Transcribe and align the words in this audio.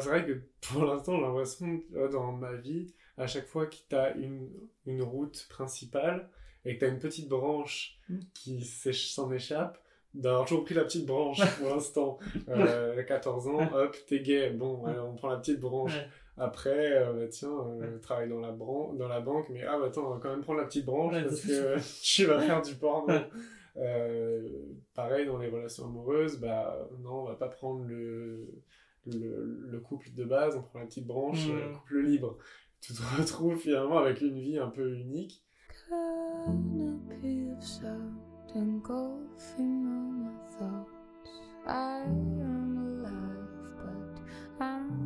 c'est 0.00 0.08
vrai 0.08 0.24
que 0.26 0.32
pour 0.72 0.84
l'instant, 0.84 1.16
j'ai 1.16 1.22
l'impression, 1.22 1.80
euh, 1.94 2.08
dans 2.08 2.32
ma 2.32 2.52
vie, 2.54 2.92
à 3.16 3.26
chaque 3.26 3.46
fois 3.46 3.66
que 3.66 3.76
tu 3.88 3.94
as 3.96 4.14
une, 4.16 4.48
une 4.86 5.02
route 5.02 5.46
principale 5.50 6.28
et 6.64 6.74
que 6.74 6.80
tu 6.80 6.84
as 6.84 6.88
une 6.88 6.98
petite 6.98 7.28
branche 7.28 7.94
Mm. 8.08 8.20
qui 8.32 8.64
s'en 8.64 9.30
échappe, 9.32 9.78
d'avoir 10.14 10.46
toujours 10.46 10.64
pris 10.64 10.74
la 10.74 10.84
petite 10.84 11.04
branche 11.04 11.40
pour 11.60 11.68
l'instant. 11.68 12.18
Euh, 12.48 13.02
14 13.02 13.48
ans, 13.48 13.58
hop, 13.74 13.94
t'es 14.06 14.20
gay, 14.20 14.48
bon, 14.50 14.78
ouais, 14.86 14.98
on 14.98 15.14
prend 15.14 15.28
la 15.28 15.36
petite 15.36 15.60
branche. 15.60 15.92
Après, 16.38 16.92
euh, 17.02 17.12
bah, 17.12 17.28
tiens, 17.28 17.52
euh, 17.82 17.98
travaille 17.98 18.28
dans 18.30 18.40
la, 18.40 18.52
bran- 18.52 18.94
dans 18.94 19.08
la 19.08 19.20
banque, 19.20 19.48
mais 19.50 19.62
ah 19.64 19.76
bah 19.78 19.86
attends, 19.88 20.06
on 20.06 20.14
va 20.14 20.20
quand 20.22 20.30
même 20.30 20.40
prendre 20.40 20.60
la 20.60 20.66
petite 20.66 20.86
branche 20.86 21.12
parce 21.22 21.40
que 21.42 21.76
tu 22.02 22.24
vas 22.24 22.40
faire 22.40 22.62
du 22.62 22.74
porno. 22.76 23.12
Euh, 23.76 24.48
pareil, 24.94 25.26
dans 25.26 25.38
les 25.38 25.48
relations 25.48 25.84
amoureuses, 25.84 26.38
bah 26.40 26.88
non, 27.00 27.22
on 27.22 27.24
va 27.24 27.34
pas 27.34 27.48
prendre 27.48 27.84
le, 27.84 28.48
le, 29.12 29.66
le 29.70 29.80
couple 29.80 30.08
de 30.14 30.24
base, 30.24 30.56
on 30.56 30.62
prend 30.62 30.80
la 30.80 30.86
petite 30.86 31.06
branche, 31.06 31.46
Mm. 31.48 31.50
euh, 31.52 31.72
couple 31.74 32.00
libre. 32.02 32.38
Tu 32.80 32.92
te 32.92 33.00
retrouves 33.18 33.56
finalement 33.56 33.98
avec 33.98 34.20
une 34.20 34.38
vie 34.38 34.58
un 34.58 34.68
peu 34.68 34.94
unique. 34.94 35.44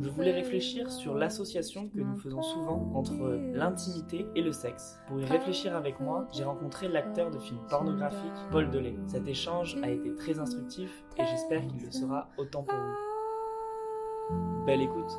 Je 0.01 0.09
voulais 0.09 0.31
réfléchir 0.31 0.91
sur 0.91 1.15
l'association 1.15 1.87
que 1.89 1.99
nous 1.99 2.17
faisons 2.17 2.41
souvent 2.41 2.91
entre 2.95 3.13
l'intimité 3.53 4.25
et 4.35 4.41
le 4.41 4.51
sexe. 4.51 4.99
Pour 5.07 5.19
y 5.19 5.25
réfléchir 5.25 5.75
avec 5.75 5.99
moi, 5.99 6.27
j'ai 6.31 6.43
rencontré 6.43 6.87
l'acteur 6.87 7.29
de 7.31 7.39
films 7.39 7.59
pornographiques 7.69 8.31
Paul 8.51 8.69
Delay. 8.71 8.95
Cet 9.07 9.27
échange 9.27 9.77
a 9.83 9.89
été 9.89 10.13
très 10.15 10.39
instructif 10.39 11.03
et 11.17 11.23
j'espère 11.25 11.65
qu'il 11.67 11.83
le 11.83 11.91
sera 11.91 12.29
autant 12.37 12.63
pour 12.63 12.75
vous. 12.75 13.12
Belle 14.65 14.81
écoute. 14.81 15.11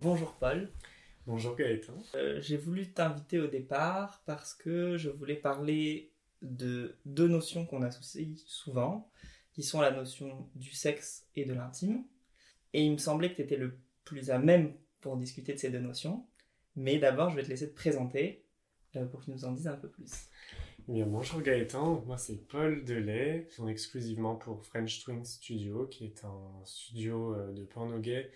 Bonjour 0.00 0.32
Paul. 0.40 0.72
Bonjour 1.26 1.54
Gaëtan. 1.54 1.92
Euh, 2.14 2.40
j'ai 2.40 2.56
voulu 2.56 2.90
t'inviter 2.90 3.38
au 3.38 3.46
départ 3.46 4.22
parce 4.24 4.54
que 4.54 4.96
je 4.96 5.10
voulais 5.10 5.36
parler 5.36 6.10
de 6.40 6.96
deux 7.04 7.28
notions 7.28 7.66
qu'on 7.66 7.82
associe 7.82 8.26
souvent, 8.46 9.10
qui 9.52 9.62
sont 9.62 9.82
la 9.82 9.90
notion 9.90 10.48
du 10.54 10.72
sexe 10.72 11.26
et 11.36 11.44
de 11.44 11.52
l'intime. 11.52 12.04
Et 12.72 12.82
il 12.82 12.92
me 12.92 12.98
semblait 12.98 13.32
que 13.32 13.36
tu 13.36 13.42
étais 13.42 13.56
le 13.56 13.78
plus 14.04 14.30
à 14.30 14.38
même 14.38 14.72
pour 15.02 15.18
discuter 15.18 15.52
de 15.52 15.58
ces 15.58 15.68
deux 15.68 15.80
notions. 15.80 16.24
Mais 16.76 16.98
d'abord, 16.98 17.30
je 17.30 17.36
vais 17.36 17.42
te 17.42 17.48
laisser 17.48 17.70
te 17.70 17.74
présenter 17.74 18.44
euh, 18.96 19.06
pour 19.06 19.20
que 19.20 19.26
tu 19.26 19.30
nous 19.30 19.44
en 19.44 19.52
dises 19.52 19.68
un 19.68 19.76
peu 19.76 19.88
plus. 19.88 20.28
Eh 20.88 20.92
Bien, 20.92 21.06
bonjour 21.06 21.40
Gaëtan, 21.40 22.02
moi 22.06 22.16
c'est 22.16 22.48
Paul 22.48 22.84
Delay, 22.84 23.46
tourne 23.54 23.68
exclusivement 23.68 24.34
pour 24.34 24.64
French 24.64 25.04
Twin 25.04 25.24
Studio, 25.24 25.86
qui 25.86 26.06
est 26.06 26.24
un 26.24 26.64
studio 26.64 27.34
euh, 27.34 27.52
de 27.52 27.64
porno 27.64 27.98
gay 28.00 28.30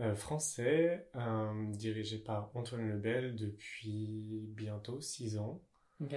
euh, 0.00 0.16
français, 0.16 1.08
euh, 1.14 1.70
dirigé 1.70 2.18
par 2.18 2.50
Antoine 2.54 2.88
Lebel 2.88 3.36
depuis 3.36 4.48
bientôt 4.48 5.00
6 5.00 5.38
ans. 5.38 5.62
Ok. 6.00 6.16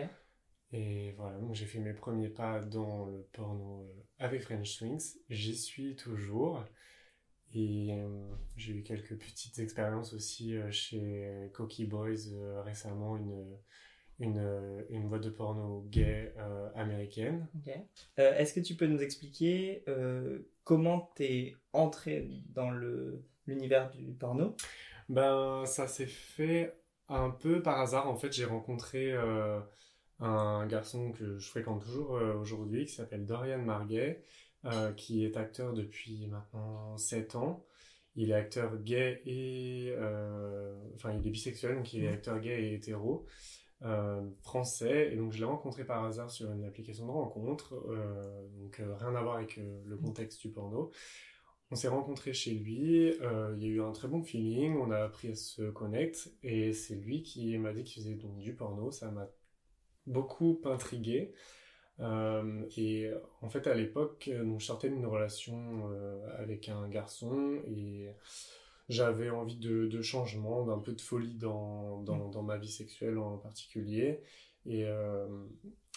Et 0.72 1.12
voilà, 1.18 1.38
donc 1.38 1.54
j'ai 1.54 1.66
fait 1.66 1.80
mes 1.80 1.94
premiers 1.94 2.30
pas 2.30 2.62
dans 2.62 3.06
le 3.06 3.22
porno 3.34 3.88
avec 4.18 4.42
French 4.42 4.78
Twins. 4.78 5.20
J'y 5.30 5.56
suis 5.56 5.96
toujours. 5.96 6.64
Et 7.58 7.94
euh, 7.94 8.36
j'ai 8.58 8.74
eu 8.74 8.84
quelques 8.84 9.18
petites 9.18 9.60
expériences 9.60 10.14
aussi 10.14 10.58
euh, 10.58 10.70
chez 10.72 11.50
Cocky 11.54 11.86
Boys 11.86 12.34
euh, 12.34 12.62
récemment, 12.62 13.16
une, 13.16 13.58
une, 14.20 14.86
une 14.90 15.08
boîte 15.08 15.24
de 15.24 15.30
porno 15.30 15.86
gay 15.90 16.34
euh, 16.38 16.70
américaine. 16.76 17.48
Ok. 17.56 17.74
Euh, 18.20 18.38
Est-ce 18.38 18.54
que 18.54 18.60
tu 18.60 18.76
peux 18.76 18.88
nous 18.88 19.02
expliquer 19.02 19.84
euh, 19.88 20.40
comment 20.66 21.14
t'es 21.16 21.56
entré 21.72 22.30
dans 22.50 22.72
l'univers 23.48 23.90
du 23.90 24.12
porno? 24.12 24.58
Ben, 25.08 25.64
ça 25.66 25.88
s'est 25.88 26.08
fait 26.08 26.78
un 27.08 27.30
peu 27.30 27.62
par 27.62 27.80
hasard. 27.80 28.10
En 28.10 28.18
fait, 28.18 28.34
j'ai 28.34 28.46
rencontré 28.46 29.14
un 30.20 30.66
garçon 30.68 31.12
que 31.14 31.38
je 31.38 31.48
fréquente 31.48 31.84
toujours 31.84 32.20
aujourd'hui, 32.42 32.86
qui 32.86 32.94
s'appelle 32.94 33.26
Dorian 33.26 33.60
Marguet, 33.60 34.24
euh, 34.66 34.92
qui 34.94 35.26
est 35.26 35.38
acteur 35.38 35.74
depuis 35.74 36.28
maintenant 36.28 36.98
7 36.98 37.36
ans. 37.36 37.66
Il 38.16 38.32
est 38.32 38.34
acteur 38.34 38.78
gay 38.78 39.22
et... 39.26 39.94
euh, 39.98 40.74
enfin, 40.96 41.14
il 41.14 41.26
est 41.28 41.30
bisexuel, 41.32 41.76
donc 41.76 41.94
il 41.94 42.04
est 42.04 42.08
Mhm. 42.08 42.14
acteur 42.14 42.40
gay 42.40 42.64
et 42.64 42.74
hétéro. 42.76 43.26
euh, 43.84 44.22
français 44.42 45.12
et 45.14 45.18
donc 45.18 45.34
je 45.34 45.40
l'ai 45.40 45.46
rencontré 45.46 45.86
par 45.86 46.04
hasard 46.06 46.32
sur 46.32 46.52
une 46.52 46.64
application 46.66 47.06
de 47.08 47.12
rencontre 47.12 47.76
donc 48.60 48.82
rien 49.00 49.16
à 49.16 49.22
voir 49.22 49.36
avec 49.38 49.58
le 49.58 49.98
contexte 49.98 50.42
du 50.42 50.50
porno 50.50 50.92
on 51.72 51.76
s'est 51.76 51.88
rencontrés 51.88 52.34
chez 52.34 52.52
lui, 52.52 53.12
euh, 53.22 53.56
il 53.58 53.64
y 53.64 53.66
a 53.68 53.70
eu 53.70 53.82
un 53.82 53.92
très 53.92 54.08
bon 54.08 54.22
feeling, 54.24 54.78
on 54.78 54.92
a 54.92 55.00
appris 55.00 55.30
à 55.30 55.36
se 55.36 55.64
connecter, 55.72 56.30
et 56.44 56.74
c'est 56.74 56.96
lui 56.96 57.24
qui 57.24 57.58
m'a 57.58 57.74
dit 57.74 57.84
qu'il 57.84 58.04
faisait 58.04 58.16
donc 58.16 58.38
du 58.38 58.56
porno, 58.56 58.92
ça 58.92 59.10
m'a 59.12 59.28
beaucoup 60.08 60.62
intrigué. 60.66 61.34
Euh, 62.00 62.66
et 62.78 63.10
en 63.42 63.50
fait, 63.50 63.68
à 63.68 63.74
l'époque, 63.74 64.30
euh, 64.32 64.44
donc, 64.44 64.60
je 64.60 64.66
sortais 64.66 64.90
d'une 64.90 65.06
relation 65.06 65.90
euh, 65.92 66.28
avec 66.38 66.70
un 66.70 66.90
garçon, 66.90 67.62
et 67.68 68.10
j'avais 68.90 69.30
envie 69.30 69.58
de, 69.58 69.88
de 69.88 70.02
changement, 70.02 70.66
d'un 70.66 70.80
peu 70.80 70.94
de 70.94 71.02
folie 71.02 71.36
dans, 71.36 72.02
dans, 72.02 72.30
dans 72.30 72.44
ma 72.44 72.58
vie 72.58 72.72
sexuelle 72.72 73.18
en 73.18 73.38
particulier. 73.38 74.22
Et, 74.66 74.86
euh, 74.86 75.28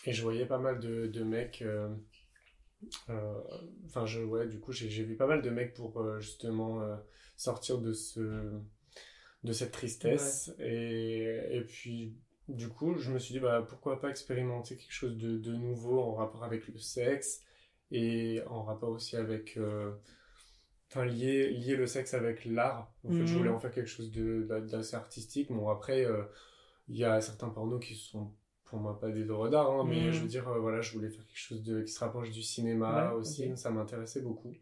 et 0.04 0.12
je 0.12 0.22
voyais 0.22 0.46
pas 0.46 0.58
mal 0.58 0.78
de, 0.80 1.06
de 1.06 1.22
mecs... 1.24 1.64
Enfin, 3.86 4.06
je, 4.06 4.20
ouais, 4.22 4.46
du 4.46 4.60
coup, 4.60 4.70
j'ai 4.70 4.88
j'ai 4.88 5.02
vu 5.02 5.16
pas 5.16 5.26
mal 5.26 5.42
de 5.42 5.50
mecs 5.50 5.74
pour 5.74 6.20
justement 6.20 6.80
sortir 7.36 7.78
de 7.78 7.92
ce, 7.92 8.52
de 9.42 9.52
cette 9.52 9.72
tristesse. 9.72 10.54
Et, 10.60 11.40
et 11.50 11.60
puis, 11.62 12.14
du 12.48 12.68
coup, 12.68 12.96
je 12.98 13.10
me 13.12 13.18
suis 13.18 13.34
dit, 13.34 13.40
bah, 13.40 13.64
pourquoi 13.68 14.00
pas 14.00 14.10
expérimenter 14.10 14.76
quelque 14.76 14.92
chose 14.92 15.16
de, 15.18 15.38
de 15.38 15.52
nouveau 15.54 16.00
en 16.00 16.14
rapport 16.14 16.44
avec 16.44 16.68
le 16.68 16.78
sexe 16.78 17.42
et 17.90 18.42
en 18.48 18.62
rapport 18.64 18.90
aussi 18.90 19.16
avec. 19.16 19.56
euh, 19.56 19.92
Enfin, 20.90 21.04
lier, 21.06 21.50
lier 21.50 21.76
le 21.76 21.86
sexe 21.86 22.14
avec 22.14 22.44
l'art. 22.46 22.92
En 23.04 23.12
fait, 23.12 23.26
je 23.26 23.34
Mhm. 23.34 23.34
voulais 23.34 23.50
en 23.50 23.58
faire 23.58 23.70
quelque 23.72 23.88
chose 23.88 24.10
d'assez 24.12 24.96
artistique. 24.96 25.52
Bon, 25.52 25.68
après, 25.68 26.04
euh, 26.06 26.22
il 26.88 26.96
y 26.98 27.04
a 27.04 27.20
certains 27.20 27.48
pornos 27.50 27.80
qui 27.84 27.94
sont 27.94 28.32
pour 28.64 28.80
moi 28.80 28.98
pas 29.00 29.10
des 29.10 29.22
œuvres 29.30 29.48
d'art, 29.50 29.70
hein, 29.70 29.84
mais 29.88 30.10
Mhm. 30.10 30.12
je 30.12 30.22
veux 30.22 30.28
dire, 30.28 30.48
euh, 30.48 30.60
voilà, 30.60 30.80
je 30.82 30.92
voulais 30.94 31.10
faire 31.10 31.26
quelque 31.26 31.38
chose 31.38 31.62
de, 31.62 31.82
qui 31.82 31.92
se 31.92 32.00
rapproche 32.00 32.30
du 32.30 32.42
cinéma 32.42 33.12
Ouais, 33.12 33.14
aussi, 33.14 33.56
ça 33.56 33.70
m'intéressait 33.70 34.22
beaucoup. 34.22 34.56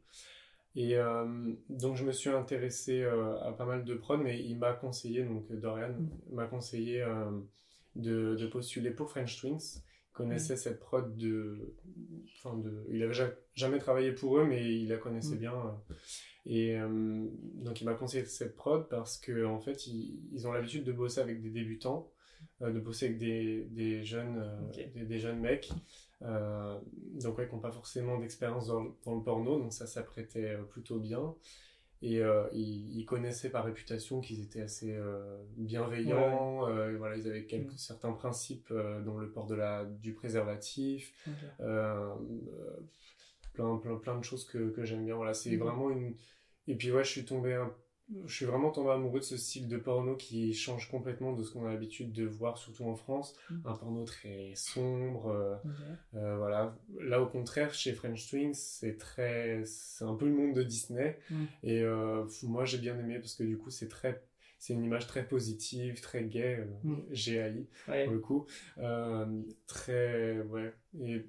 Et 0.74 0.96
euh, 0.96 1.54
donc 1.70 1.96
je 1.96 2.04
me 2.04 2.12
suis 2.12 2.30
intéressé 2.30 3.02
euh, 3.02 3.40
à 3.42 3.52
pas 3.52 3.64
mal 3.64 3.84
de 3.84 3.94
prod, 3.94 4.20
mais 4.20 4.40
il 4.42 4.58
m'a 4.58 4.74
conseillé, 4.74 5.24
donc 5.24 5.50
Dorian 5.52 5.94
Mhm. 5.96 6.20
m'a 6.32 6.46
conseillé 6.46 7.02
de, 7.96 8.36
de 8.36 8.46
postuler 8.46 8.90
pour 8.90 9.10
French 9.10 9.38
Twins. 9.40 9.58
Il 10.10 10.12
connaissait 10.12 10.56
cette 10.56 10.80
prod 10.80 11.14
de, 11.16 11.74
enfin 12.38 12.56
de, 12.56 12.86
il 12.90 13.02
avait 13.02 13.12
ja- 13.14 13.30
jamais 13.54 13.78
travaillé 13.78 14.12
pour 14.12 14.38
eux, 14.38 14.46
mais 14.46 14.64
il 14.74 14.88
la 14.88 14.96
connaissait 14.96 15.34
Mhm. 15.34 15.38
bien. 15.40 15.54
euh. 15.54 15.94
Et 16.46 16.78
euh, 16.78 17.26
donc 17.54 17.80
il 17.80 17.84
m'a 17.84 17.94
conseillé 17.94 18.24
cette 18.24 18.56
prod 18.56 18.88
parce 18.88 19.18
que 19.18 19.44
en 19.44 19.60
fait 19.60 19.86
ils, 19.88 20.18
ils 20.32 20.46
ont 20.46 20.52
l'habitude 20.52 20.84
de 20.84 20.92
bosser 20.92 21.20
avec 21.20 21.42
des 21.42 21.50
débutants, 21.50 22.10
euh, 22.62 22.72
de 22.72 22.80
bosser 22.80 23.06
avec 23.06 23.18
des, 23.18 23.64
des 23.70 24.04
jeunes, 24.04 24.38
euh, 24.38 24.86
des, 24.94 25.04
des 25.04 25.18
jeunes 25.18 25.40
mecs, 25.40 25.70
donc 26.22 27.38
ouais, 27.38 27.46
qui 27.48 27.54
n'ont 27.54 27.60
pas 27.60 27.72
forcément 27.72 28.18
d'expérience 28.18 28.68
dans, 28.68 28.82
le- 28.84 28.90
dans 29.04 29.14
le 29.16 29.22
porno, 29.22 29.58
donc 29.58 29.72
ça 29.72 29.86
s'apprêtait 29.86 30.56
plutôt 30.70 30.98
bien. 30.98 31.34
Et 32.02 32.20
euh, 32.20 32.44
ils, 32.52 32.98
ils 32.98 33.04
connaissaient 33.06 33.48
par 33.50 33.64
réputation 33.64 34.20
qu'ils 34.20 34.42
étaient 34.42 34.60
assez 34.60 34.94
euh, 34.94 35.42
bienveillants. 35.56 36.68
euh, 36.68 36.96
voilà, 36.98 37.16
ils 37.16 37.26
avaient 37.26 37.46
quelques, 37.46 37.72
Mm. 37.72 37.78
certains 37.78 38.12
principes 38.12 38.72
dans 39.04 39.16
le 39.16 39.30
port 39.30 39.46
de 39.46 39.54
la, 39.54 39.84
du 39.84 40.12
préservatif. 40.12 41.12
Plein, 43.54 43.78
plein, 43.78 43.96
plein 43.96 44.18
de 44.18 44.24
choses 44.24 44.44
que, 44.44 44.68
que 44.70 44.84
j'aime 44.84 45.04
bien. 45.06 45.16
Voilà, 45.16 45.32
c'est 45.32 45.52
Mhm. 45.52 45.58
vraiment 45.58 45.90
une. 45.90 46.14
Et 46.68 46.74
puis, 46.74 46.92
ouais, 46.92 47.04
je 47.04 47.10
suis 47.10 47.24
tombé. 47.24 47.54
un- 47.54 47.72
Je 48.26 48.32
suis 48.34 48.44
vraiment 48.46 48.70
tombé 48.70 48.90
amoureux 48.90 49.18
de 49.20 49.24
ce 49.24 49.36
style 49.36 49.66
de 49.66 49.76
porno 49.78 50.14
qui 50.16 50.54
change 50.54 50.88
complètement 50.90 51.32
de 51.32 51.42
ce 51.42 51.50
qu'on 51.52 51.66
a 51.66 51.70
l'habitude 51.70 52.12
de 52.12 52.24
voir, 52.24 52.56
surtout 52.56 52.84
en 52.84 52.94
France. 52.94 53.34
Mhm. 53.50 53.62
Un 53.64 53.74
porno 53.74 54.04
très 54.04 54.52
sombre. 54.54 55.26
euh, 55.28 55.56
euh, 56.14 56.36
voilà. 56.36 56.76
Là, 57.00 57.20
au 57.20 57.26
contraire, 57.26 57.74
chez 57.74 57.92
French 57.92 58.28
Twins, 58.30 58.54
c'est 58.54 58.96
très. 58.96 59.62
C'est 59.64 60.04
un 60.04 60.14
peu 60.14 60.26
le 60.26 60.34
monde 60.34 60.54
de 60.54 60.62
Disney. 60.62 61.18
Mhm. 61.30 61.46
Et 61.64 61.80
euh, 61.82 62.24
moi, 62.44 62.64
j'ai 62.64 62.78
bien 62.78 62.98
aimé 62.98 63.18
parce 63.18 63.34
que 63.34 63.42
du 63.42 63.58
coup, 63.58 63.70
c'est 63.70 63.88
très. 63.88 64.22
C'est 64.58 64.72
une 64.72 64.84
image 64.84 65.06
très 65.06 65.26
positive, 65.26 66.00
très 66.00 66.24
gay. 66.24 66.66
GAI 67.10 67.66
Ouais. 67.88 68.04
pour 68.04 68.12
le 68.14 68.18
coup. 68.20 68.46
Très, 69.66 70.40
ouais. 70.42 70.72
Et, 71.00 71.26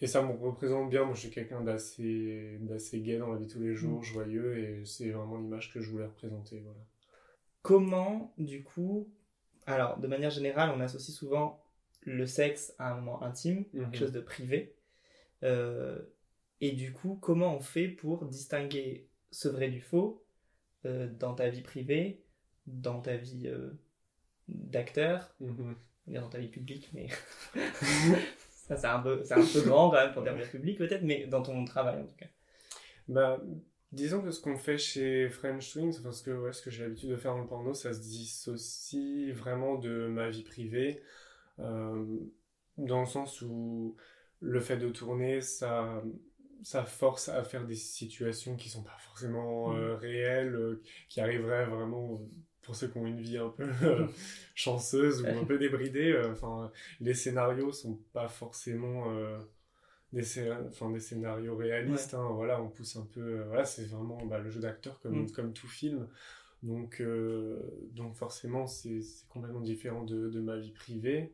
et 0.00 0.06
ça 0.06 0.22
me 0.22 0.32
représente 0.32 0.90
bien. 0.90 1.04
Moi, 1.04 1.14
je 1.14 1.20
suis 1.20 1.30
quelqu'un 1.30 1.60
d'assez, 1.62 2.58
d'assez 2.60 3.00
gay 3.00 3.18
dans 3.18 3.32
la 3.32 3.38
vie 3.38 3.46
de 3.46 3.52
tous 3.52 3.60
les 3.60 3.74
jours, 3.74 4.00
Mm. 4.00 4.04
joyeux, 4.04 4.58
et 4.58 4.84
c'est 4.84 5.10
vraiment 5.10 5.38
l'image 5.38 5.72
que 5.72 5.80
je 5.80 5.90
voulais 5.90 6.06
représenter. 6.06 6.60
Voilà. 6.60 6.80
Comment, 7.62 8.32
du 8.38 8.62
coup, 8.62 9.08
Alors, 9.66 9.98
de 9.98 10.06
manière 10.06 10.28
générale, 10.30 10.70
on 10.76 10.80
associe 10.80 11.16
souvent 11.16 11.64
le 12.02 12.26
sexe 12.26 12.74
à 12.78 12.92
un 12.92 12.96
moment 12.96 13.22
intime, 13.22 13.64
Mhm. 13.72 13.84
quelque 13.84 13.96
chose 13.96 14.12
de 14.12 14.20
privé. 14.20 14.74
Euh, 15.42 15.98
et 16.60 16.72
du 16.72 16.92
coup, 16.92 17.16
comment 17.20 17.56
on 17.56 17.60
fait 17.60 17.88
pour 17.88 18.26
distinguer 18.26 19.08
ce 19.30 19.48
vrai 19.48 19.68
du 19.70 19.80
faux 19.80 20.22
euh, 20.84 21.08
dans 21.18 21.34
ta 21.34 21.48
vie 21.48 21.62
privée, 21.62 22.22
dans 22.66 23.00
ta 23.00 23.16
vie 23.16 23.46
euh, 23.46 23.70
d'acteur, 24.48 25.34
dire 26.06 26.20
dans 26.20 26.28
ta 26.28 26.38
vie 26.38 26.48
publique, 26.48 26.90
mais 26.92 27.08
ça 28.66 28.76
c'est 28.76 28.86
un, 28.86 29.00
peu, 29.00 29.22
c'est 29.24 29.34
un 29.34 29.44
peu 29.44 29.60
grand 29.68 29.90
quand 29.90 29.96
même 29.96 30.12
pour 30.12 30.22
dire 30.22 30.34
vie 30.34 30.48
publique 30.48 30.78
peut-être, 30.78 31.02
mais 31.02 31.26
dans 31.26 31.42
ton 31.42 31.64
travail 31.64 32.00
en 32.00 32.06
tout 32.06 32.16
cas. 32.16 32.26
Bah, 33.08 33.38
disons 33.92 34.22
que 34.22 34.30
ce 34.30 34.40
qu'on 34.40 34.56
fait 34.56 34.78
chez 34.78 35.28
French 35.28 35.72
Twins, 35.72 36.00
parce 36.02 36.22
que 36.22 36.30
ouais, 36.30 36.52
ce 36.52 36.62
que 36.62 36.70
j'ai 36.70 36.84
l'habitude 36.84 37.10
de 37.10 37.16
faire 37.16 37.34
dans 37.34 37.42
le 37.42 37.46
porno, 37.46 37.74
ça 37.74 37.92
se 37.92 38.00
dissocie 38.00 39.32
vraiment 39.32 39.76
de 39.76 40.06
ma 40.08 40.30
vie 40.30 40.44
privée, 40.44 41.02
euh, 41.58 42.04
dans 42.78 43.00
le 43.00 43.06
sens 43.06 43.42
où 43.42 43.96
le 44.40 44.60
fait 44.60 44.78
de 44.78 44.88
tourner, 44.88 45.42
ça, 45.42 46.02
ça 46.62 46.84
force 46.84 47.28
à 47.28 47.44
faire 47.44 47.66
des 47.66 47.74
situations 47.74 48.56
qui 48.56 48.70
sont 48.70 48.82
pas 48.82 48.96
forcément 48.98 49.74
euh, 49.74 49.94
réelles, 49.94 50.54
euh, 50.54 50.82
qui 51.08 51.20
arriveraient 51.20 51.66
vraiment 51.66 52.20
pour 52.64 52.76
ceux 52.76 52.88
qui 52.88 52.98
ont 52.98 53.06
une 53.06 53.20
vie 53.20 53.38
un 53.38 53.50
peu 53.50 53.64
euh, 53.82 54.06
chanceuse 54.54 55.22
ou 55.22 55.36
un 55.38 55.44
peu 55.44 55.58
débridée. 55.58 56.12
euh, 56.12 56.32
Enfin, 56.32 56.70
les 57.00 57.14
scénarios 57.14 57.72
sont 57.72 57.98
pas 58.12 58.28
forcément 58.28 59.10
euh, 59.12 59.38
des, 60.12 60.22
scé- 60.22 60.50
enfin, 60.68 60.90
des 60.90 61.00
scénarios 61.00 61.56
réalistes. 61.56 62.14
hein, 62.14 62.28
voilà, 62.34 62.60
on 62.62 62.68
pousse 62.68 62.96
un 62.96 63.06
peu. 63.12 63.42
voilà, 63.44 63.64
c'est 63.64 63.84
vraiment 63.86 64.24
bah, 64.26 64.38
le 64.38 64.50
jeu 64.50 64.60
d'acteur 64.60 65.00
comme, 65.00 65.14
Mm. 65.16 65.32
comme 65.32 65.52
tout 65.52 65.68
film. 65.68 66.08
Donc, 66.62 67.00
euh, 67.00 67.60
donc 67.92 68.14
forcément, 68.16 68.66
c'est 68.66 69.00
complètement 69.28 69.60
différent 69.60 70.04
de, 70.04 70.30
de 70.30 70.40
ma 70.40 70.56
vie 70.58 70.72
privée. 70.72 71.32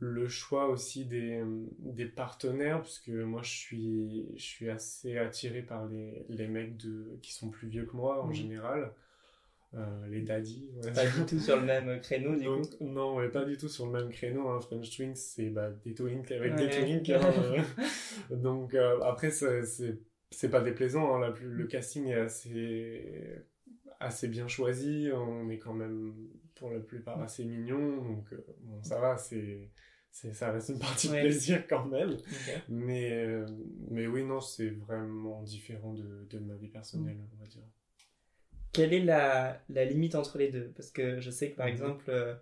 Le 0.00 0.28
choix 0.28 0.68
aussi 0.68 1.06
des, 1.06 1.42
des 1.80 2.06
partenaires, 2.06 2.82
puisque 2.82 3.08
moi 3.10 3.42
je 3.42 3.50
suis, 3.50 4.26
je 4.36 4.42
suis 4.42 4.70
assez 4.70 5.18
attiré 5.18 5.62
par 5.62 5.86
les, 5.86 6.24
les 6.28 6.46
mecs 6.48 6.76
de, 6.76 7.18
qui 7.22 7.32
sont 7.32 7.50
plus 7.50 7.68
vieux 7.68 7.84
que 7.86 7.96
moi 7.96 8.22
en 8.24 8.30
Mm. 8.30 8.32
général, 8.32 8.92
Euh, 9.74 10.06
les 10.08 10.22
daddies. 10.22 10.66
Pas 10.94 11.04
du 11.06 11.26
tout 11.26 11.38
sur 11.38 11.56
le 11.56 11.66
même 11.66 12.00
créneau 12.00 12.34
du 12.36 12.46
coup. 12.46 12.84
Non, 12.84 13.16
pas 13.30 13.44
du 13.44 13.56
tout 13.58 13.68
sur 13.68 13.84
le 13.86 13.92
même 13.92 14.08
créneau. 14.10 14.48
Hein. 14.48 14.60
French 14.62 14.96
Twins, 14.96 15.14
c'est 15.14 15.50
bah, 15.50 15.70
des 15.84 15.92
twinks 15.94 16.30
avec 16.32 16.54
des 16.56 16.70
twinks. 16.70 17.10
hein, 17.10 17.20
euh. 18.30 18.36
Donc 18.36 18.72
euh, 18.74 18.98
après, 19.02 19.30
c'est- 19.30 19.98
pas 20.50 20.60
déplaisant. 20.62 21.14
hein. 21.16 21.20
La 21.20 21.32
plus- 21.32 21.48
le 21.52 21.66
casting 21.66 22.06
est 22.06 22.14
assez, 22.14 23.34
assez 24.00 24.28
bien 24.28 24.48
choisi. 24.48 25.10
On 25.12 25.50
est 25.50 25.58
quand 25.58 25.74
même, 25.74 26.14
pour 26.54 26.70
la 26.70 26.80
plupart, 26.80 27.20
assez 27.20 27.44
mignons. 27.44 28.02
Donc 28.02 28.32
euh, 28.32 28.38
bon, 28.62 28.82
ça 28.82 28.98
va, 29.00 29.18
c'est 29.18 29.68
ça 30.10 30.50
reste 30.50 30.70
une 30.70 30.78
partie 30.78 31.08
de 31.08 31.12
plaisir 31.20 31.66
quand 31.68 31.84
même. 31.84 32.16
Mais 32.70 34.06
oui, 34.06 34.24
non, 34.24 34.40
c'est 34.40 34.70
vraiment 34.70 35.42
différent 35.42 35.92
de, 35.92 36.26
de 36.30 36.38
ma 36.38 36.54
vie 36.56 36.68
personnelle, 36.68 37.18
on 37.36 37.40
va 37.42 37.46
dire. 37.46 37.62
Quelle 38.72 38.92
est 38.92 39.00
la, 39.00 39.60
la 39.68 39.84
limite 39.84 40.14
entre 40.14 40.38
les 40.38 40.48
deux? 40.50 40.72
Parce 40.76 40.90
que 40.90 41.20
je 41.20 41.30
sais 41.30 41.50
que 41.50 41.56
par 41.56 41.66
Mhm. 41.66 41.72
exemple, 41.72 42.04
euh, 42.10 42.34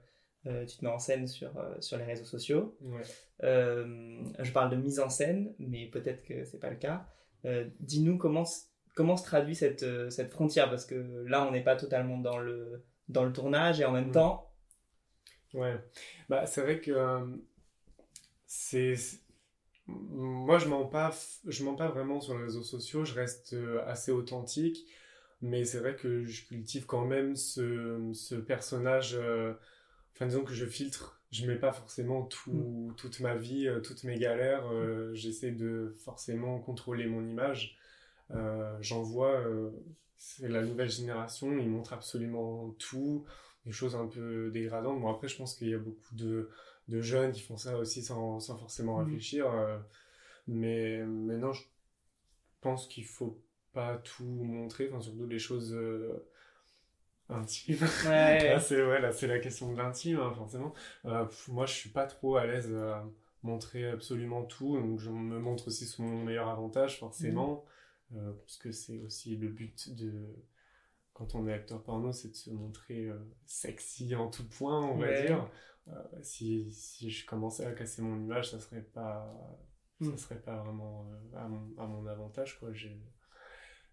euh, 0.46 0.64
tu 0.66 0.76
te 0.76 0.84
mets 0.84 0.90
en 0.90 0.98
scène 0.98 1.26
sur, 1.26 1.56
euh, 1.56 1.74
sur 1.80 1.96
les 1.96 2.04
réseaux 2.04 2.24
sociaux. 2.24 2.76
Ouais. 2.80 3.02
Euh, 3.42 4.18
je 4.38 4.52
parle 4.52 4.70
de 4.70 4.76
mise 4.76 5.00
en 5.00 5.08
scène, 5.08 5.54
mais 5.58 5.86
peut-être 5.86 6.22
que 6.22 6.44
c'est 6.44 6.60
pas 6.60 6.70
le 6.70 6.76
cas. 6.76 7.06
Dis-nous 7.78 8.18
comment, 8.18 8.44
se 8.44 9.24
traduit 9.24 9.54
cette, 9.54 9.84
cette 10.10 10.32
frontière 10.32 10.68
Parce 10.68 10.84
que 10.84 11.24
là, 11.28 11.46
on 11.46 11.52
n'est 11.52 11.62
pas 11.62 11.76
totalement 11.76 12.18
dans 12.18 12.38
le, 12.38 12.82
dans 13.08 13.24
le 13.24 13.32
tournage 13.32 13.80
et 13.80 13.84
en 13.84 13.92
même 13.92 14.10
temps, 14.10 14.50
Ouais, 15.54 15.76
bah 16.28 16.46
c'est 16.46 16.60
vrai 16.60 16.80
que 16.80 16.92
c'est 18.46 18.94
moi 19.86 20.58
je 20.58 20.68
mens 20.68 20.84
pas 20.86 21.14
je 21.46 21.64
mens 21.64 21.74
pas 21.74 21.88
vraiment 21.88 22.20
sur 22.20 22.36
les 22.36 22.44
réseaux 22.44 22.62
sociaux, 22.62 23.04
je 23.04 23.14
reste 23.14 23.56
assez 23.86 24.12
authentique, 24.12 24.86
mais 25.46 25.64
c'est 25.64 25.78
vrai 25.78 25.96
que 25.96 26.24
je 26.24 26.46
cultive 26.46 26.86
quand 26.86 27.04
même 27.04 27.36
ce, 27.36 28.10
ce 28.14 28.34
personnage 28.36 29.14
euh, 29.16 29.54
enfin 30.14 30.26
disons 30.26 30.44
que 30.44 30.54
je 30.54 30.66
filtre, 30.66 31.22
je 31.32 31.46
mets 31.46 31.56
pas 31.58 31.72
forcément 31.72 32.24
tout, 32.24 32.94
toute 32.98 33.20
ma 33.20 33.36
vie, 33.36 33.68
euh, 33.68 33.80
toutes 33.80 34.04
mes 34.04 34.18
galères, 34.18 34.66
euh, 34.72 35.14
j'essaie 35.14 35.52
de 35.52 35.96
forcément 36.04 36.60
contrôler 36.60 37.06
mon 37.06 37.26
image. 37.26 37.78
J'en 38.80 39.02
vois 39.02 39.44
c'est 40.16 40.48
la 40.48 40.62
nouvelle 40.62 40.90
génération, 40.90 41.56
ils 41.58 41.68
montrent 41.68 41.92
absolument 41.92 42.70
tout 42.78 43.24
des 43.66 43.72
choses 43.72 43.96
un 43.96 44.06
peu 44.06 44.50
dégradantes. 44.50 45.00
Bon, 45.00 45.10
après, 45.10 45.28
je 45.28 45.36
pense 45.36 45.54
qu'il 45.56 45.68
y 45.68 45.74
a 45.74 45.78
beaucoup 45.78 46.14
de, 46.14 46.50
de 46.88 47.00
jeunes 47.02 47.32
qui 47.32 47.40
font 47.42 47.56
ça 47.56 47.76
aussi 47.78 48.02
sans, 48.02 48.40
sans 48.40 48.56
forcément 48.56 48.96
Mhm. 48.96 49.04
réfléchir. 49.04 49.46
mais, 50.48 51.04
mais 51.06 51.36
non, 51.38 51.52
je 51.52 51.62
pense 52.60 52.86
qu'il 52.88 53.04
faut 53.04 53.40
pas 53.76 53.98
tout 53.98 54.24
montrer, 54.26 54.88
enfin, 54.90 55.00
surtout 55.02 55.26
les 55.28 55.38
choses 55.40 55.74
euh, 55.74 56.28
intimes. 57.28 57.86
ouais, 58.02 58.48
Là, 58.48 58.60
c'est 58.60 58.84
ouais, 58.84 59.00
la 59.00 59.38
question 59.40 59.72
de 59.72 59.76
l'intime, 59.78 60.18
hein, 60.20 60.32
forcément. 60.34 60.72
Euh, 61.06 61.26
moi, 61.48 61.66
je 61.66 61.72
suis 61.74 61.90
pas 61.90 62.06
trop 62.06 62.36
à 62.36 62.46
l'aise 62.46 62.72
à 62.74 63.04
montrer 63.42 63.88
absolument 63.90 64.44
tout, 64.44 64.76
donc 64.78 64.98
je 65.00 65.10
me 65.10 65.38
montre 65.38 65.68
aussi 65.68 65.86
sous 65.86 66.02
mon 66.02 66.24
meilleur 66.24 66.48
avantage, 66.48 66.98
forcément, 66.98 67.64
euh, 68.14 68.32
parce 68.32 68.56
que 68.58 68.72
c'est 68.72 69.00
aussi 69.02 69.36
le 69.36 69.48
but 69.48 69.94
de 69.94 70.12
quand 71.14 71.34
on 71.34 71.48
est 71.48 71.52
acteur 71.54 71.82
porno, 71.82 72.12
c'est 72.12 72.30
de 72.30 72.36
se 72.36 72.50
montrer 72.50 73.10
sexy 73.46 74.14
en 74.16 74.30
tout 74.30 74.48
point, 74.48 74.82
on 74.82 74.98
va 74.98 75.10
Ouais. 75.10 75.14
dire. 75.14 75.48
Si, 76.22 76.70
si 76.72 77.10
je 77.10 77.26
commençais 77.26 77.64
à 77.66 77.72
casser 77.72 78.02
mon 78.02 78.18
image, 78.18 78.50
ça 78.50 78.60
serait 78.60 78.82
pas, 78.82 79.26
Mm. 80.00 80.12
ça 80.12 80.16
serait 80.16 80.40
pas 80.40 80.56
vraiment 80.62 81.06
à, 81.34 81.48
mon, 81.48 81.74
à 81.78 81.86
mon 81.86 82.06
avantage, 82.06 82.58
quoi. 82.58 82.72
J'ai- 82.72 83.00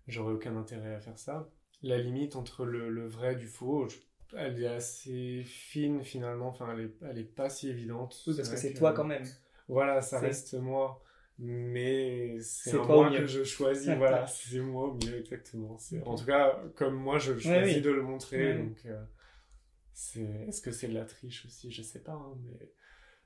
J'aurais 0.08 0.34
aucun 0.34 0.56
intérêt 0.58 0.96
à 0.96 1.00
faire 1.00 1.18
ça. 1.18 1.50
La 1.82 1.98
limite 1.98 2.36
entre 2.36 2.66
le, 2.66 2.90
le 2.90 3.08
vrai 3.08 3.34
et 3.34 3.36
du 3.36 3.48
faux, 3.48 3.88
je- 3.90 3.98
elle 4.38 4.62
est 4.62 4.68
assez 4.68 5.44
fine 5.44 6.04
finalement, 6.04 6.48
enfin 6.48 6.68
elle 6.74 6.86
est, 6.86 6.94
elle 7.10 7.18
est 7.20 7.24
pas 7.24 7.50
si 7.50 7.70
évidente. 7.70 8.22
Oui, 8.28 8.34
parce 8.36 8.50
que 8.50 8.58
c'est 8.58 8.74
toi 8.74 8.94
quand 8.94 9.04
même. 9.06 9.26
Voilà, 9.68 10.02
ça 10.02 10.20
reste 10.20 10.56
moi, 10.56 11.02
mais 11.38 12.38
c'est 12.42 12.72
un 12.74 12.84
moi 12.84 13.10
que 13.12 13.28
je 13.28 13.44
choisis, 13.44 13.90
voilà, 13.98 14.26
c'est 14.28 14.60
moi 14.60 14.88
au 14.90 14.94
mieux, 14.96 15.20
exactement. 15.20 15.78
En 16.06 16.16
tout 16.16 16.26
cas, 16.26 16.62
comme 16.76 16.96
moi 16.96 17.20
je 17.20 17.38
choisis 17.38 17.76
oui. 17.78 17.82
de 17.82 17.90
le 17.92 18.02
montrer, 18.02 18.58
donc 18.58 18.78
euh, 18.86 19.04
c'est... 19.94 20.22
est-ce 20.48 20.62
que 20.62 20.72
c'est 20.72 20.88
de 20.88 20.94
la 20.96 21.06
triche 21.06 21.46
aussi? 21.46 21.72
Je 21.72 21.82
sais 21.82 22.00
pas, 22.02 22.14
hein, 22.14 22.38
mais 22.44 22.72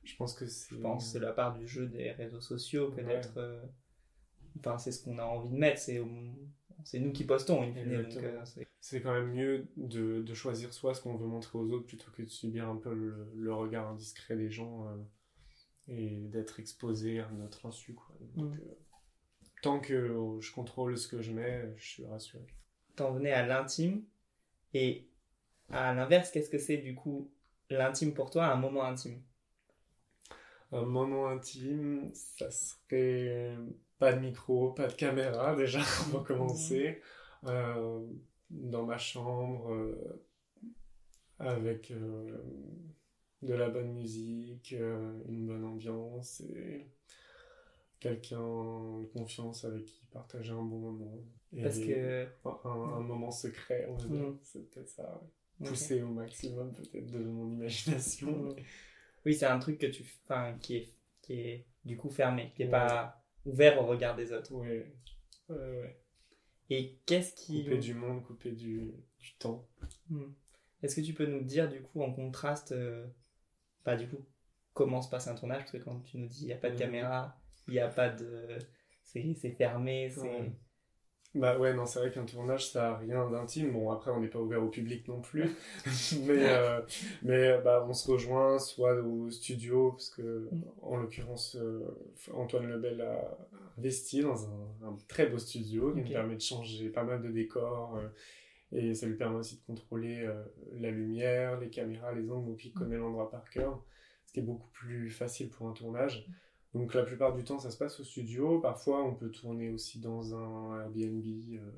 je 0.04 0.16
pense 0.16 0.34
que 0.34 0.46
c'est... 0.48 0.76
Je 0.76 0.82
pense 0.82 1.06
que 1.06 1.12
c'est 1.12 1.20
la 1.20 1.32
part 1.32 1.54
du 1.58 1.68
jeu 1.68 1.88
des 1.88 2.12
réseaux 2.12 2.42
sociaux, 2.42 2.92
peut-être. 2.92 3.38
euh, 3.38 3.62
Enfin, 4.60 4.78
c'est 4.80 4.92
ce 4.92 5.04
qu'on 5.04 5.20
a 5.20 5.24
envie 5.24 5.50
de 5.52 5.56
mettre. 5.56 5.80
C'est 5.80 6.00
c'est 6.84 7.00
nous 7.00 7.12
qui 7.12 7.24
postons, 7.26 7.62
in 7.64 7.74
fine, 7.74 7.92
euh, 8.24 8.42
c'est- 8.80 9.02
quand 9.02 9.14
même 9.14 9.32
mieux 9.32 9.68
de, 9.78 10.22
de 10.22 10.34
choisir 10.34 10.74
soi 10.74 10.94
ce 10.94 11.02
qu'on 11.02 11.16
veut 11.16 11.28
montrer 11.28 11.58
aux 11.58 11.70
autres 11.72 11.86
plutôt 11.86 12.12
que 12.12 12.22
de 12.22 12.30
subir 12.30 12.70
un 12.70 12.76
peu 12.78 12.94
le, 12.94 13.28
le 13.36 13.54
regard 13.54 13.90
indiscret 13.90 14.36
des 14.36 14.50
gens 14.50 14.88
euh, 14.88 14.96
et 15.88 16.10
d'être 16.28 16.60
exposé 16.60 17.20
à 17.20 17.30
notre 17.32 17.66
insu. 17.66 17.94
Quoi. 17.94 18.16
Donc, 18.36 18.46
Mm. 18.54 18.60
euh, 18.60 18.76
tant 19.62 19.80
que 19.80 20.38
je 20.40 20.52
contrôle 20.54 20.98
ce 20.98 21.08
que 21.08 21.22
je 21.22 21.32
mets, 21.32 21.74
je 21.78 21.86
suis 21.88 22.06
rassuré. 22.06 22.46
t'en 22.96 23.12
venais 23.14 23.32
à 23.32 23.46
l'intime. 23.46 24.04
Et 24.74 25.08
à 25.70 25.94
l'inverse, 25.94 26.32
qu'est-ce 26.32 26.50
que 26.50 26.58
c'est 26.60 26.78
du 26.78 26.96
coup 26.96 27.30
l'intime 27.70 28.14
pour 28.14 28.30
toi, 28.30 28.46
un 28.48 28.56
moment 28.56 28.84
intime? 28.86 29.22
Un 30.72 30.84
moment 30.84 31.28
intime, 31.30 32.12
ça 32.14 32.52
serait 32.52 33.56
pas 34.00 34.14
de 34.14 34.20
micro, 34.20 34.72
pas 34.72 34.88
de 34.88 34.94
caméra 34.94 35.56
déjà, 35.58 35.80
on 36.08 36.18
va 36.18 36.24
commencer. 36.24 37.02
Euh, 37.46 38.06
dans 38.50 38.86
ma 38.86 38.98
chambre, 38.98 39.74
euh, 39.74 40.24
avec 41.40 41.92
euh, 41.92 42.38
de 43.42 43.54
la 43.54 43.70
bonne 43.70 43.94
musique, 43.94 44.72
une 44.72 45.46
bonne 45.46 45.64
ambiance 45.64 46.42
et 46.42 46.88
quelqu'un 48.00 48.38
de 48.40 49.06
confiance 49.14 49.66
avec 49.66 49.86
qui 49.86 50.06
partager 50.12 50.52
un 50.52 50.64
bon 50.64 50.80
moment. 50.80 51.18
Et 51.56 51.62
Parce 51.64 51.80
que. 51.80 52.26
un, 52.46 52.70
un 52.70 53.00
moment 53.02 53.32
secret, 53.32 53.88
on 53.90 53.96
va 53.96 54.06
dire. 54.08 54.22
Mm. 54.30 54.40
C'est 54.44 54.70
peut-être 54.70 54.90
ça. 54.90 55.22
ouais. 55.60 55.68
Pousser 55.70 56.02
au 56.04 56.10
maximum 56.10 56.72
peut-être 56.74 57.12
de 57.12 57.20
mon 57.20 57.52
imagination. 57.52 58.32
Mm. 58.32 58.56
Oui, 59.26 59.34
c'est 59.34 59.46
un 59.46 59.60
truc 59.60 59.78
que 59.80 59.88
tu, 59.88 60.04
enfin, 60.26 60.56
qui 60.60 60.78
est, 60.78 60.94
qui 61.22 61.34
est 61.34 61.66
du 61.86 61.98
coup 61.98 62.10
fermé, 62.10 62.52
qui 62.56 62.64
est 62.64 62.66
Ouais. 62.66 62.72
pas 62.72 63.24
ouvert 63.48 63.82
au 63.82 63.86
regard 63.86 64.16
des 64.16 64.32
autres. 64.32 64.54
Ouais. 64.54 64.94
Ouais, 65.50 65.56
ouais. 65.56 66.00
Et 66.70 67.00
qu'est-ce 67.06 67.34
qui, 67.34 67.64
Couper 67.64 67.78
du 67.78 67.94
monde, 67.94 68.24
couper 68.24 68.52
du, 68.52 68.94
du 69.20 69.34
temps. 69.40 69.68
Hmm. 70.10 70.32
Est-ce 70.84 70.96
que 70.96 71.02
tu 71.02 71.14
peux 71.14 71.26
nous 71.26 71.42
dire 71.42 71.70
du 71.70 71.82
coup 71.82 72.02
en 72.02 72.14
contraste, 72.14 72.74
euh, 72.74 73.08
bah 73.84 73.96
du 73.96 74.08
coup, 74.08 74.26
comment 74.74 75.02
se 75.02 75.10
passe 75.10 75.28
un 75.28 75.36
tournage? 75.36 75.60
Parce 75.60 75.72
que 75.72 75.78
quand 75.78 76.02
tu 76.02 76.18
nous 76.18 76.28
dis 76.28 76.44
il 76.44 76.48
n'y 76.48 76.54
a 76.54 76.58
pas 76.58 76.70
de 76.70 76.78
caméra, 76.78 77.40
il 77.68 77.74
n'y 77.74 77.80
a 77.80 77.88
pas 77.88 78.10
de, 78.10 78.58
c'est 79.02 79.34
c'est 79.34 79.52
fermé, 79.52 80.10
c'est. 80.10 80.52
Bah 81.40 81.58
ouais, 81.60 81.74
non, 81.74 81.86
c'est 81.86 82.00
vrai 82.00 82.12
qu'un 82.12 82.26
tournage, 82.26 82.72
ça 82.72 82.92
a 82.94 82.98
rien 82.98 83.30
d'intime. 83.30 83.72
Bon, 83.74 83.92
après, 83.92 84.12
on 84.12 84.20
n'est 84.22 84.28
pas 84.30 84.40
ouvert 84.40 84.64
au 84.64 84.70
public 84.70 85.08
non 85.08 85.22
plus. 85.22 85.44
mais 86.26 86.50
euh, 86.50 86.82
mais 87.22 87.60
bah, 87.62 87.86
on 87.88 87.94
se 87.94 88.10
rejoint 88.12 88.58
soit 88.60 88.96
au 88.96 89.30
studio, 89.30 89.92
parce 89.92 90.10
que, 90.10 90.50
en 90.82 90.98
l'occurrence, 90.98 91.56
euh, 91.60 91.86
Antoine 92.34 92.68
Lebel 92.68 93.02
a 93.02 93.38
investi 93.78 94.22
dans 94.22 94.46
un, 94.48 94.88
un 94.88 94.98
très 95.08 95.28
beau 95.28 95.38
studio 95.38 95.94
qui 95.94 96.02
nous 96.02 96.10
permet 96.12 96.36
de 96.36 96.42
changer 96.42 96.90
pas 96.90 97.04
mal 97.04 97.22
de 97.22 97.30
décors. 97.30 97.98
euh, 97.98 98.08
et 98.72 98.94
ça 98.96 99.08
lui 99.08 99.16
permet 99.16 99.38
aussi 99.38 99.58
de 99.58 99.62
contrôler 99.66 100.24
euh, 100.26 100.44
la 100.80 100.92
lumière, 100.92 101.60
les 101.60 101.70
caméras, 101.70 102.14
les 102.14 102.30
angles, 102.32 102.48
donc 102.48 102.66
il 102.66 102.74
connaît 102.74 102.98
l'endroit 102.98 103.30
par 103.30 103.50
cœur, 103.50 103.82
ce 104.26 104.34
qui 104.34 104.40
est 104.40 104.44
beaucoup 104.44 104.70
plus 104.74 105.10
facile 105.10 105.50
pour 105.50 105.70
un 105.70 105.74
tournage. 105.74 106.28
Donc 106.78 106.94
la 106.94 107.04
plupart 107.04 107.36
du 107.36 107.44
temps, 107.44 107.60
ça 107.60 107.72
se 107.72 107.78
passe 107.78 108.00
au 108.00 108.04
studio. 108.04 108.60
Parfois, 108.60 109.04
on 109.04 109.14
peut 109.16 109.30
tourner 109.30 109.70
aussi 109.70 110.00
dans 110.00 110.36
un 110.36 110.80
Airbnb 110.82 111.26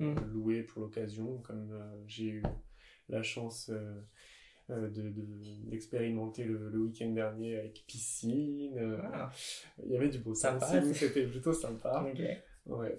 euh, 0.00 0.14
Mm. 0.14 0.32
loué 0.32 0.62
pour 0.62 0.82
l'occasion, 0.82 1.38
comme 1.38 1.70
euh, 1.72 2.02
j'ai 2.06 2.26
eu 2.26 2.42
la 3.08 3.22
chance 3.22 3.70
euh, 3.72 4.00
de- 4.88 5.10
de- 5.10 5.68
d'expérimenter 5.70 6.44
le, 6.44 6.68
le 6.68 6.78
week-end 6.78 7.10
dernier 7.10 7.56
avec 7.58 7.84
piscine. 7.86 8.78
Ah, 9.12 9.32
Il 9.84 9.90
y 9.92 9.96
avait 9.96 10.08
du 10.10 10.18
beau 10.18 10.32
temps 10.32 10.36
c'était 10.94 11.26
plutôt 11.26 11.52
sympa. 11.52 12.02
Ouais, 12.66 12.96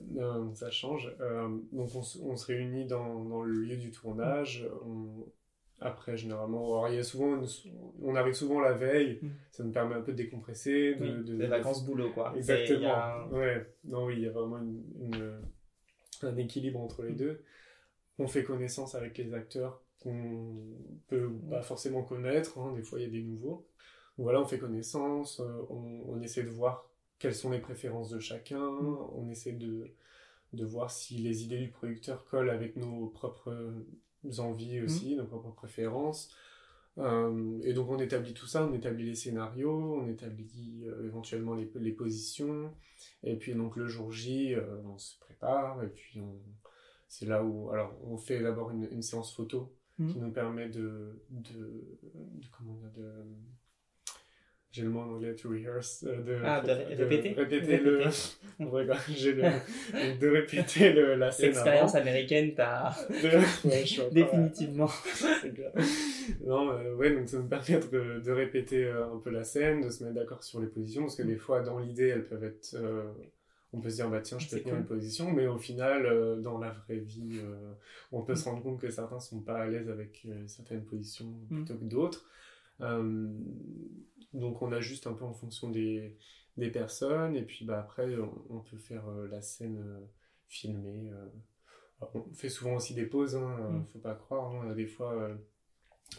ça 0.56 0.70
change. 0.72 1.14
Donc 1.72 1.90
on, 1.96 2.02
se- 2.02 2.20
on 2.20 2.36
se 2.36 2.48
réunit 2.48 2.86
dans, 2.88 3.24
dans 3.24 3.44
le 3.44 3.54
lieu 3.54 3.78
du 3.78 3.92
tournage. 3.92 4.68
On- 4.86 5.26
après, 5.82 6.16
généralement, 6.16 6.60
alors, 6.66 6.90
il 6.90 6.96
y 6.96 7.00
a 7.00 7.04
souvent 7.04 7.36
une- 7.36 7.48
on 8.02 8.16
arrive 8.16 8.34
souvent 8.36 8.60
la 8.62 8.74
veille. 8.74 9.20
Mm. 9.22 9.30
Ça 9.52 9.64
nous 9.64 9.72
permet 9.72 9.96
un 9.96 10.02
peu 10.02 10.12
de 10.14 10.18
décompresser. 10.18 10.96
De, 10.96 11.04
Oui, 11.04 11.24
de- 11.26 11.36
des 11.38 11.48
vacances 11.48 11.84
boulot, 11.86 12.12
quoi. 12.14 12.34
Exactement. 12.38 12.94
a 12.94 13.16
un- 13.26 13.32
Ouais. 13.32 13.74
Non, 13.84 14.06
oui, 14.06 14.14
il 14.18 14.22
y 14.24 14.28
a 14.28 14.32
vraiment 14.32 14.60
une, 14.60 14.84
une- 15.02 15.42
un 16.24 16.38
équilibre 16.38 16.80
entre 16.80 17.04
les 17.04 17.12
Mm. 17.14 17.16
deux. 17.18 17.44
On 18.20 18.28
fait 18.28 18.44
connaissance 18.44 18.94
avec 18.96 19.18
les 19.18 19.34
acteurs 19.34 19.82
qu'on 20.04 20.56
peut 21.08 21.28
Mm. 21.30 21.50
pas 21.50 21.62
forcément 21.64 22.04
connaître. 22.04 22.60
hein. 22.60 22.74
Des 22.76 22.84
fois, 22.84 23.00
il 23.00 23.04
y 23.04 23.08
a 23.08 23.12
des 23.12 23.24
nouveaux. 23.24 23.66
Donc 24.18 24.26
voilà, 24.26 24.40
on 24.42 24.46
fait 24.46 24.60
connaissance. 24.60 25.40
euh, 25.40 25.62
on, 25.70 26.04
on 26.08 26.22
essaie 26.22 26.44
de 26.44 26.50
voir 26.50 26.88
quelles 27.18 27.34
sont 27.36 27.50
les 27.50 27.60
préférences 27.60 28.10
de 28.10 28.20
chacun. 28.20 28.60
Mm. 28.70 28.98
On 29.16 29.30
essaie 29.30 29.54
de, 29.54 29.90
de 30.54 30.66
voir 30.66 30.92
si 30.92 31.16
les 31.18 31.44
idées 31.44 31.58
du 31.60 31.70
producteur 31.70 32.24
collent 32.26 32.50
avec 32.52 32.76
nos 32.76 33.08
propres 33.08 33.74
envies 34.40 34.82
aussi, 34.82 35.16
nos 35.16 35.26
propres 35.26 35.52
préférences. 35.52 36.34
Euh, 36.98 37.60
et 37.64 37.74
donc 37.74 37.90
on 37.90 38.00
établit 38.00 38.34
tout 38.34 38.48
ça, 38.48 38.66
on 38.66 38.74
établit 38.74 39.06
les 39.06 39.16
scénarios, 39.16 40.02
on 40.02 40.08
établit 40.10 40.84
euh, 40.86 41.06
éventuellement 41.06 41.56
les, 41.56 41.72
les 41.76 41.92
positions, 41.94 42.74
et 43.24 43.38
puis 43.38 43.54
donc 43.56 43.78
le 43.78 43.88
jour 43.88 44.12
J, 44.12 44.54
euh, 44.56 44.82
on 44.86 44.98
se 44.98 45.18
prépare, 45.20 45.82
et 45.84 45.88
puis 45.88 46.20
on... 46.20 46.36
c'est 47.08 47.26
là 47.26 47.44
où... 47.46 47.72
Alors 47.72 47.94
on 48.04 48.18
fait 48.18 48.42
d'abord 48.42 48.72
une, 48.72 48.90
une 48.92 49.02
séance 49.02 49.34
photo 49.34 49.74
qui 49.98 50.04
Mhm. 50.04 50.20
nous 50.20 50.32
permet 50.32 50.68
de... 50.70 51.22
de, 51.30 51.98
de 52.10 52.48
comment 52.58 52.74
dire, 52.74 52.92
de... 52.98 53.14
J'ai 54.74 54.84
le 54.84 54.90
mot 54.90 55.02
en 55.02 55.10
anglais, 55.16 55.36
to 55.36 55.50
rehearse, 55.50 56.06
euh, 56.08 56.22
de, 56.22 56.38
Ah, 56.46 56.62
de 56.62 56.72
ré- 56.72 56.96
répéter 56.96 57.34
répéter 57.34 57.78
le... 57.78 57.98
Répéter. 58.60 58.98
J'ai 59.18 59.34
le... 59.34 59.44
de 60.18 60.28
répéter 60.30 60.94
le, 60.94 61.16
la 61.16 61.30
scène 61.32 61.48
L'expérience 61.48 61.96
américaine, 61.96 62.54
t'as 62.56 62.92
ouais, 63.10 64.10
définitivement. 64.12 64.88
clair. 65.56 65.72
Non, 66.46 66.72
euh, 66.72 66.96
ouais, 66.96 67.14
donc 67.14 67.28
ça 67.28 67.38
nous 67.38 67.48
permet 67.48 67.80
de, 67.92 68.20
de 68.22 68.32
répéter 68.32 68.86
euh, 68.86 69.14
un 69.14 69.18
peu 69.18 69.30
la 69.30 69.44
scène, 69.44 69.82
de 69.82 69.90
se 69.90 70.04
mettre 70.04 70.16
d'accord 70.16 70.44
sur 70.44 70.62
les 70.62 70.68
positions, 70.68 71.02
parce 71.02 71.16
que 71.18 71.24
des 71.24 71.36
fois, 71.38 71.62
dans 71.62 71.80
l'idée, 71.80 72.08
elles 72.08 72.26
peuvent 72.26 72.44
être. 72.44 72.74
euh, 72.76 73.04
on 73.74 73.80
peut 73.80 73.90
se 73.90 73.96
dire, 73.96 74.10
bah 74.10 74.20
tiens, 74.22 74.38
je 74.38 74.46
peux 74.50 74.58
C'est 74.58 74.62
tenir 74.64 74.74
cool. 74.76 74.82
une 74.82 74.88
position, 74.88 75.32
mais 75.32 75.48
au 75.48 75.58
final, 75.58 76.06
euh, 76.06 76.36
dans 76.38 76.58
la 76.60 76.72
vraie 76.72 76.98
vie, 76.98 77.40
euh, 77.44 77.72
on 78.12 78.22
peut 78.22 78.36
se 78.36 78.46
rendre 78.46 78.62
compte 78.62 78.80
que 78.82 78.90
certains 78.90 79.20
sont 79.20 79.40
pas 79.40 79.60
à 79.60 79.68
l'aise 79.68 79.90
avec 79.90 80.24
euh, 80.28 80.44
certaines 80.48 80.84
positions 80.86 81.26
Mm. 81.50 81.56
plutôt 81.64 81.76
que 81.76 81.86
d'autres. 81.86 82.26
Euh, 82.82 83.28
donc 84.34 84.62
on 84.62 84.72
ajuste 84.72 85.08
un 85.08 85.14
peu 85.14 85.26
en 85.26 85.34
fonction 85.34 85.70
des, 85.70 86.18
des 86.58 86.70
personnes, 86.72 87.36
et 87.36 87.44
puis 87.44 87.66
bah, 87.66 87.80
après, 87.80 88.16
on, 88.18 88.46
on 88.50 88.60
peut 88.60 88.78
faire 88.78 89.08
euh, 89.10 89.28
la 89.28 89.42
scène 89.42 89.82
euh, 89.86 90.00
filmée. 90.48 91.10
euh. 91.12 91.26
On 92.16 92.34
fait 92.34 92.50
souvent 92.50 92.76
aussi 92.76 92.94
des 92.96 93.06
pauses, 93.06 93.36
hein, 93.36 93.58
euh, 93.62 93.70
Mm. 93.74 93.86
faut 93.94 94.00
pas 94.00 94.16
croire. 94.16 94.52
hein, 94.56 94.74
des 94.74 94.88
fois, 94.88 95.14
euh, 95.14 95.36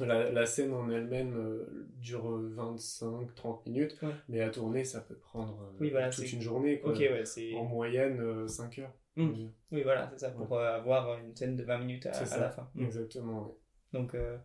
la, 0.01 0.31
la 0.31 0.47
scène 0.47 0.73
en 0.73 0.89
elle-même 0.91 1.35
euh, 1.37 1.89
dure 1.99 2.25
25-30 2.55 3.67
minutes, 3.69 3.99
Ouais. 4.03 4.13
mais 4.29 4.41
à 4.41 4.51
tourner, 4.51 4.85
ça 4.85 5.01
peut 5.01 5.17
prendre 5.17 5.61
euh, 5.63 5.77
Oui, 5.81 5.91
voilà, 5.91 6.11
toute 6.11 6.33
une 6.33 6.41
journée. 6.41 6.79
Quoi. 6.81 6.93
Ouais. 6.93 7.55
En 7.57 7.65
moyenne, 7.65 8.47
5 8.49 8.79
heures. 8.79 8.95
Mm. 9.17 9.33
Oui, 9.73 9.83
voilà, 9.83 10.09
c'est 10.13 10.21
ça, 10.21 10.31
pour 10.31 10.57
euh, 10.57 10.73
avoir 10.77 11.19
une 11.19 11.35
scène 11.37 11.57
de 11.57 11.65
20 11.65 11.79
minutes 11.79 12.07
à, 12.07 12.39
la 12.39 12.51
fin. 12.51 12.69
Mm. 12.75 12.85
Exactement. 12.85 13.55
Donc, 13.93 14.15
euh, 14.15 14.39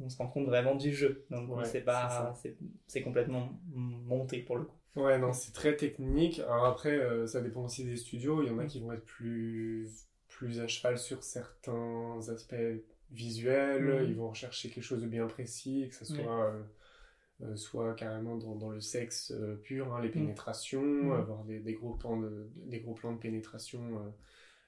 on 0.00 0.08
se 0.08 0.16
rend 0.16 0.28
compte 0.28 0.46
vraiment 0.46 0.74
du 0.74 0.92
jeu. 0.94 1.24
Donc, 1.30 1.48
Ouais, 1.50 1.64
c'est 1.64 1.82
pas. 1.82 2.34
C'est 2.86 3.02
complètement 3.02 3.52
monté 3.72 4.38
pour 4.40 4.56
le 4.56 4.64
coup. 4.64 4.76
Ouais, 4.96 5.18
non, 5.18 5.32
c'est 5.32 5.52
très 5.52 5.76
technique. 5.76 6.40
Alors 6.40 6.64
après, 6.66 6.98
euh, 6.98 7.26
ça 7.26 7.40
dépend 7.40 7.64
aussi 7.64 7.84
des 7.84 7.96
studios. 7.96 8.42
Il 8.42 8.48
y 8.48 8.50
en 8.50 8.58
a 8.58 8.64
Mm. 8.64 8.68
qui 8.68 8.80
vont 8.80 8.92
être 8.92 9.04
plus, 9.04 9.88
plus 10.28 10.60
à 10.60 10.66
cheval 10.66 10.98
sur 10.98 11.22
certains 11.22 12.18
aspects 12.28 12.54
visuels. 13.12 13.84
Mhm. 14.02 14.08
Ils 14.08 14.16
vont 14.16 14.30
rechercher 14.30 14.70
quelque 14.70 14.82
chose 14.82 15.02
de 15.02 15.06
bien 15.06 15.26
précis, 15.26 15.86
que 15.88 15.94
ce 15.94 16.04
soit, 16.04 16.16
Ouais. 16.24 16.52
euh, 16.52 16.62
euh, 17.42 17.56
soit 17.56 17.94
carrément 17.94 18.36
dans, 18.36 18.54
dans 18.56 18.70
le 18.70 18.80
sexe 18.80 19.32
euh, 19.32 19.54
pur, 19.56 19.94
hein, 19.94 20.00
les 20.02 20.08
Mm. 20.08 20.12
pénétrations, 20.12 21.12
avoir 21.14 21.44
des, 21.44 21.60
des 21.60 21.74
gros 21.74 21.94
plans 21.94 22.18
de, 22.18 22.50
des 22.66 22.80
gros 22.80 22.94
plans 22.94 23.12
de 23.12 23.18
pénétration 23.18 24.12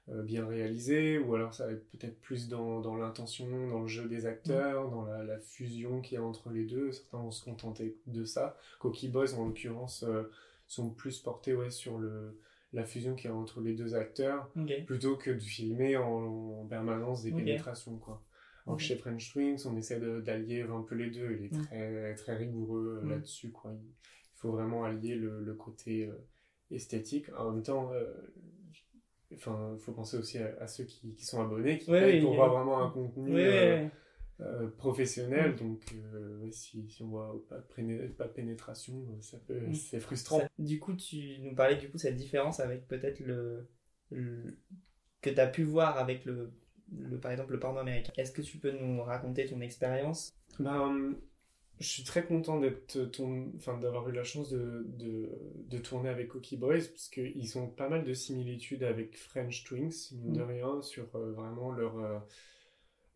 bien 0.09 0.47
réalisés, 0.47 1.19
ou 1.19 1.35
alors 1.35 1.55
ça 1.55 1.67
va 1.67 1.73
être 1.73 1.89
peut-être 1.91 2.21
plus 2.21 2.49
dans, 2.49 2.81
dans 2.81 2.97
l'intention, 2.97 3.69
dans 3.69 3.83
le 3.83 3.87
jeu 3.89 4.09
des 4.09 4.27
acteurs, 4.27 4.91
dans 4.91 5.05
la, 5.05 5.23
la 5.23 5.39
fusion 5.39 6.01
qu'il 6.01 6.17
y 6.17 6.19
a 6.19 6.25
entre 6.25 6.51
les 6.51 6.65
deux. 6.65 6.91
Certains 6.93 7.19
vont 7.19 7.31
se 7.31 7.45
contenter 7.45 7.97
de 8.07 8.25
ça. 8.25 8.57
Cookie 8.81 9.09
Boys, 9.09 9.35
en 9.35 9.47
l'occurrence, 9.47 10.03
euh, 10.03 10.25
sont 10.67 10.91
plus 10.91 11.21
portés 11.21 11.55
ouais, 11.55 11.71
sur 11.71 11.99
le, 11.99 12.37
la 12.73 12.85
fusion 12.85 13.15
qu'il 13.15 13.31
y 13.31 13.33
a 13.33 13.37
entre 13.37 13.61
les 13.61 13.75
deux 13.75 13.95
acteurs, 13.95 14.51
plutôt 14.87 15.17
que 15.17 15.31
de 15.31 15.39
filmer 15.39 15.97
en, 15.97 16.63
en 16.63 16.67
permanence 16.67 17.23
des 17.23 17.31
pénétrations. 17.31 17.97
Quoi. 17.99 18.23
Alors 18.67 18.77
que 18.77 18.83
Ok. 18.83 18.89
chez 18.89 18.97
French 18.97 19.33
Twins, 19.33 19.59
on 19.67 19.77
essaie 19.77 20.01
d'allier 20.23 20.63
un 20.63 20.83
peu 20.83 20.95
les 20.95 21.11
deux. 21.11 21.37
Il 21.39 21.45
est 21.47 21.63
très, 21.65 22.15
très 22.15 22.37
rigoureux 22.37 23.03
euh, 23.05 23.09
là-dessus. 23.09 23.51
Quoi. 23.51 23.73
Il, 23.75 23.91
faut 24.37 24.51
vraiment 24.51 24.85
allier 24.85 25.15
le, 25.15 25.41
le 25.45 25.55
côté 25.55 26.07
euh, 26.07 26.15
esthétique. 26.73 27.27
En 27.37 27.53
même 27.53 27.63
temps, 27.63 27.93
euh, 27.93 28.13
Enfin, 29.35 29.77
faut 29.79 29.93
penser 29.93 30.17
aussi 30.17 30.39
à, 30.39 30.55
à 30.61 30.67
ceux 30.67 30.85
qui, 30.85 31.15
qui 31.15 31.25
sont 31.25 31.41
abonnés, 31.43 31.79
qui 31.79 31.91
Ouais, 31.91 32.21
pour 32.21 32.35
vraiment 32.35 32.83
un 32.85 32.91
contenu 32.91 33.35
euh, 33.37 33.87
euh, 34.41 34.69
professionnel. 34.77 35.53
Mm. 35.53 35.57
Donc, 35.57 35.95
euh, 36.15 36.51
si, 36.51 36.89
si 36.89 37.03
on 37.03 37.09
voit 37.09 37.43
pas 37.49 37.59
de, 37.59 37.67
préné- 37.67 38.09
pas 38.09 38.27
de 38.27 38.33
pénétration, 38.33 38.95
ça 39.21 39.39
peut, 39.47 39.61
Mm. 39.61 39.75
c'est 39.75 40.01
frustrant. 40.01 40.41
Ça- 40.41 40.49
Du 40.59 40.79
coup, 40.81 40.95
tu 40.95 41.39
nous 41.41 41.55
parlais 41.55 41.77
du 41.77 41.91
coup 41.91 41.99
cette 41.99 42.17
différence 42.17 42.61
avec 42.61 42.87
peut-être 42.89 43.21
le, 43.21 43.69
le- 44.11 44.59
que 45.21 45.31
tu 45.31 45.41
as 45.41 45.47
pu 45.47 45.63
voir 45.65 45.99
avec 45.99 46.25
le, 46.25 46.53
le 46.97 47.19
par 47.19 47.31
exemple 47.33 47.53
le 47.53 47.59
porno 47.61 47.79
américain. 47.79 48.13
Est-ce 48.17 48.33
que 48.33 48.43
tu 48.43 48.59
peux 48.59 48.73
nous 48.73 49.03
raconter 49.03 49.47
ton 49.47 49.61
expérience? 49.61 50.35
Ben, 50.59 51.15
je 51.83 51.89
suis 51.89 52.05
très 52.05 52.25
content 52.25 52.59
d'être 52.61 52.99
ton... 53.11 53.53
enfin, 53.57 53.77
d'avoir 53.79 54.09
eu 54.09 54.13
la 54.13 54.25
chance 54.25 54.49
de, 54.51 54.85
de, 54.87 55.29
de 55.69 55.79
tourner 55.79 56.09
avec 56.09 56.29
Cookie 56.29 56.57
Boys, 56.57 56.87
parce 56.95 57.09
qu'ils 57.09 57.59
ont 57.59 57.69
pas 57.69 57.89
mal 57.89 58.05
de 58.05 58.15
similitudes 58.15 58.85
avec 58.85 59.19
French 59.19 59.65
Twins, 59.65 59.91
mine 60.13 60.33
de 60.33 60.43
Mm. 60.43 60.47
rien, 60.49 60.83
sur 60.83 61.07
euh, 61.17 61.33
vraiment 61.33 61.73
leur, 61.73 61.99
euh, 61.99 62.19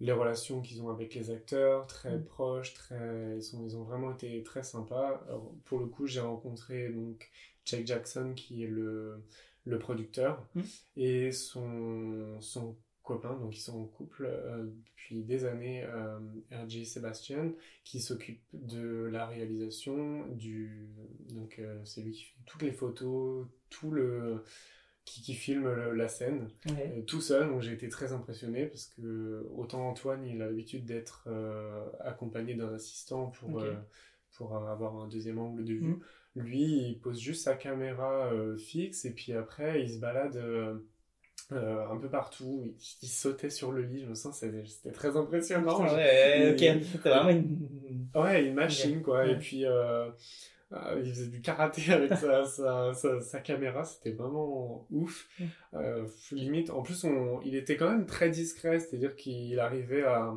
les 0.00 0.12
relations 0.12 0.60
qu'ils 0.60 0.82
ont 0.82 0.90
avec 0.90 1.14
les 1.14 1.30
acteurs, 1.30 1.86
très 1.86 2.18
Mm. 2.18 2.24
proches, 2.24 2.74
très... 2.74 3.36
Ils, 3.36 3.42
sont, 3.42 3.64
ils 3.64 3.76
ont 3.76 3.84
vraiment 3.84 4.12
été 4.12 4.42
très 4.42 4.62
sympas. 4.62 5.22
Alors, 5.28 5.54
pour 5.64 5.78
le 5.78 5.86
coup, 5.86 6.06
j'ai 6.06 6.20
rencontré 6.20 6.88
donc 6.90 7.30
Jake 7.64 7.86
Jackson, 7.86 8.32
qui 8.36 8.64
est 8.64 8.68
le, 8.68 9.22
le 9.64 9.78
producteur, 9.78 10.46
Mm. 10.54 10.60
et 10.96 11.32
son, 11.32 12.40
son 12.40 12.76
donc 13.08 13.56
ils 13.56 13.60
sont 13.60 13.80
en 13.80 13.84
couple 13.86 14.26
euh, 14.26 14.64
depuis 14.66 15.22
des 15.22 15.44
années, 15.44 15.84
euh, 15.84 16.18
RJ 16.50 16.84
Sebastian, 16.84 17.52
qui 17.84 18.00
s'occupe 18.00 18.42
de 18.52 19.08
la 19.12 19.26
réalisation 19.26 20.26
du 20.28 20.88
donc 21.30 21.58
euh, 21.58 21.78
c'est 21.84 22.02
lui 22.02 22.12
qui 22.12 22.24
fait 22.24 22.34
toutes 22.46 22.62
les 22.62 22.72
photos 22.72 23.46
tout 23.70 23.90
le 23.90 24.42
qui, 25.04 25.22
qui 25.22 25.34
filme 25.34 25.68
le- 25.72 25.92
la 25.94 26.08
scène 26.08 26.48
Ouais. 26.68 26.92
euh, 26.98 27.02
tout 27.02 27.20
seul 27.20 27.48
donc 27.48 27.62
j'ai 27.62 27.72
été 27.72 27.88
très 27.88 28.12
impressionné 28.12 28.66
parce 28.66 28.86
que 28.86 29.46
autant 29.54 29.88
Antoine 29.88 30.24
il 30.26 30.42
a 30.42 30.46
l'habitude 30.46 30.84
d'être 30.84 31.24
euh, 31.28 31.84
accompagné 32.00 32.54
d'un 32.54 32.74
assistant 32.74 33.26
pour 33.30 33.60
euh, 33.60 33.72
pour 34.36 34.54
avoir 34.56 34.96
un 34.96 35.08
deuxième 35.08 35.38
angle 35.38 35.64
de 35.64 35.74
vue 35.74 35.80
Mhm. 35.84 36.00
lui 36.34 36.62
il 36.90 36.98
pose 37.00 37.20
juste 37.20 37.44
sa 37.44 37.54
caméra 37.54 38.30
fixe 38.58 39.04
et 39.04 39.12
puis 39.12 39.32
après 39.32 39.82
il 39.82 39.90
se 39.94 39.98
balade 39.98 40.36
euh, 41.52 41.86
un 41.88 41.96
peu 41.98 42.08
partout, 42.08 42.62
il, 42.64 42.74
il 43.02 43.08
sautait 43.08 43.50
sur 43.50 43.72
le 43.72 43.82
lit, 43.82 44.00
je 44.02 44.06
me 44.06 44.14
sens, 44.14 44.38
c'était 44.38 44.90
très 44.92 45.16
impressionnant. 45.16 45.80
Putain, 45.82 45.94
ouais, 45.96 46.54
c'était 46.92 47.08
vraiment 47.10 47.30
une. 47.30 48.08
Ouais, 48.14 48.44
une 48.46 48.54
machine, 48.54 49.02
quoi. 49.02 49.20
Ouais. 49.20 49.32
Et 49.32 49.36
puis, 49.36 49.64
euh, 49.64 50.08
euh, 50.72 51.00
il 51.04 51.10
faisait 51.12 51.28
du 51.28 51.40
karaté 51.40 51.82
avec 51.92 52.14
sa, 52.14 52.44
sa, 52.44 52.92
sa, 52.94 53.20
sa 53.20 53.40
caméra, 53.40 53.84
c'était 53.84 54.10
vraiment 54.12 54.86
ouf. 54.90 55.28
Mm. 55.38 56.06
Limite, 56.32 56.70
en 56.70 56.82
plus, 56.82 57.04
on, 57.04 57.40
il 57.42 57.54
était 57.54 57.76
quand 57.76 57.90
même 57.90 58.06
très 58.06 58.30
discret, 58.30 58.80
c'est-à-dire 58.80 59.14
qu'il 59.14 59.60
arrivait 59.60 60.02
à, 60.04 60.32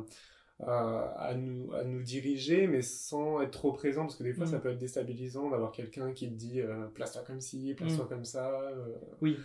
à, 0.60 1.14
à 1.18 1.34
nous, 1.34 1.72
à 1.72 1.82
nous 1.84 2.02
diriger, 2.02 2.66
mais 2.68 2.82
sans 2.82 3.40
être 3.40 3.50
trop 3.50 3.72
présent, 3.72 4.02
parce 4.02 4.14
que 4.16 4.22
des 4.22 4.32
fois, 4.34 4.44
Mm. 4.46 4.50
ça 4.50 4.58
peut 4.60 4.70
être 4.70 4.78
déstabilisant 4.78 5.50
d'avoir 5.50 5.72
quelqu'un 5.72 6.12
qui 6.12 6.28
te 6.28 6.34
dit 6.34 6.60
euh, 6.60 6.86
place-toi 6.94 7.22
comme 7.26 7.40
ci, 7.40 7.74
place-toi 7.74 8.06
comme 8.08 8.24
ça. 8.24 8.50
euh, 8.52 8.94
Oui. 9.22 9.38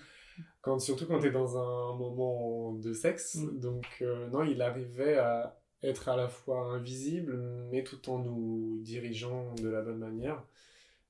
Quand, 0.62 0.80
surtout 0.80 1.06
quand 1.08 1.20
tu 1.20 1.28
es 1.28 1.32
dans 1.32 1.58
un 1.58 1.96
moment 1.98 2.74
de 2.74 2.94
sexe. 2.94 3.36
Mm. 3.36 3.60
Donc, 3.60 3.86
euh, 4.02 4.30
non, 4.30 4.44
il 4.44 4.62
arrivait 4.62 5.18
à 5.18 5.60
être 5.84 6.10
à 6.10 6.16
la 6.16 6.28
fois 6.30 6.66
invisible, 6.74 7.38
mais 7.72 7.84
tout 7.84 8.10
en 8.10 8.20
nous 8.20 8.80
dirigeant 8.82 9.54
de 9.56 9.70
la 9.70 9.82
bonne 9.82 10.00
manière. 10.00 10.44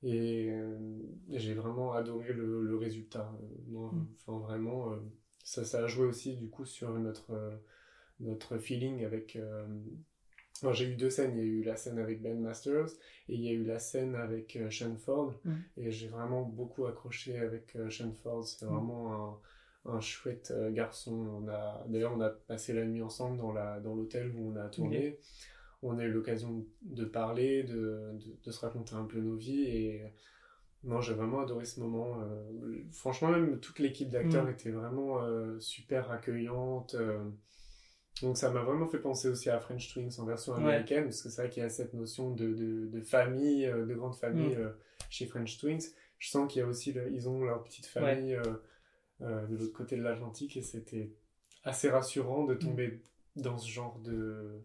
Et 0.04 0.50
euh, 0.52 0.78
j'ai 1.32 1.54
vraiment 1.54 1.94
adoré 1.94 2.34
le, 2.34 2.64
le 2.64 2.78
résultat. 2.78 3.32
Non, 3.70 3.92
Mm. 3.92 4.06
Enfin, 4.28 4.40
vraiment, 4.40 4.94
euh, 4.94 4.98
ça, 5.44 5.66
ça 5.66 5.84
a 5.84 5.88
joué 5.88 6.06
aussi 6.08 6.36
du 6.38 6.50
coup 6.50 6.66
sur 6.66 6.92
notre, 7.00 7.60
notre 8.20 8.58
feeling 8.58 9.06
avec. 9.06 9.38
J'ai 10.72 10.86
eu 10.90 10.96
deux 10.96 11.10
scènes. 11.10 11.34
Il 11.38 11.38
y 11.38 11.42
a 11.42 11.44
eu 11.44 11.64
la 11.64 11.76
scène 11.76 12.00
avec 12.00 12.22
Ben 12.22 12.40
Masters 12.40 12.88
et 13.30 13.36
il 13.36 13.42
y 13.42 13.50
a 13.50 13.52
eu 13.52 13.64
la 13.64 13.80
scène 13.80 14.16
avec 14.16 14.56
euh, 14.56 14.70
Sean 14.70 14.96
Ford. 14.96 15.34
Mm. 15.44 15.52
Et 15.78 15.92
j'ai 15.92 16.08
vraiment 16.08 16.44
beaucoup 16.44 16.86
accroché 16.86 17.38
avec 17.40 17.76
euh, 17.76 17.90
Sean 17.90 18.14
Ford. 18.14 18.44
C'est 18.48 18.66
Mm. 18.66 18.70
vraiment 18.70 19.40
un, 19.86 19.92
un 19.96 20.00
chouette 20.00 20.52
euh, 20.56 20.72
garçon. 20.72 21.14
On 21.44 21.48
a, 21.50 21.84
d'ailleurs, 21.88 22.14
on 22.16 22.22
a 22.22 22.30
passé 22.30 22.74
la 22.74 22.86
nuit 22.86 23.02
ensemble 23.02 23.38
dans, 23.38 23.52
la, 23.54 23.80
dans 23.80 23.96
l'hôtel 23.96 24.32
où 24.36 24.52
on 24.52 24.56
a 24.56 24.68
tourné. 24.70 25.20
On 25.84 26.00
a 26.00 26.04
eu 26.06 26.12
l'occasion 26.12 26.66
de 26.82 27.06
parler, 27.06 27.64
de, 27.64 27.74
de, 28.14 28.36
de 28.44 28.52
se 28.52 28.60
raconter 28.62 28.96
un 28.96 29.06
peu 29.06 29.20
nos 29.20 29.36
vies. 29.36 29.64
Et 29.66 30.02
non, 30.84 31.02
j'ai 31.02 31.14
vraiment 31.14 31.42
adoré 31.42 31.66
ce 31.66 31.80
moment. 31.80 32.22
euh, 32.22 32.78
franchement, 32.92 33.30
même 33.30 33.60
toute 33.60 33.80
l'équipe 33.80 34.10
d'acteurs 34.10 34.46
Mm. 34.46 34.50
était 34.52 34.72
vraiment 34.72 35.22
euh, 35.24 35.60
super 35.60 36.10
accueillante. 36.12 36.96
Donc 38.22 38.38
ça 38.38 38.50
m'a 38.52 38.62
vraiment 38.62 38.88
fait 38.88 39.00
penser 39.00 39.28
aussi 39.28 39.50
à 39.50 39.60
French 39.60 39.92
Twins 39.94 40.10
en 40.20 40.26
version 40.26 40.54
Ouais. 40.54 40.60
américaine, 40.60 41.04
parce 41.06 41.22
que 41.22 41.30
c'est 41.30 41.42
vrai 41.42 41.50
qu'il 41.50 41.64
y 41.64 41.66
a 41.66 41.70
cette 41.70 41.94
notion 41.94 42.32
de, 42.32 42.54
de, 42.54 42.88
de 42.88 43.02
famille, 43.02 43.66
euh, 43.66 43.86
de 43.86 43.94
grande 43.94 44.16
famille 44.16 44.56
Mm. 44.56 44.60
euh, 44.62 44.70
chez 45.10 45.26
French 45.26 45.58
Twins. 45.58 45.82
Je 46.20 46.30
sens 46.30 46.52
qu'il 46.52 46.62
y 46.62 46.64
a 46.64 46.68
aussi, 46.68 46.94
le- 46.94 47.12
ils 47.12 47.28
ont 47.28 47.44
leur 47.44 47.64
petite 47.64 47.86
famille 47.86 48.36
euh, 48.36 48.44
euh, 49.22 49.46
de 49.48 49.56
l'autre 49.58 49.74
côté 49.74 49.98
de 49.98 50.02
l'Atlantique, 50.04 50.56
et 50.58 50.62
c'était 50.62 51.12
assez 51.64 51.90
rassurant 51.90 52.46
de 52.46 52.54
tomber 52.56 53.02
dans 53.36 53.58
ce 53.58 53.70
genre 53.70 54.00
de, 54.00 54.62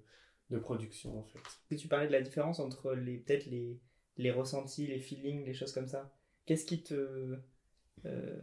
de 0.51 0.59
production 0.59 1.19
en 1.19 1.25
fait. 1.25 1.41
Et 1.73 1.77
tu 1.77 1.89
parlais 1.89 2.07
de 2.07 2.13
la 2.13 2.21
différence 2.23 2.61
entre 2.61 2.93
les 2.95 3.17
peut-être 3.19 3.47
les, 3.47 3.81
les 4.17 4.31
ressentis, 4.31 4.87
les 4.87 5.01
feelings, 5.01 5.45
les 5.45 5.55
choses 5.55 5.73
comme 5.73 5.89
ça. 5.89 6.15
Qu'est-ce 6.47 6.65
qui 6.67 6.83
te... 6.83 7.37
euh, 8.07 8.41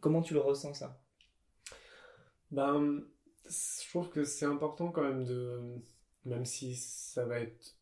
comment 0.00 0.20
tu 0.22 0.34
le 0.34 0.40
ressens 0.40 0.74
ça? 0.74 1.02
Ben, 2.50 3.02
je 3.48 3.88
trouve 3.90 4.08
que 4.10 4.24
c'est 4.24 4.46
important 4.46 4.90
quand 4.90 5.02
même 5.02 5.24
de, 5.24 5.60
même 6.24 6.44
si 6.44 6.74
ça 6.76 7.24
va 7.24 7.40
être 7.40 7.76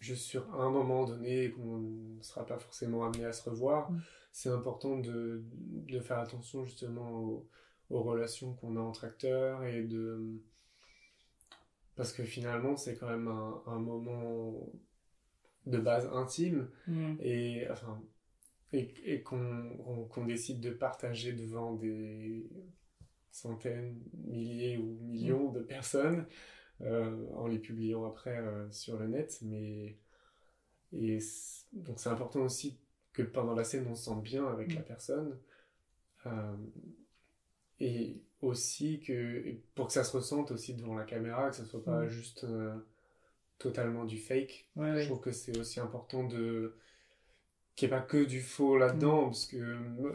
juste 0.00 0.24
sur 0.24 0.52
un 0.54 0.70
moment 0.70 1.04
donné 1.04 1.44
et 1.44 1.50
qu'on 1.50 1.78
ne 1.78 2.20
sera 2.22 2.44
pas 2.44 2.58
forcément 2.58 3.04
amené 3.04 3.24
à 3.24 3.32
se 3.32 3.48
revoir, 3.48 3.90
Mm. 3.90 4.00
c'est 4.32 4.48
important 4.50 4.98
de, 4.98 5.42
de 5.52 6.00
faire 6.00 6.18
attention 6.18 6.64
justement 6.64 7.10
aux, 7.22 7.48
aux 7.90 8.02
relations 8.02 8.54
qu'on 8.54 8.76
a 8.76 8.80
entre 8.80 9.04
acteurs 9.04 9.64
et 9.64 9.82
de... 9.82 10.40
Parce 11.96 12.12
que 12.12 12.24
finalement, 12.24 12.76
c'est 12.76 12.96
quand 12.96 13.08
même 13.08 13.28
un, 13.28 13.62
un 13.66 13.78
moment 13.78 14.68
de 15.66 15.78
base 15.78 16.06
intime 16.12 16.68
et 17.20 17.66
enfin 17.70 18.02
et, 18.72 18.92
et 19.04 19.22
qu'on 19.22 19.70
on- 19.86 20.04
qu'on 20.04 20.24
décide 20.26 20.60
de 20.60 20.70
partager 20.70 21.32
devant 21.32 21.74
des 21.74 22.44
centaines, 23.34 24.00
milliers 24.24 24.78
ou 24.78 24.98
millions 25.02 25.50
de 25.52 25.60
personnes 25.60 26.26
euh, 26.82 27.26
en 27.34 27.46
les 27.48 27.58
publiant 27.58 28.04
après 28.06 28.36
euh, 28.38 28.70
sur 28.72 28.98
le 28.98 29.08
net 29.08 29.38
mais 29.42 29.96
et 30.92 31.18
donc 31.72 31.98
c'est 32.00 32.08
important 32.10 32.40
aussi 32.42 32.78
que 33.12 33.22
pendant 33.22 33.54
la 33.54 33.64
scène 33.64 33.86
on 33.88 33.94
se 33.96 34.04
sente 34.04 34.22
bien 34.22 34.46
avec 34.46 34.72
Mm. 34.72 34.76
la 34.76 34.82
personne 34.82 35.38
Euh, 36.26 36.56
et 37.80 38.22
aussi 38.40 39.00
que 39.00 39.56
pour 39.74 39.88
que 39.88 39.92
ça 39.92 40.04
se 40.04 40.16
ressente 40.16 40.50
aussi 40.52 40.74
devant 40.74 40.94
la 40.94 41.04
caméra 41.04 41.50
que 41.50 41.56
ça 41.56 41.64
soit 41.64 41.84
pas 41.84 42.04
Mm. 42.04 42.08
juste 42.08 42.46
totalement 43.58 44.04
du 44.04 44.18
fake 44.18 44.68
Ouais, 44.76 44.90
je 44.92 44.96
ouais. 44.96 45.04
trouve 45.06 45.20
que 45.20 45.32
c'est 45.32 45.58
aussi 45.58 45.80
important 45.80 46.24
de 46.24 46.76
qu'il 47.76 47.88
n'y 47.88 47.94
ait 47.94 47.98
pas 47.98 48.02
que 48.04 48.24
du 48.24 48.40
faux 48.40 48.76
là-dedans, 48.78 49.22
Mm. 49.22 49.30
parce 49.30 49.46
que 49.46 49.58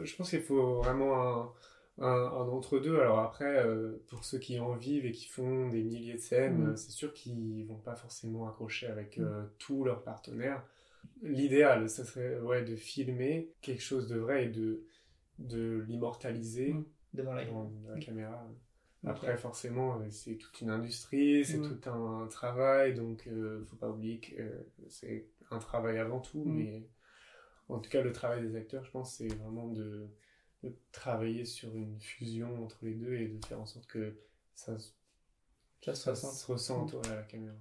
je 0.04 0.16
pense 0.16 0.30
qu'il 0.30 0.42
faut 0.42 0.76
vraiment 0.82 1.20
un, 1.22 1.52
un, 2.00 2.06
un 2.08 2.48
entre-deux. 2.48 2.98
Alors 3.00 3.20
après, 3.20 3.64
euh, 3.66 4.02
pour 4.08 4.24
ceux 4.24 4.38
qui 4.38 4.58
en 4.58 4.74
vivent 4.74 5.06
et 5.06 5.12
qui 5.12 5.26
font 5.26 5.68
des 5.68 5.82
milliers 5.82 6.14
de 6.14 6.18
scènes, 6.20 6.64
Mm. 6.64 6.68
euh, 6.70 6.76
c'est 6.76 6.90
sûr 6.90 7.12
qu'ils 7.12 7.66
vont 7.66 7.78
pas 7.78 7.94
forcément 7.94 8.48
accrocher 8.48 8.86
avec 8.88 9.18
euh, 9.18 9.44
tous 9.58 9.84
leurs 9.84 10.02
partenaires. 10.02 10.64
L'idéal, 11.22 11.88
ça 11.90 12.04
serait 12.04 12.38
ouais, 12.40 12.64
de 12.64 12.76
filmer 12.76 13.52
quelque 13.60 13.82
chose 13.82 14.08
de 14.08 14.16
vrai 14.16 14.46
et 14.46 14.48
de, 14.48 14.82
de 15.38 15.84
l'immortaliser 15.88 16.72
Mm. 16.74 16.84
devant 17.14 17.34
la 17.34 17.44
Mm. 17.44 18.00
caméra. 18.00 18.48
Après, 19.06 19.36
forcément, 19.38 19.98
euh, 20.00 20.10
c'est 20.10 20.36
toute 20.36 20.60
une 20.60 20.70
industrie, 20.70 21.44
c'est 21.44 21.58
Mm. 21.58 21.80
tout 21.80 21.90
un 21.90 22.26
travail, 22.28 22.94
donc 22.94 23.26
euh, 23.28 23.64
faut 23.66 23.76
pas 23.76 23.88
oublier 23.90 24.20
que 24.20 24.66
c'est 24.88 25.26
un 25.50 25.58
travail 25.58 25.98
avant 25.98 26.20
tout, 26.20 26.44
Mm. 26.44 26.56
mais 26.56 26.88
en 27.68 27.78
tout 27.78 27.90
cas, 27.90 28.02
le 28.02 28.12
travail 28.12 28.42
des 28.42 28.56
acteurs, 28.56 28.84
je 28.84 28.90
pense, 28.90 29.14
c'est 29.16 29.28
vraiment 29.28 29.68
de, 29.68 30.08
de 30.62 30.72
travailler 30.92 31.44
sur 31.44 31.74
une 31.74 31.98
fusion 32.00 32.62
entre 32.64 32.78
les 32.82 32.94
deux 32.94 33.14
et 33.14 33.28
de 33.28 33.44
faire 33.46 33.60
en 33.60 33.66
sorte 33.66 33.86
que 33.86 34.14
ça, 34.54 34.78
se- 34.78 34.90
Ça 35.82 35.94
ça 35.94 36.10
ressent. 36.10 36.32
se 36.32 36.52
ressente 36.52 36.92
ouais, 36.92 37.08
à 37.08 37.16
la 37.16 37.22
caméra. 37.22 37.54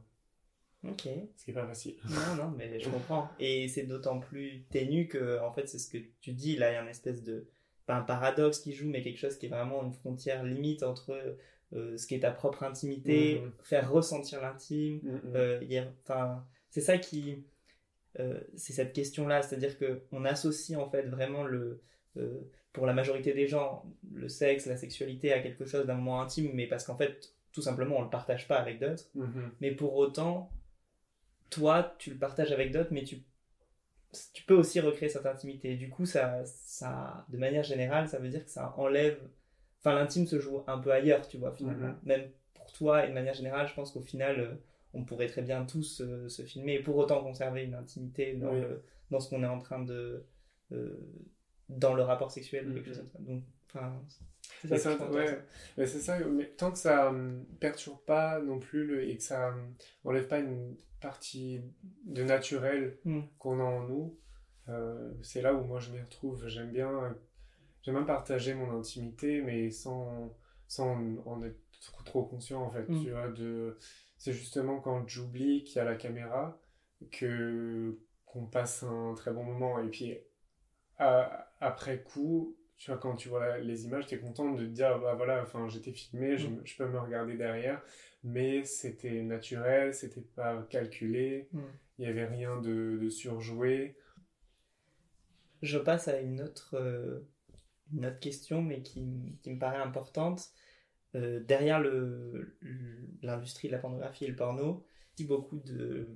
Ok. 0.84 1.08
Ce 1.36 1.44
qui 1.46 1.52
est 1.52 1.54
pas 1.54 1.68
facile. 1.68 1.96
Non, 2.10 2.36
non, 2.46 2.52
mais 2.58 2.80
je 2.80 2.90
comprends. 2.90 3.30
Et 3.40 3.68
c'est 3.68 3.84
d'autant 3.84 4.20
plus 4.20 4.64
ténu 4.70 5.08
que, 5.08 5.40
en 5.42 5.52
fait, 5.52 5.68
c'est 5.68 5.80
ce 5.80 5.90
que 5.90 5.98
tu 6.22 6.32
dis. 6.34 6.56
Là, 6.56 6.72
il 6.72 6.74
y 6.76 6.78
a 6.78 6.82
une 6.82 6.88
espèce 6.88 7.24
de. 7.24 7.48
Pas 7.86 7.96
un 7.96 8.02
paradoxe 8.04 8.60
qui 8.60 8.74
joue, 8.74 8.88
mais 8.88 9.02
quelque 9.02 9.18
chose 9.18 9.38
qui 9.38 9.48
est 9.48 9.50
vraiment 9.50 9.84
une 9.84 9.92
frontière 9.94 10.44
limite 10.44 10.84
entre 10.84 11.38
euh, 11.74 11.98
ce 11.98 12.06
qui 12.08 12.16
est 12.16 12.20
ta 12.20 12.32
propre 12.32 12.64
intimité, 12.64 13.40
Mhm. 13.42 13.52
faire 13.64 13.92
ressentir 13.92 14.42
l'intime. 14.42 15.00
Mm, 15.04 15.10
mm. 15.30 15.36
euh, 15.36 16.36
c'est 16.70 16.82
ça 16.82 16.98
qui. 16.98 17.44
euh, 18.20 18.40
c'est 18.56 18.74
cette 18.74 18.94
question-là. 18.94 19.42
C'est-à-dire 19.42 19.78
qu'on 19.80 20.24
associe, 20.26 20.78
en 20.80 20.90
fait, 20.90 21.04
vraiment 21.04 21.44
le. 21.44 21.82
euh, 22.18 22.42
pour 22.74 22.86
la 22.86 22.94
majorité 22.94 23.34
des 23.34 23.48
gens, 23.48 23.84
le 24.14 24.30
sexe, 24.30 24.66
la 24.68 24.78
sexualité 24.78 25.34
à 25.34 25.40
quelque 25.42 25.66
chose 25.66 25.86
d'un 25.86 25.96
moment 25.96 26.22
intime, 26.22 26.52
mais 26.54 26.68
parce 26.68 26.86
qu'en 26.86 26.96
fait, 26.96 27.34
tout 27.52 27.62
simplement, 27.62 27.98
on 27.98 28.04
le 28.04 28.10
partage 28.10 28.48
pas 28.48 28.58
avec 28.58 28.80
d'autres. 28.80 29.06
Mhm. 29.16 29.52
Mais 29.62 29.72
pour 29.72 29.96
autant, 29.96 30.52
toi, 31.50 31.96
tu 31.98 32.12
le 32.12 32.18
partages 32.18 32.52
avec 32.52 32.72
d'autres, 32.72 32.92
mais 32.92 33.04
tu, 33.04 33.24
tu 34.34 34.44
peux 34.44 34.54
aussi 34.54 34.80
recréer 34.80 35.10
cette 35.10 35.26
intimité. 35.26 35.76
Du 35.76 35.90
coup, 35.90 36.06
ça, 36.06 36.44
ça, 36.46 37.26
de 37.30 37.38
manière 37.38 37.64
générale, 37.64 38.08
ça 38.08 38.20
veut 38.20 38.30
dire 38.30 38.44
que 38.46 38.52
ça 38.52 38.74
enlève. 38.78 39.20
Enfin, 39.80 39.96
l'intime 39.96 40.28
se 40.28 40.40
joue 40.40 40.64
un 40.68 40.78
peu 40.78 40.92
ailleurs, 40.92 41.28
tu 41.28 41.38
vois, 41.38 41.52
finalement. 41.54 41.88
Mhm. 41.88 42.00
Même 42.04 42.30
pour 42.54 42.72
toi, 42.72 43.06
et 43.06 43.10
de 43.10 43.14
manière 43.14 43.34
générale, 43.34 43.68
je 43.68 43.74
pense 43.74 43.92
qu'au 43.92 44.02
final, 44.02 44.40
euh, 44.40 44.56
on 44.94 45.04
pourrait 45.04 45.28
très 45.28 45.42
bien 45.42 45.66
tous 45.66 46.02
euh, 46.02 46.28
se 46.30 46.44
filmer 46.44 46.76
et 46.76 46.84
pour 46.84 46.98
autant 46.98 47.24
conserver 47.24 47.64
une 47.64 47.76
intimité 47.76 48.34
dans, 48.34 48.52
Oui. 48.54 48.62
le- 48.62 48.84
dans 49.12 49.20
ce 49.20 49.30
qu'on 49.30 49.42
est 49.44 49.48
en 49.48 49.60
train 49.60 49.80
de. 49.84 50.24
euh, 50.72 51.00
dans 51.70 51.94
le 51.96 52.04
rapport 52.04 52.32
sexuel 52.32 52.70
ou 52.70 52.74
quelque 52.74 52.88
Mhm. 52.90 52.96
chose 52.96 52.98
comme 52.98 53.10
ça. 53.10 53.20
Donc, 53.20 53.44
enfin. 53.74 54.02
C'est 54.64 54.78
ça 54.78 54.78
ça, 54.78 54.90
que 54.90 54.98
je 54.98 54.98
trouve 54.98 55.16
ouais, 55.16 55.22
intéressant. 55.22 55.48
mais 55.78 55.86
c'est 55.88 56.00
ça, 56.00 56.20
mais 56.22 56.46
tant 56.58 56.72
que 56.72 56.78
ça 56.78 57.10
hum, 57.10 57.46
perturbe 57.60 58.00
pas 58.06 58.40
non 58.42 58.60
plus 58.60 58.86
le- 58.86 59.08
et 59.10 59.18
que 59.18 59.24
ça 59.24 59.50
hum, 59.50 59.76
enlève 60.04 60.28
pas 60.28 60.40
une 60.40 60.76
partie 61.00 61.62
de 62.06 62.24
naturel 62.24 62.98
Mm. 63.06 63.22
qu'on 63.38 63.60
a 63.60 63.64
en 63.64 63.84
nous, 63.88 64.18
euh, 64.70 65.14
c'est 65.24 65.42
là 65.42 65.54
où 65.54 65.64
moi 65.66 65.80
je 65.80 65.92
m'y 65.92 66.02
retrouve. 66.02 66.48
J'aime 66.48 66.72
bien, 66.72 67.18
j'aime 67.84 67.96
bien 67.96 68.04
partager 68.06 68.54
mon 68.56 68.78
intimité, 68.78 69.42
mais 69.42 69.72
sans, 69.72 70.36
sans 70.68 70.98
en 71.26 71.44
être 71.44 71.60
trop, 71.82 72.04
trop 72.04 72.24
conscient 72.26 72.62
en 72.64 72.72
fait. 72.72 72.88
Mm. 72.90 73.04
Tu 73.04 73.12
vois, 73.12 73.30
de, 73.30 73.78
c'est 74.18 74.34
justement 74.34 74.80
quand 74.82 75.08
j'oublie 75.08 75.64
qu'il 75.64 75.78
y 75.78 75.80
a 75.80 75.86
la 75.86 75.96
caméra 75.96 76.60
que 77.12 77.98
qu'on 78.26 78.46
passe 78.46 78.84
un 78.84 79.14
très 79.16 79.32
bon 79.34 79.44
moment. 79.44 79.80
Et 79.80 79.90
puis 79.90 80.18
après 81.00 82.02
coup, 82.04 82.56
tu 82.78 82.92
vois, 82.92 83.00
quand 83.00 83.16
tu 83.16 83.30
vois 83.30 83.58
les 83.58 83.86
images, 83.86 84.08
tu 84.08 84.16
es 84.16 84.20
content 84.20 84.52
de 84.54 84.60
te 84.66 84.70
dire, 84.70 85.00
bah 85.00 85.14
voilà, 85.16 85.42
enfin, 85.44 85.68
j'étais 85.68 85.92
filmé, 85.92 86.38
je, 86.38 86.48
Mm. 86.48 86.62
je 86.64 86.78
peux 86.78 86.88
me 86.88 87.00
regarder 87.00 87.36
derrière, 87.36 87.82
mais 88.24 88.64
c'était 88.64 89.22
naturel, 89.24 89.94
c'était 89.94 90.22
pas 90.22 90.62
calculé, 90.70 91.50
Mm. 91.52 91.60
il 92.00 92.06
y 92.06 92.08
avait 92.08 92.26
rien 92.26 92.58
de, 92.62 92.98
de 93.02 93.10
surjoué. 93.10 93.96
Je 95.62 95.78
passe 95.78 96.08
à 96.08 96.20
une 96.22 96.42
autre, 96.42 96.76
euh, 96.76 97.20
une 97.94 98.06
autre 98.06 98.20
question, 98.20 98.62
mais 98.62 98.82
qui, 98.82 99.02
me 99.02 99.60
paraît 99.60 99.82
importante. 99.82 100.50
Euh, 101.16 101.40
derrière 101.42 101.80
le- 101.80 102.56
le- 102.62 103.10
l'industrie 103.24 103.68
de 103.68 103.74
la 103.74 103.80
pornographie 103.80 104.26
et 104.26 104.28
le 104.28 104.36
porno, 104.36 104.86
il 105.18 105.24
y 105.24 105.26
a 105.26 105.36
beaucoup 105.36 105.58
de, 105.60 106.08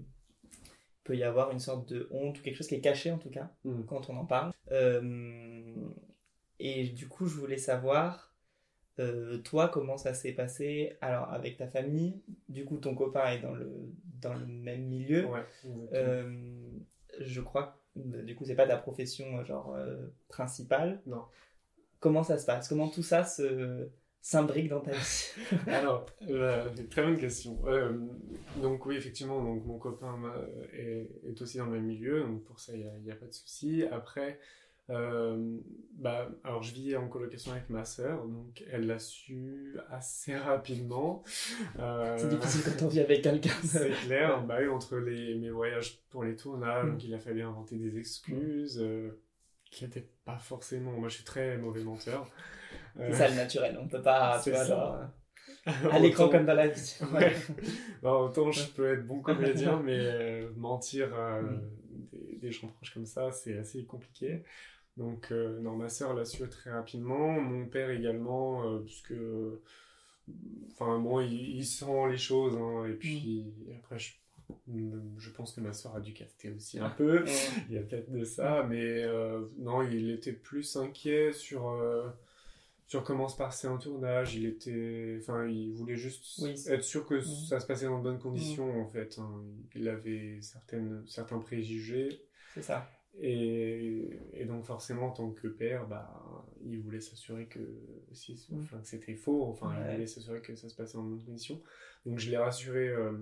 peut 1.04 1.16
y 1.18 1.24
avoir 1.24 1.52
une 1.52 1.60
sorte 1.60 1.88
de 1.92 2.08
honte 2.12 2.40
ou 2.40 2.42
quelque 2.42 2.56
chose 2.56 2.68
qui 2.68 2.76
est 2.76 2.82
caché 2.82 3.12
en 3.12 3.18
tout 3.18 3.30
cas 3.30 3.50
Mm. 3.66 3.84
quand 3.86 4.10
on 4.10 4.16
en 4.18 4.26
parle. 4.26 4.54
Euh, 4.72 5.74
et 6.60 6.86
du 6.90 7.08
coup, 7.08 7.28
je 7.28 7.36
voulais 7.36 7.58
savoir, 7.58 8.34
euh, 9.00 9.38
toi, 9.40 9.68
comment 9.68 9.98
ça 9.98 10.14
s'est 10.14 10.32
passé 10.34 10.96
alors 11.02 11.32
avec 11.34 11.58
ta 11.58 11.68
famille? 11.68 12.22
Du 12.48 12.64
coup, 12.66 12.78
ton 12.78 12.96
copain 12.96 13.32
est 13.32 13.40
dans 13.40 13.54
le, 13.54 13.70
dans 14.22 14.34
le 14.34 14.46
même 14.46 14.84
milieu. 14.86 15.26
Ouais. 15.26 15.44
Euh, 15.94 16.32
je 17.20 17.42
crois 17.42 17.64
que 17.96 18.22
du 18.22 18.36
coup, 18.36 18.46
c'est 18.46 18.56
pas 18.56 18.68
ta 18.68 18.78
profession 18.78 19.44
genre 19.44 19.78
principale. 20.30 21.02
Non. 21.06 21.24
Comment 22.00 22.24
ça 22.24 22.38
se 22.38 22.46
passe? 22.46 22.68
Comment 22.68 22.90
tout 22.90 23.04
ça 23.04 23.24
se 23.24 23.90
s'imbrique 24.26 24.70
dans 24.70 24.80
ta 24.80 24.92
vie 24.92 25.26
Alors, 25.68 26.06
euh, 26.30 26.70
très 26.90 27.04
bonne 27.04 27.18
question. 27.18 27.60
Euh, 27.68 27.92
donc 28.62 28.86
oui, 28.86 28.96
effectivement, 28.96 29.44
donc 29.44 29.66
mon 29.66 29.78
copain 29.78 30.16
m'a- 30.16 30.34
est, 30.74 31.10
est 31.28 31.42
aussi 31.42 31.58
dans 31.58 31.66
le 31.66 31.72
même 31.74 31.84
milieu, 31.86 32.22
donc 32.24 32.44
pour 32.46 32.58
ça, 32.60 32.72
il 32.74 32.90
n'y 33.04 33.12
a, 33.12 33.16
pas 33.16 33.26
de 33.26 33.34
souci. 33.34 33.84
Après, 33.92 34.40
euh, 34.90 35.58
bah, 35.96 36.30
alors 36.46 36.64
je 36.64 36.74
vis 36.74 36.96
en 36.96 37.10
colocation 37.10 37.52
avec 37.52 37.70
ma 37.70 37.84
sœur, 37.84 38.26
donc 38.26 38.64
elle 38.72 38.88
l'a 38.88 38.98
su 38.98 39.76
assez 39.90 40.36
rapidement. 40.38 41.24
Euh, 41.80 42.18
C'est 42.18 42.30
difficile 42.30 42.62
quand 42.64 42.86
on 42.86 42.88
vit 42.96 43.02
avec 43.02 43.24
quelqu'un. 43.24 43.52
C'est 43.66 43.92
clair, 44.06 44.42
bah 44.46 44.56
oui, 44.62 44.70
entre 44.70 44.96
les, 45.00 45.36
mes 45.36 45.50
voyages 45.50 46.00
pour 46.10 46.24
les 46.24 46.38
tournages, 46.38 46.86
Mm. 46.86 46.92
donc 46.92 47.04
il 47.04 47.14
a 47.14 47.20
fallu 47.20 47.42
inventer 47.42 47.76
des 47.76 47.98
excuses 47.98 48.80
euh, 48.82 49.20
qui 49.70 49.84
n'étaient 49.84 50.08
pas 50.24 50.38
forcément... 50.38 50.92
Moi, 50.94 51.10
je 51.10 51.16
suis 51.16 51.24
très 51.26 51.58
mauvais 51.58 51.84
menteur. 51.84 52.30
Euh, 53.00 53.10
C'est 53.12 53.18
ça 53.18 53.28
le 53.30 53.36
naturel, 53.36 53.78
on 53.82 53.88
peut 53.88 54.02
pas, 54.02 54.38
tu 54.44 54.44
C'est 54.44 54.52
vois, 54.52 54.66
ça. 54.66 54.66
genre, 54.66 54.96
euh, 54.96 55.06
à 55.92 56.00
l'écran 56.00 56.30
comme 56.30 56.46
dans 56.46 56.54
la 56.54 56.68
vie. 56.68 56.96
Ouais. 57.14 57.34
Bah, 58.02 58.14
autant 58.16 58.52
je 58.52 58.68
peux 58.72 58.94
être 58.94 59.06
bon 59.08 59.22
comédien, 59.22 59.82
mais 59.84 59.98
euh, 60.00 60.50
mentir 60.56 61.14
à 61.16 61.42
Mm. 61.42 61.62
des, 62.12 62.36
des 62.38 62.52
gens 62.52 62.68
proches 62.68 62.94
comme 62.94 63.06
ça, 63.06 63.32
c'est 63.32 63.58
assez 63.58 63.86
compliqué. 63.86 64.44
Donc, 64.98 65.32
euh, 65.32 65.60
non, 65.62 65.76
ma 65.76 65.90
sœur 65.90 66.14
l'a 66.16 66.26
su 66.26 66.48
très 66.50 66.72
rapidement, 66.72 67.32
mon 67.42 67.68
père 67.68 67.92
également, 67.92 68.64
euh, 68.68 68.80
puisque, 68.80 69.14
enfin, 70.72 71.00
bon, 71.00 71.20
il, 71.22 71.34
il 71.58 71.66
sent 71.66 71.86
les 72.10 72.18
choses, 72.18 72.56
hein, 72.58 72.86
et 72.90 72.94
puis 72.94 73.46
après, 73.80 73.98
je, 74.00 74.14
je 75.18 75.30
pense 75.32 75.54
que 75.54 75.62
ma 75.62 75.74
sœur 75.74 75.96
a 75.96 76.00
dû 76.02 76.14
capter 76.14 76.52
aussi 76.52 76.80
un 76.80 76.90
peu. 76.90 77.24
Ouais. 77.24 77.32
Il 77.70 77.76
y 77.76 77.78
a 77.78 77.82
peut-être 77.82 78.12
de 78.12 78.24
ça, 78.24 78.66
mais 78.70 79.04
euh, 79.04 79.42
non, 79.58 79.82
il 79.84 80.12
était 80.12 80.34
plus 80.34 80.76
inquiet 80.76 81.32
sur, 81.34 81.68
sur 82.88 83.04
comment 83.04 83.28
se 83.28 83.38
passait 83.38 83.68
un 83.68 83.78
tournage. 83.78 84.36
Il 84.36 84.46
était, 84.46 85.18
enfin, 85.22 85.48
il 85.48 85.74
voulait 85.74 85.96
juste 85.96 86.40
Oui. 86.44 86.54
être 86.68 86.84
sûr 86.84 87.06
que 87.06 87.16
Mhm. 87.16 87.22
ça 87.22 87.60
se 87.60 87.66
passait 87.66 87.86
dans 87.86 87.98
de 88.00 88.04
bonnes 88.04 88.20
conditions, 88.20 88.82
en 88.82 88.88
fait. 88.90 89.18
hein. 89.20 89.44
Il 89.76 89.88
avait 89.88 90.40
certaines, 90.42 91.04
certains 91.08 91.40
préjugés. 91.40 92.22
C'est 92.54 92.62
ça. 92.62 92.90
Et, 93.20 94.20
et 94.34 94.46
donc 94.46 94.66
forcément, 94.66 95.08
en 95.08 95.12
tant 95.12 95.30
que 95.32 95.48
père, 95.48 95.88
bah, 95.88 96.24
il 96.66 96.80
voulait 96.82 97.00
s'assurer 97.00 97.46
que, 97.46 97.60
si, 98.12 98.48
Mm. 98.50 98.60
enfin, 98.62 98.80
que 98.80 98.88
c'était 98.88 99.16
faux, 99.16 99.44
enfin, 99.46 99.72
il 99.88 99.92
voulait 99.94 100.08
s'assurer 100.08 100.42
que 100.42 100.56
ça 100.56 100.68
se 100.70 100.76
passait 100.76 100.98
dans 100.98 101.04
de 101.06 101.10
bonnes 101.12 101.24
conditions. 101.24 101.62
Donc 102.06 102.18
je 102.20 102.30
l'ai 102.32 102.38
rassuré 102.38 102.90
euh, 102.90 103.14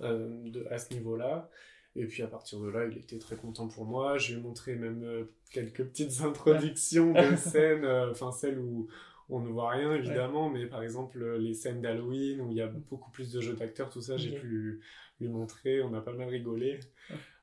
euh, 0.00 0.48
de, 0.50 0.66
à 0.70 0.78
ce 0.78 0.92
niveau-là. 0.94 1.50
Et 1.96 2.06
puis 2.06 2.22
à 2.22 2.26
partir 2.26 2.60
de 2.60 2.68
là, 2.68 2.86
il 2.86 2.98
était 2.98 3.18
très 3.18 3.36
content 3.36 3.68
pour 3.68 3.86
moi. 3.86 4.18
Je 4.18 4.32
lui 4.32 4.40
ai 4.40 4.42
montré 4.42 4.74
même 4.76 5.02
euh, 5.02 5.24
quelques 5.50 5.84
petites 5.84 6.20
introductions 6.24 7.12
de 7.12 7.36
scènes, 7.36 7.84
euh, 7.84 8.10
enfin 8.10 8.32
celles 8.32 8.58
où 8.58 8.88
on 9.28 9.40
ne 9.40 9.48
voit 9.48 9.70
rien 9.70 9.92
évidemment, 9.94 10.50
mais 10.50 10.66
par 10.66 10.82
exemple 10.82 11.20
euh, 11.20 11.38
les 11.38 11.54
scènes 11.54 11.80
d'Halloween 11.80 12.40
où 12.40 12.50
il 12.50 12.56
y 12.58 12.60
a 12.60 12.68
beaucoup 12.68 13.10
plus 13.10 13.32
de 13.32 13.40
jeux 13.40 13.54
d'acteurs, 13.54 13.88
tout 13.88 14.02
ça, 14.02 14.16
j'ai 14.16 14.32
pu 14.32 14.46
lui, 14.46 14.80
lui 15.20 15.28
montrer. 15.28 15.82
On 15.82 15.94
a 15.94 16.00
pas 16.02 16.12
mal 16.12 16.28
rigolé. 16.28 16.78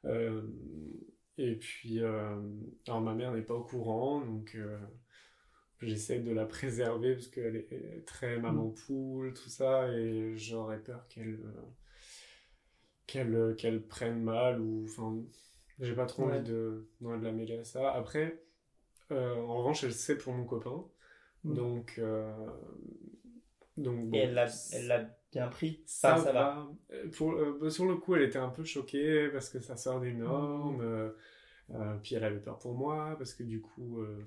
Euh, 0.05 0.43
et 1.39 1.55
puis, 1.55 1.99
alors 1.99 3.01
ma 3.01 3.15
mère 3.15 3.33
n'est 3.33 3.41
pas 3.41 3.55
au 3.55 3.63
courant, 3.63 4.21
donc 4.21 4.55
j'essaie 5.81 6.19
de 6.19 6.31
la 6.31 6.45
préserver 6.45 7.15
parce 7.15 7.27
qu'elle 7.27 7.55
est 7.55 8.05
très 8.05 8.37
maman 8.37 8.69
poule, 8.69 9.33
tout 9.33 9.49
ça, 9.49 9.91
et 9.91 10.37
j'aurais 10.37 10.77
peur 10.77 11.07
qu'elle 11.07 11.39
qu'elle 13.13 13.35
euh, 13.35 13.53
qu'elle 13.55 13.81
prenne 13.87 14.21
mal 14.23 14.59
ou 14.61 14.85
enfin, 14.85 15.17
j'ai 15.79 15.93
pas 15.95 16.05
trop 16.07 16.23
Ouais. 16.23 16.27
envie 16.27 16.41
de, 16.41 16.89
ouais, 17.01 17.17
de 17.19 17.23
la 17.25 17.31
mêler 17.31 17.59
à 17.59 17.63
ça. 17.63 17.91
Après, 17.93 18.41
euh, 19.11 19.35
en 19.37 19.57
revanche, 19.59 19.83
elle 19.85 19.93
sait 19.93 20.17
pour 20.17 20.33
mon 20.33 20.45
copain, 20.45 20.85
Mm. 21.45 21.55
donc 21.55 21.95
euh, 21.99 22.33
donc 23.77 24.05
Et 24.13 24.19
bon, 24.19 24.19
elle 24.19 24.33
l'a, 24.33 24.47
elle 24.71 24.87
l'a 24.87 25.05
bien 25.33 25.47
pris? 25.49 25.83
ça, 25.85 26.17
ça 26.17 26.31
va. 26.33 26.33
va. 26.33 26.67
Pour, 27.15 27.33
euh, 27.33 27.57
bah, 27.61 27.69
sur 27.69 27.85
le 27.85 27.95
coup, 27.97 28.15
elle 28.15 28.23
était 28.23 28.37
un 28.39 28.49
peu 28.49 28.63
choquée 28.63 29.29
parce 29.31 29.49
que 29.49 29.59
ça 29.59 29.75
sort 29.77 29.99
des 30.01 30.13
normes. 30.13 30.81
euh, 30.81 31.09
puis 32.03 32.15
elle 32.15 32.23
avait 32.23 32.39
peur 32.39 32.59
pour 32.59 32.75
moi 32.75 33.15
parce 33.17 33.33
que 33.33 33.43
du 33.43 33.61
coup, 33.61 34.01
euh, 34.01 34.25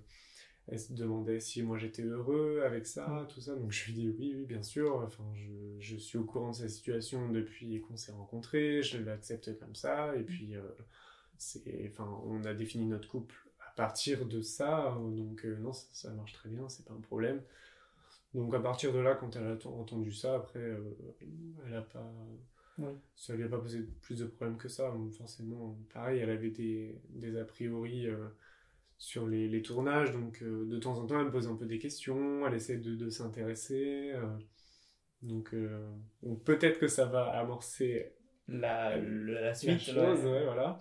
elle 0.69 0.81
se 0.81 0.93
demandait 0.93 1.39
si 1.41 1.63
moi 1.63 1.79
j'étais 1.79 2.03
heureux 2.03 2.63
avec 2.65 2.87
ça, 2.87 3.27
tout 3.33 3.41
ça. 3.41 3.55
Donc 3.55 3.73
je 3.73 3.87
lui 3.87 3.93
dis 3.93 4.09
oui, 4.09 4.35
oui, 4.37 4.45
bien 4.45 4.63
sûr. 4.63 4.97
Enfin, 4.97 5.25
je, 5.35 5.51
je 5.79 5.97
suis 5.97 6.19
au 6.19 6.25
courant 6.25 6.51
de 6.51 6.57
sa 6.57 6.69
situation 6.69 7.31
depuis 7.31 7.81
qu'on 7.83 7.97
s'est 7.97 8.13
rencontrés. 8.13 8.83
Je 8.83 8.99
l'accepte 8.99 9.59
comme 9.59 9.75
ça. 9.75 10.17
Et 10.17 10.23
puis, 10.23 10.57
euh, 10.57 10.63
c'est, 11.39 11.89
enfin, 11.91 12.21
on 12.25 12.45
a 12.45 12.55
défini 12.55 12.87
notre 12.87 13.09
couple 13.09 13.37
à 13.61 13.71
partir 13.77 14.27
de 14.27 14.41
ça. 14.41 14.97
Donc 15.01 15.45
euh, 15.45 15.57
non, 15.59 15.73
ça, 15.73 15.87
ça 15.93 16.11
marche 16.11 16.33
très 16.33 16.49
bien, 16.49 16.69
c'est 16.69 16.85
pas 16.85 16.95
un 16.95 17.01
problème. 17.01 17.41
Donc 18.35 18.55
à 18.55 18.61
partir 18.61 18.93
de 18.93 18.99
là, 18.99 19.15
quand 19.15 19.35
elle 19.37 19.47
a 19.47 19.69
entendu 19.69 20.13
ça, 20.13 20.35
après, 20.35 20.59
euh, 20.59 20.97
elle 21.67 21.75
a 21.75 21.83
pas, 21.83 22.13
ça 23.15 23.35
lui 23.35 23.45
a 23.45 23.49
pas 23.49 23.59
posé 23.59 23.81
plus 24.03 24.19
de 24.19 24.27
problèmes 24.27 24.59
que 24.59 24.69
ça. 24.69 24.91
Donc, 24.91 25.13
forcément, 25.13 25.79
pareil, 25.95 26.19
elle 26.19 26.31
avait 26.31 26.51
des, 26.51 26.99
des 27.11 27.39
a 27.39 27.45
priori 27.45 28.07
euh, 28.09 28.27
sur 28.99 29.27
les, 29.27 29.49
les 29.49 29.63
tournages, 29.63 30.13
donc 30.13 30.43
euh, 30.43 30.65
de 30.67 30.79
temps 30.79 30.99
en 30.99 31.07
temps, 31.07 31.19
elle 31.21 31.27
me 31.27 31.31
pose 31.31 31.49
un 31.49 31.57
peu 31.57 31.67
des 31.67 31.79
questions, 31.79 32.47
elle 32.47 32.55
essaie 32.55 32.79
de, 32.79 32.95
de 32.95 33.11
s'intéresser. 33.11 34.13
euh, 34.15 34.27
donc, 35.23 35.55
euh, 35.55 35.87
donc 36.23 36.45
peut-être 36.45 36.79
que 36.79 36.89
ça 36.89 37.05
va 37.07 37.25
amorcer 37.39 38.13
La, 38.49 38.97
suite. 39.55 39.81
chose, 39.81 40.25
ouais. 40.25 40.31
ouais, 40.31 40.45
voilà. 40.45 40.79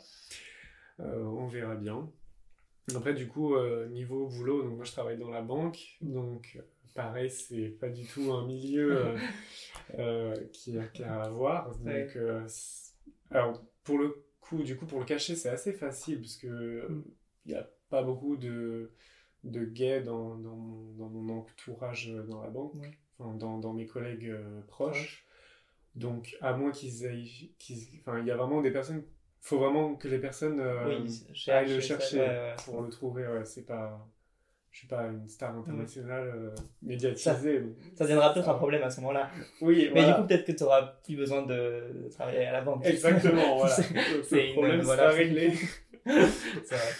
On 0.99 1.47
verra 1.47 1.75
bien. 1.75 2.09
Après, 2.95 3.13
du 3.13 3.27
coup, 3.27 3.55
euh, 3.55 3.87
niveau 3.89 4.27
boulot, 4.27 4.63
donc 4.63 4.75
moi 4.75 4.85
je 4.85 4.91
travaille 4.91 5.17
dans 5.17 5.29
la 5.31 5.41
banque, 5.41 5.97
donc 6.01 6.59
pareil, 6.93 7.29
c'est 7.29 7.69
pas 7.69 7.89
du 7.89 8.05
tout 8.05 8.31
un 8.31 8.45
milieu 8.45 8.97
euh, 8.97 9.17
euh, 9.99 10.35
qui 10.53 10.77
a 10.77 10.85
qu'à 10.87 11.23
à 11.23 11.29
voir. 11.29 11.75
Donc, 11.79 12.17
alors, 13.31 13.61
pour 13.83 13.97
le 13.97 14.23
coup, 14.39 14.63
du 14.63 14.77
coup, 14.77 14.85
pour 14.85 14.99
le 14.99 15.05
cacher, 15.05 15.35
c'est 15.35 15.49
assez 15.49 15.73
facile 15.73 16.19
parce 16.21 16.37
que 16.37 16.87
Mm. 16.87 17.03
il 17.47 17.51
n'y 17.53 17.57
a 17.57 17.69
pas 17.95 18.03
beaucoup 18.03 18.35
de, 18.35 18.91
de 19.45 19.63
gays 19.63 20.01
dans, 20.01 20.35
dans, 20.35 20.55
mon, 20.55 20.91
dans 20.97 21.07
mon 21.09 21.37
entourage 21.39 22.09
euh, 22.09 22.23
dans 22.23 22.41
la 22.43 22.49
banque, 22.49 22.73
Ouais. 22.75 22.91
enfin, 23.19 23.33
dans, 23.35 23.57
dans 23.59 23.71
mes 23.73 23.85
collègues 23.85 24.27
euh, 24.29 24.59
proches. 24.67 25.25
Donc, 25.95 26.35
à 26.41 26.51
moins 26.57 26.71
qu'ils 26.71 27.07
aillent. 27.07 27.51
Enfin, 28.01 28.19
il 28.19 28.27
y 28.27 28.31
a 28.31 28.35
vraiment 28.35 28.61
des 28.61 28.71
personnes. 28.71 29.03
faut 29.39 29.59
vraiment 29.59 29.95
que 29.95 30.09
les 30.09 30.19
personnes 30.19 30.59
euh, 30.59 30.99
Oui, 30.99 31.25
aillent 31.47 31.73
le 31.73 31.79
chercher, 31.79 32.53
pour 32.65 32.81
le 32.81 32.89
trouver. 32.89 33.25
Ouais, 33.25 33.45
c'est 33.45 33.65
pas. 33.65 34.05
Je 34.71 34.79
suis 34.79 34.87
pas 34.89 35.05
une 35.07 35.29
star 35.29 35.55
internationale 35.57 36.27
euh, 36.35 36.55
médiatisée. 36.81 37.63
Ça 37.95 38.03
deviendra 38.03 38.33
peut-être 38.33 38.49
un 38.49 38.55
problème 38.55 38.83
à 38.83 38.89
ce 38.89 38.99
moment-là. 38.99 39.31
Oui, 39.61 39.89
Mais 39.93 40.01
voilà. 40.01 40.07
du 40.15 40.21
coup, 40.21 40.27
peut-être 40.27 40.45
que 40.45 40.51
tu 40.51 40.63
auras 40.63 40.81
plus 41.05 41.15
besoin 41.15 41.43
de, 41.43 42.09
travailler 42.11 42.45
à 42.47 42.51
la 42.51 42.61
banque. 42.61 42.85
Exactement, 42.85 43.55
voilà. 43.59 43.73
C'est- 43.73 43.93
Le- 44.47 44.51
problème 44.51 44.81
voilà. 44.81 45.03
sera 45.03 45.11
réglé. 45.13 45.53
C'est 46.05 46.75
vrai. 46.75 46.91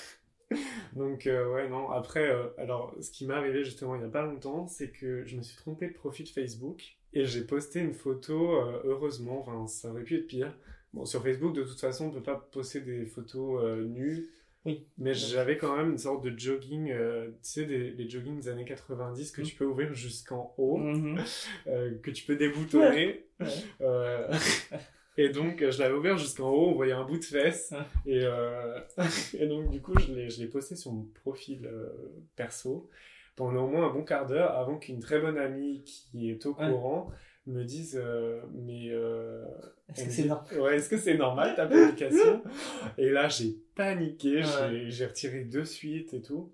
Donc, 0.96 1.28
euh, 1.28 1.54
ouais, 1.54 1.68
non. 1.70 1.90
Après, 1.92 2.28
euh, 2.30 2.48
alors, 2.58 2.96
ce 3.02 3.12
qui 3.12 3.26
m'est 3.28 3.34
arrivé 3.34 3.64
justement 3.64 3.96
il 3.96 4.00
n'y 4.00 4.06
a 4.06 4.10
pas 4.10 4.24
longtemps, 4.26 4.66
c'est 4.68 4.90
que 4.90 5.26
je 5.26 5.36
me 5.38 5.42
suis 5.44 5.58
trompé 5.58 5.88
de 5.88 5.94
profil 5.94 6.26
Facebook 6.28 6.82
et 7.14 7.26
j'ai 7.26 7.42
posté 7.44 7.80
une 7.82 7.94
photo, 7.94 8.56
euh, 8.62 8.82
heureusement, 8.86 9.42
enfin, 9.42 9.68
ça 9.68 9.90
aurait 9.92 10.04
pu 10.04 10.16
être 10.18 10.28
pire. 10.28 10.56
Bon, 10.94 11.06
sur 11.06 11.22
Facebook, 11.22 11.54
de 11.54 11.64
toute 11.64 11.80
façon, 11.80 12.06
on 12.08 12.12
peut 12.12 12.24
pas 12.24 12.48
poster 12.52 12.80
des 12.82 13.06
photos 13.06 13.62
nues. 13.86 14.30
Oui. 14.64 14.88
Mais 14.98 15.14
j'avais 15.14 15.58
quand 15.58 15.78
même 15.78 15.92
une 15.92 15.98
sorte 16.00 16.24
de 16.24 16.36
jogging, 16.40 16.90
euh, 16.90 17.28
tu 17.28 17.38
sais, 17.42 17.66
des, 17.66 17.92
les 17.92 18.10
joggings 18.10 18.40
des 18.40 18.48
années 18.50 18.66
90 18.66 19.32
que 19.32 19.42
Mm. 19.42 19.46
tu 19.46 19.56
peux 19.56 19.66
ouvrir 19.66 19.94
jusqu'en 19.94 20.56
haut, 20.58 20.78
Mhm. 20.78 21.20
euh, 21.68 21.98
que 22.02 22.10
tu 22.10 22.26
peux 22.26 22.36
déboutonner. 22.36 23.26
Ouais. 23.40 23.48
Euh, 23.82 24.28
et 25.18 25.30
donc, 25.30 25.60
je 25.70 25.80
l'avais 25.80 25.94
ouvert 25.96 26.18
jusqu'en 26.18 26.50
haut, 26.50 26.70
on 26.70 26.74
voyait 26.76 26.94
un 26.94 27.04
bout 27.06 27.18
de 27.18 27.24
fesse. 27.24 27.74
Et, 28.06 28.22
euh, 28.24 28.80
et 29.40 29.48
donc, 29.48 29.70
du 29.70 29.82
coup, 29.82 29.98
je 30.00 30.12
l'ai, 30.14 30.30
je 30.30 30.40
l'ai 30.42 30.48
posté 30.48 30.76
sur 30.76 30.92
mon 30.92 31.04
profil 31.24 31.66
euh, 31.66 31.90
perso 32.36 32.90
pendant 33.36 33.66
au 33.66 33.68
moins 33.68 33.88
un 33.90 33.94
bon 33.94 34.04
quart 34.04 34.26
d'heure 34.28 34.52
avant 34.58 34.78
qu'une 34.78 35.00
très 35.00 35.20
bonne 35.20 35.38
amie 35.38 35.84
qui 35.84 36.30
est 36.32 36.46
au 36.46 36.56
Ouais. 36.58 36.68
courant 36.70 37.12
me 37.48 37.64
dise 37.64 38.00
euh, 38.02 38.42
Mais. 38.54 38.88
euh, 38.92 39.44
Est-ce 39.90 40.06
que 40.06 40.12
c'est 40.12 40.26
normal 40.26 40.60
Ouais, 40.60 40.76
est-ce 40.78 40.90
que 40.90 40.98
c'est 40.98 41.18
normal 41.18 41.56
ta 41.56 41.68
publication? 41.68 42.42
Et 42.98 43.10
là, 43.10 43.28
j'ai 43.28 43.56
paniqué, 43.76 44.38
Ouais. 44.38 44.44
j'ai, 44.70 44.90
j'ai 44.92 45.06
retiré 45.06 45.44
de 45.44 45.64
suite 45.64 46.14
et 46.14 46.22
tout. 46.22 46.52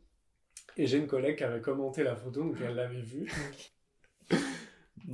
Et 0.77 0.87
j'ai 0.87 0.97
une 0.97 1.07
collègue 1.07 1.37
qui 1.37 1.43
avait 1.43 1.61
commenté 1.61 2.01
la 2.03 2.15
photo, 2.15 2.43
donc 2.43 2.55
elle 2.65 2.75
l'avait 2.75 3.01
vue. 3.01 3.29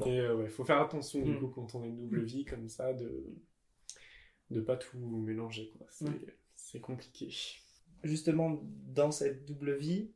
Et 0.05 0.19
euh, 0.19 0.35
ouais, 0.35 0.47
faut 0.47 0.63
faire 0.65 0.81
attention 0.81 1.21
du 1.21 1.31
Mm. 1.31 1.39
coup 1.39 1.47
quand 1.47 1.75
on 1.75 1.83
a 1.83 1.87
une 1.87 1.97
double 1.97 2.23
vie 2.23 2.45
comme 2.45 2.67
ça 2.69 2.93
de 2.93 3.25
de 4.49 4.61
pas 4.61 4.77
tout 4.77 4.97
mélanger, 4.97 5.71
quoi. 5.77 5.87
C'est, 5.89 6.05
c'est 6.55 6.79
compliqué. 6.79 7.29
Justement, 8.03 8.61
dans 8.63 9.11
cette 9.11 9.43
double 9.45 9.75
vie, 9.75 10.11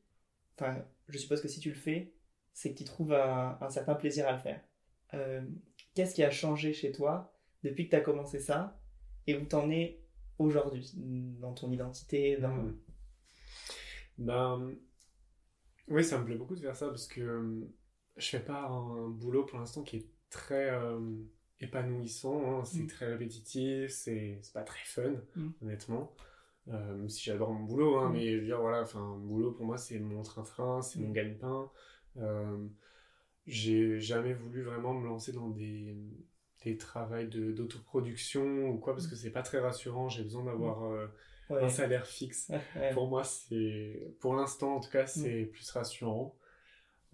enfin, 0.57 0.85
je 1.09 1.17
suppose 1.17 1.41
que 1.41 1.49
si 1.49 1.59
tu 1.59 1.67
le 1.69 1.75
fais, 1.75 2.13
c'est 2.53 2.71
que 2.71 2.77
tu 2.77 2.85
trouves 2.85 3.11
un, 3.13 3.57
un 3.59 3.69
certain 3.69 3.93
plaisir 3.95 4.27
à 4.27 4.31
le 4.31 4.37
faire. 4.39 4.61
Euh, 5.13 5.41
Qu'est-ce 5.95 6.15
qui 6.15 6.23
a 6.23 6.31
changé 6.31 6.71
chez 6.71 6.93
toi 6.93 7.33
depuis 7.63 7.85
que 7.85 7.89
tu 7.89 7.95
as 7.97 8.01
commencé 8.01 8.39
ça 8.39 8.79
et 9.27 9.35
où 9.37 9.43
t'en 9.45 9.69
es 9.69 9.99
aujourd'hui 10.39 10.91
dans 10.95 11.53
ton 11.53 11.69
identité 11.69 12.37
dans... 12.37 12.55
Mm. 12.55 12.79
Ben, 14.17 14.73
oui, 15.89 16.03
ça 16.05 16.17
me 16.19 16.25
plaît 16.25 16.35
beaucoup 16.35 16.55
de 16.55 16.61
faire 16.61 16.75
ça 16.75 16.87
parce 16.87 17.07
que 17.07 17.19
euh, 17.19 17.67
je 18.17 18.27
fais 18.29 18.39
pas 18.39 18.63
un 18.67 19.09
boulot 19.09 19.45
pour 19.45 19.59
l'instant 19.59 19.83
qui 19.83 19.97
est 19.97 20.07
très 20.29 20.69
euh, 20.71 20.99
épanouissant. 21.59 22.59
hein. 22.61 22.65
C'est 22.65 22.83
Mm. 22.83 22.87
très 22.87 23.05
répétitif, 23.07 23.91
c'est 23.91 24.41
pas 24.53 24.63
très 24.63 24.83
fun, 24.85 25.13
Mm. 25.35 25.49
honnêtement. 25.61 26.11
Euh, 26.67 26.95
même 26.95 27.09
si 27.09 27.23
j'adore 27.23 27.51
mon 27.53 27.63
boulot, 27.65 27.97
hein, 27.97 28.09
Mm. 28.09 28.13
mais 28.13 28.31
je 28.33 28.37
veux 28.37 28.45
dire, 28.45 28.61
voilà, 28.61 28.81
enfin, 28.81 28.99
mon 29.01 29.17
boulot 29.25 29.51
pour 29.51 29.65
moi 29.65 29.77
c'est 29.77 29.99
mon 29.99 30.21
train-train, 30.23 30.81
c'est 30.81 30.99
mon 30.99 31.09
gagne-pain. 31.11 31.69
Euh, 32.17 32.67
j'ai 33.47 33.99
jamais 33.99 34.33
voulu 34.33 34.61
vraiment 34.63 34.93
me 34.93 35.05
lancer 35.07 35.31
dans 35.31 35.49
des, 35.49 35.95
des 36.63 36.77
travails 36.77 37.27
de- 37.27 37.51
d'autoproduction 37.51 38.69
ou 38.69 38.77
quoi 38.77 38.93
parce 38.93 39.07
que 39.07 39.15
c'est 39.15 39.31
pas 39.31 39.41
très 39.41 39.59
rassurant. 39.59 40.09
J'ai 40.09 40.23
besoin 40.23 40.43
d'avoir 40.45 40.83
euh, 40.83 41.07
Ouais. 41.49 41.63
un 41.63 41.69
salaire 41.69 42.05
fixe. 42.07 42.49
Ouais. 42.75 42.93
Pour 42.93 43.07
moi, 43.07 43.23
c'est, 43.23 44.13
pour 44.19 44.35
l'instant 44.35 44.75
en 44.75 44.79
tout 44.79 44.89
cas, 44.91 45.07
c'est 45.07 45.45
plus 45.45 45.69
rassurant. 45.71 46.35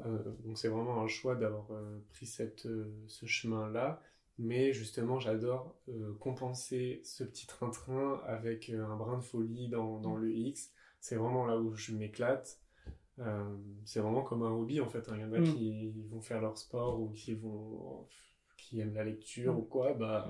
Euh, 0.05 0.23
donc 0.45 0.57
c'est 0.57 0.67
vraiment 0.67 1.01
un 1.01 1.07
choix 1.07 1.35
d'avoir 1.35 1.71
euh, 1.71 1.99
pris 2.09 2.25
cette, 2.27 2.65
euh, 2.67 2.85
ce 3.07 3.25
chemin-là. 3.25 4.01
Mais 4.39 4.71
justement, 4.71 5.19
j'adore 5.19 5.75
compenser 6.19 7.01
ce 7.03 7.23
petit 7.23 7.47
train-train 7.47 8.21
avec 8.25 8.69
un 8.69 8.95
brin 8.95 9.17
de 9.17 9.23
folie 9.23 9.67
dans, 9.67 9.99
dans 9.99 10.15
le 10.15 10.31
X. 10.31 10.71
C'est 10.99 11.15
vraiment 11.15 11.45
là 11.47 11.57
où 11.57 11.73
je 11.75 11.93
m'éclate. 11.95 12.59
Euh, 13.17 13.55
c'est 13.83 13.99
vraiment 13.99 14.21
comme 14.21 14.43
un 14.43 14.51
hobby 14.51 14.79
en 14.79 14.87
fait. 14.87 15.09
hein. 15.09 15.13
Il 15.15 15.21
y 15.21 15.25
en 15.25 15.33
a 15.33 15.39
Mm. 15.39 15.43
qui 15.55 15.89
vont 16.11 16.21
faire 16.21 16.39
leur 16.39 16.55
sport 16.55 16.99
ou 17.01 17.09
qui 17.09 17.33
vont 17.33 18.07
qui 18.57 18.79
aiment 18.79 18.93
la 18.93 19.03
lecture 19.05 19.53
Mm. 19.53 19.57
ou 19.57 19.61
quoi. 19.63 19.93
Bah, 19.95 20.27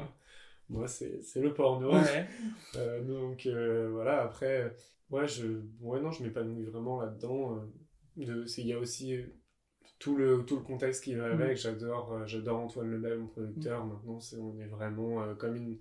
Mm. 0.69 0.73
moi, 0.73 0.87
c'est 0.87 1.21
le 1.35 1.53
porno. 1.53 1.91
Ouais. 1.91 2.27
Euh, 2.77 3.03
donc 3.03 3.45
euh, 3.45 3.89
voilà, 3.91 4.21
après, 4.23 4.73
ouais, 5.09 5.27
je, 5.27 5.47
ouais, 5.81 5.99
non, 5.99 6.11
je 6.11 6.23
m'épanouis 6.23 6.63
vraiment 6.63 7.01
là-dedans. 7.01 7.57
euh, 7.57 7.59
de, 8.25 8.45
c'est- 8.45 8.61
il 8.61 8.67
y 8.67 8.73
a 8.73 8.79
aussi 8.79 9.17
tout 9.99 10.15
le, 10.15 10.43
tout 10.45 10.55
le 10.57 10.61
contexte 10.63 11.03
qui 11.03 11.15
va 11.15 11.27
Mhm. 11.33 11.41
avec. 11.41 11.57
J'adore, 11.57 12.13
euh, 12.13 12.25
j'adore 12.27 12.59
Antoine 12.59 12.91
Lebel, 12.91 13.19
mon 13.19 13.27
producteur. 13.27 13.85
Maintenant, 13.85 14.19
c'est, 14.19 14.37
on 14.37 14.57
est 14.59 14.67
vraiment 14.67 15.21
euh, 15.23 15.33
comme 15.35 15.55
une, 15.55 15.77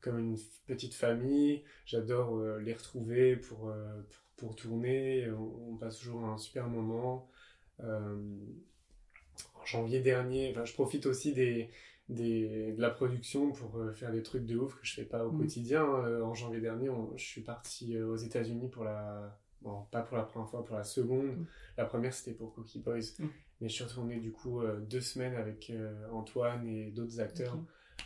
comme 0.00 0.18
une 0.18 0.36
petite 0.66 0.94
famille. 0.94 1.64
J'adore 1.84 2.36
euh, 2.36 2.58
les 2.60 2.72
retrouver 2.74 3.36
pour, 3.36 3.68
euh, 3.70 4.00
pour, 4.36 4.48
pour 4.50 4.56
tourner. 4.56 5.28
On, 5.32 5.72
on 5.72 5.76
passe 5.76 5.98
toujours 5.98 6.24
un 6.24 6.38
super 6.38 6.68
moment. 6.68 7.28
En 9.54 9.64
janvier 9.66 10.00
dernier, 10.00 10.54
je 10.64 10.72
profite 10.72 11.06
aussi 11.06 11.32
des, 11.32 11.68
des, 12.08 12.72
de 12.72 12.80
la 12.80 12.90
production 12.90 13.52
pour 13.52 13.80
faire 13.94 14.10
des 14.12 14.22
trucs 14.22 14.46
de 14.46 14.56
ouf 14.56 14.74
que 14.76 14.84
je 14.86 14.94
fais 14.94 15.04
pas 15.04 15.26
au 15.26 15.30
Mm. 15.32 15.38
quotidien. 15.38 15.84
Euh, 15.84 16.22
en 16.22 16.34
janvier 16.34 16.60
dernier, 16.60 16.88
on- 16.88 17.16
je 17.16 17.24
suis 17.24 17.42
parti 17.42 18.00
aux 18.00 18.16
États-Unis 18.16 18.68
pour 18.68 18.84
la. 18.84 19.38
Bon, 19.62 19.82
pas 19.90 20.02
pour 20.02 20.16
la 20.16 20.22
première 20.24 20.48
fois, 20.48 20.64
pour 20.64 20.76
la 20.76 20.84
seconde. 20.84 21.26
Mm. 21.26 21.46
La 21.76 21.84
première, 21.84 22.14
c'était 22.14 22.36
pour 22.36 22.54
Cookie 22.54 22.78
Boys. 22.80 23.00
Mm. 23.18 23.26
Mais 23.60 23.68
je 23.68 23.74
suis 23.74 23.84
retourné 23.84 24.20
du 24.20 24.30
coup 24.30 24.60
euh, 24.60 24.78
deux 24.80 25.00
semaines 25.00 25.34
avec 25.34 25.70
euh, 25.70 26.08
Antoine 26.12 26.66
et 26.68 26.90
d'autres 26.92 27.18
acteurs 27.20 27.58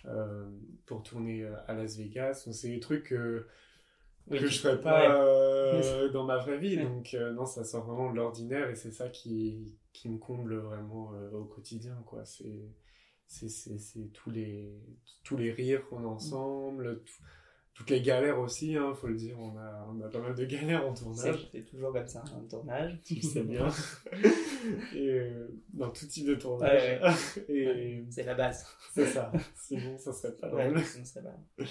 euh, 0.07 0.49
pour 0.87 1.03
tourner 1.03 1.45
à 1.69 1.75
Las 1.75 1.97
Vegas. 1.99 2.49
C'est 2.51 2.69
des 2.71 2.81
trucs 2.81 3.05
que 3.09 3.47
je 4.31 4.47
ferais 4.47 4.81
pas 4.81 5.75
ouais. 5.75 6.11
dans 6.12 6.25
ma 6.25 6.38
vraie 6.38 6.57
vie. 6.59 6.77
Ouais. 6.79 6.85
Donc 6.85 7.15
non, 7.35 7.45
ça 7.45 7.65
sort 7.65 7.85
vraiment 7.85 8.11
de 8.11 8.17
l'ordinaire 8.17 8.71
et 8.71 8.77
c'est 8.77 8.93
ça 8.93 9.09
qui, 9.11 9.77
qui 9.93 10.09
me 10.09 10.17
comble 10.17 10.57
vraiment 10.57 11.12
au 11.35 11.45
quotidien. 11.45 12.03
quoi. 12.07 12.25
C'est 12.25 12.71
c'est 13.27 13.49
c'est- 13.49 13.79
c'est 13.79 14.09
tous 14.12 14.31
les 14.31 14.73
tous 15.23 15.37
les 15.37 15.53
rires 15.53 15.87
qu'on 15.88 16.05
a 16.05 16.09
ensemble, 16.09 17.03
tout- 17.05 17.23
toutes 17.75 17.91
les 17.91 18.03
galères 18.03 18.39
aussi, 18.39 18.77
hein, 18.77 18.93
faut 18.95 19.07
le 19.09 19.15
dire. 19.17 19.39
On 19.41 19.57
a 19.57 19.87
on 19.89 20.01
a 20.01 20.09
pas 20.09 20.21
mal 20.21 20.35
de 20.35 20.45
galères 20.45 20.87
en 20.87 20.93
tournage. 20.95 21.49
c'est 21.53 21.65
toujours 21.65 21.93
comme 21.93 22.07
ça, 22.07 22.23
un 22.37 22.47
tournage. 22.49 22.99
Tu 23.05 23.15
le 23.15 23.23
sais 23.23 23.43
bien. 23.43 23.69
et 24.95 25.09
euh, 25.11 25.49
dans 25.73 25.91
tout 25.91 26.07
type 26.07 26.27
de 26.27 26.35
tournage. 26.35 27.01
Ouais, 27.01 27.45
et 27.49 28.05
C'est 28.11 28.25
la 28.25 28.35
base. 28.35 28.67
c'est 28.95 29.07
ça. 29.07 29.33
Sinon, 29.55 29.97
ça 29.99 30.13
serait 30.13 30.37
pas 30.37 30.49
drôle. 30.49 30.77
Ouais, 30.77 30.85
sinon, 30.85 31.05
c'est 31.05 31.23
pas- 31.23 31.65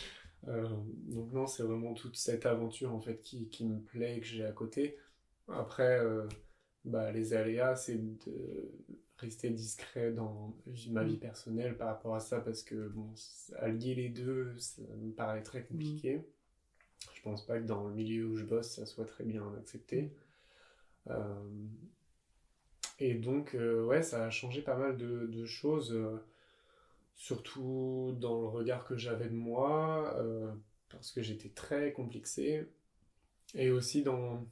Euh, 0.48 0.68
donc 1.08 1.32
non, 1.34 1.46
c'est 1.46 1.62
vraiment 1.62 1.94
toute 1.94 2.18
cette 2.18 2.48
aventure 2.48 2.92
en 2.94 3.00
fait 3.00 3.22
qui, 3.22 3.48
qui 3.50 3.64
me 3.68 3.80
plaît 3.80 4.18
et 4.18 4.20
que 4.22 4.26
j'ai 4.26 4.44
à 4.44 4.52
côté. 4.52 4.98
Après, 5.48 6.00
euh, 6.00 6.28
bah, 6.84 7.12
les 7.12 7.34
aléas, 7.34 7.76
c'est 7.76 7.98
de 8.26 8.72
rester 9.21 9.49
discret 9.51 10.12
dans 10.12 10.53
ma 10.89 11.03
vie 11.03 11.17
personnelle 11.17 11.77
par 11.77 11.88
rapport 11.88 12.15
à 12.15 12.19
ça 12.19 12.39
parce 12.41 12.63
que 12.63 12.89
bon, 12.89 13.10
allier 13.57 13.95
les 13.95 14.10
deux, 14.10 14.53
ça 14.57 14.81
me 14.99 15.12
paraît 15.13 15.43
très 15.43 15.63
compliqué. 15.63 16.21
Je 17.13 17.21
pense 17.21 17.45
pas 17.45 17.60
que 17.60 17.65
dans 17.65 17.88
le 17.88 17.93
milieu 17.93 18.25
où 18.25 18.36
je 18.38 18.43
bosse, 18.45 18.69
ça 18.69 18.86
soit 18.86 19.05
très 19.05 19.23
bien 19.23 19.43
accepté. 19.60 20.12
Euh, 21.10 21.67
et 22.99 23.15
donc, 23.15 23.55
euh, 23.55 23.84
ouais, 23.86 24.03
ça 24.03 24.25
a 24.25 24.29
changé 24.29 24.62
pas 24.62 24.75
mal 24.77 24.97
de, 24.97 25.27
de 25.27 25.45
choses. 25.45 25.93
euh, 25.93 26.17
surtout 27.15 28.15
dans 28.19 28.41
le 28.41 28.47
regard 28.47 28.86
que 28.86 28.97
j'avais 28.97 29.29
de 29.29 29.36
moi, 29.36 30.15
parce 30.89 31.12
que 31.12 31.21
j'étais 31.21 31.49
très 31.49 31.93
complexé, 31.93 32.67
et 33.55 33.69
aussi 33.71 34.03
dans 34.03 34.45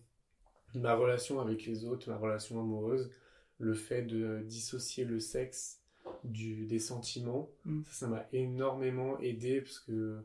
ma 0.76 0.96
relation 0.96 1.40
avec 1.40 1.66
les 1.66 1.86
autres, 1.86 2.10
ma 2.10 2.18
relation 2.18 2.60
amoureuse, 2.60 3.12
le 3.60 3.74
fait 3.74 4.04
de 4.04 4.42
dissocier 4.46 5.06
le 5.06 5.20
sexe 5.20 5.82
du, 6.24 6.66
des 6.66 6.80
sentiments, 6.80 7.50
Mm. 7.66 7.82
ça 7.92 8.08
m'a 8.08 8.26
énormément 8.34 9.20
aidé, 9.20 9.62
parce 9.62 9.80
que 9.80 10.24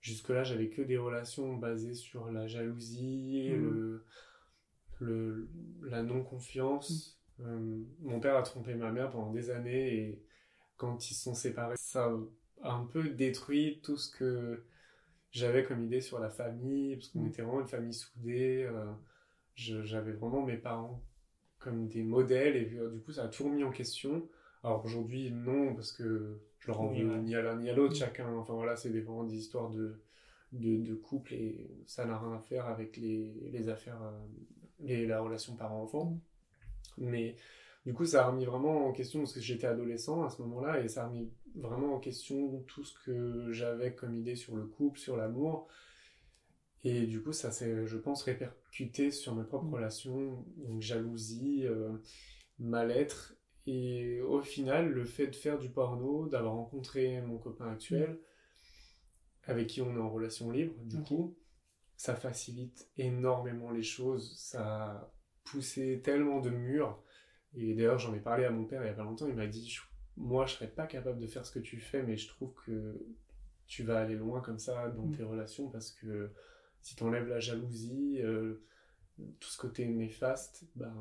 jusque-là, 0.00 0.44
j'avais 0.44 0.68
que 0.68 0.82
des 0.82 0.96
relations 0.98 1.56
basées 1.56 1.94
sur 1.94 2.30
la 2.30 2.46
jalousie, 2.46 3.48
Mm. 3.50 3.56
le, 3.60 4.04
le, 5.00 5.48
la 5.82 6.02
non-confiance. 6.02 7.18
Euh, 7.40 7.82
mon 8.00 8.20
père 8.20 8.36
a 8.36 8.42
trompé 8.42 8.74
ma 8.74 8.92
mère 8.92 9.10
pendant 9.10 9.32
des 9.32 9.50
années, 9.50 9.94
et 9.96 10.22
quand 10.76 11.10
ils 11.10 11.14
se 11.14 11.22
sont 11.24 11.34
séparés, 11.34 11.76
ça 11.78 12.12
a 12.62 12.72
un 12.72 12.84
peu 12.86 13.08
détruit 13.10 13.80
tout 13.82 13.96
ce 13.96 14.14
que 14.16 14.62
j'avais 15.30 15.64
comme 15.64 15.82
idée 15.84 16.00
sur 16.00 16.20
la 16.20 16.30
famille, 16.30 16.96
parce 16.96 17.08
qu'on 17.08 17.22
Mm. 17.22 17.28
était 17.28 17.42
vraiment 17.42 17.60
une 17.60 17.66
famille 17.66 17.94
soudée. 17.94 18.62
euh, 18.70 18.92
j'avais 19.56 20.12
vraiment 20.12 20.42
mes 20.42 20.56
parents 20.56 21.02
comme 21.64 21.88
des 21.88 22.02
modèles, 22.04 22.56
et 22.56 22.68
euh, 22.78 22.90
du 22.90 23.00
coup, 23.00 23.12
ça 23.12 23.24
a 23.24 23.28
tout 23.28 23.44
remis 23.44 23.64
en 23.64 23.70
question. 23.72 24.28
Alors 24.62 24.84
aujourd'hui, 24.84 25.30
non, 25.32 25.74
parce 25.74 25.92
que 25.92 26.06
je 26.60 26.66
leur 26.68 26.80
en 26.80 26.88
veux 26.88 27.16
ni 27.18 27.34
à 27.34 27.42
l'un 27.42 27.56
ni 27.56 27.68
à 27.70 27.74
l'autre, 27.74 27.96
chacun. 27.96 28.28
Enfin 28.36 28.54
voilà, 28.54 28.76
c'est 28.76 28.90
des- 28.90 29.00
vraiment 29.02 29.24
des 29.24 29.36
histoires 29.36 29.70
de, 29.70 29.86
de, 30.52 30.76
de 30.88 30.94
couple, 30.94 31.34
et 31.34 31.70
ça 31.86 32.04
n'a 32.06 32.18
rien 32.18 32.32
à 32.34 32.40
faire 32.40 32.66
avec 32.66 32.96
les, 32.96 33.32
les 33.52 33.68
affaires, 33.68 34.00
euh, 34.02 34.26
les, 34.80 35.06
la 35.06 35.20
relation 35.20 35.56
parent-enfant. 35.56 36.18
Mais 36.98 37.36
du 37.86 37.92
coup, 37.92 38.06
ça 38.06 38.24
a 38.24 38.30
remis 38.30 38.46
vraiment 38.46 38.86
en 38.88 38.92
question, 38.92 39.20
parce 39.20 39.34
que 39.34 39.40
j'étais 39.40 39.66
adolescent 39.66 40.24
à 40.24 40.30
ce 40.30 40.40
moment-là, 40.42 40.80
et 40.80 40.88
ça 40.88 41.04
a 41.04 41.08
remis 41.08 41.28
vraiment 41.56 41.94
en 41.94 42.00
question 42.00 42.62
tout 42.66 42.84
ce 42.84 42.94
que 43.04 43.52
j'avais 43.52 43.92
comme 43.94 44.14
idée 44.16 44.36
sur 44.36 44.56
le 44.56 44.64
couple, 44.64 44.98
sur 44.98 45.16
l'amour. 45.16 45.68
Et 46.84 47.06
du 47.06 47.22
coup, 47.22 47.32
ça 47.32 47.50
s'est, 47.50 47.86
je 47.86 47.96
pense, 47.96 48.22
répercuté 48.24 49.10
sur 49.10 49.34
mes 49.34 49.44
propres 49.44 49.66
Mm. 49.68 49.74
relations, 49.74 50.44
donc 50.58 50.80
jalousie, 50.82 51.66
euh, 51.66 51.96
mal-être. 52.58 53.36
Et 53.66 54.20
au 54.20 54.42
final, 54.42 54.90
le 54.90 55.04
fait 55.06 55.28
de 55.28 55.34
faire 55.34 55.58
du 55.58 55.70
porno, 55.70 56.26
d'avoir 56.28 56.52
rencontré 56.54 57.22
mon 57.22 57.38
copain 57.38 57.70
actuel, 57.70 58.20
avec 59.44 59.68
qui 59.68 59.80
on 59.82 59.94
est 59.96 60.00
en 60.00 60.10
relation 60.10 60.50
libre, 60.50 60.74
du 60.84 61.02
coup, 61.02 61.36
ça 61.96 62.14
facilite 62.14 62.88
énormément 62.96 63.70
les 63.70 63.82
choses. 63.82 64.36
Ça 64.38 64.64
a 64.90 65.12
poussé 65.44 66.00
tellement 66.02 66.40
de 66.40 66.50
murs. 66.50 67.02
Et 67.54 67.74
d'ailleurs, 67.74 67.98
j'en 67.98 68.12
ai 68.14 68.20
parlé 68.20 68.44
à 68.44 68.50
mon 68.50 68.64
père 68.64 68.82
il 68.82 68.86
y 68.86 68.90
a 68.90 68.94
pas 68.94 69.04
longtemps. 69.04 69.28
Il 69.28 69.34
m'a 69.34 69.46
dit 69.46 69.76
Moi, 70.16 70.44
je 70.46 70.54
serais 70.54 70.68
pas 70.70 70.86
capable 70.86 71.18
de 71.18 71.26
faire 71.26 71.46
ce 71.46 71.52
que 71.52 71.58
tu 71.60 71.78
fais, 71.80 72.02
mais 72.02 72.16
je 72.16 72.28
trouve 72.28 72.52
que 72.66 73.00
tu 73.66 73.82
vas 73.84 74.00
aller 74.00 74.16
loin 74.16 74.40
comme 74.40 74.58
ça 74.58 74.88
dans 74.90 75.06
Mm. 75.06 75.16
tes 75.16 75.22
relations 75.22 75.68
parce 75.70 75.90
que 75.90 76.30
si 76.84 76.96
tu 76.96 77.04
enlèves 77.04 77.28
la 77.28 77.40
jalousie, 77.40 78.18
euh, 78.22 78.62
tout 79.40 79.48
ce 79.50 79.58
côté 79.58 79.86
néfaste, 79.86 80.64
ben, 80.76 80.94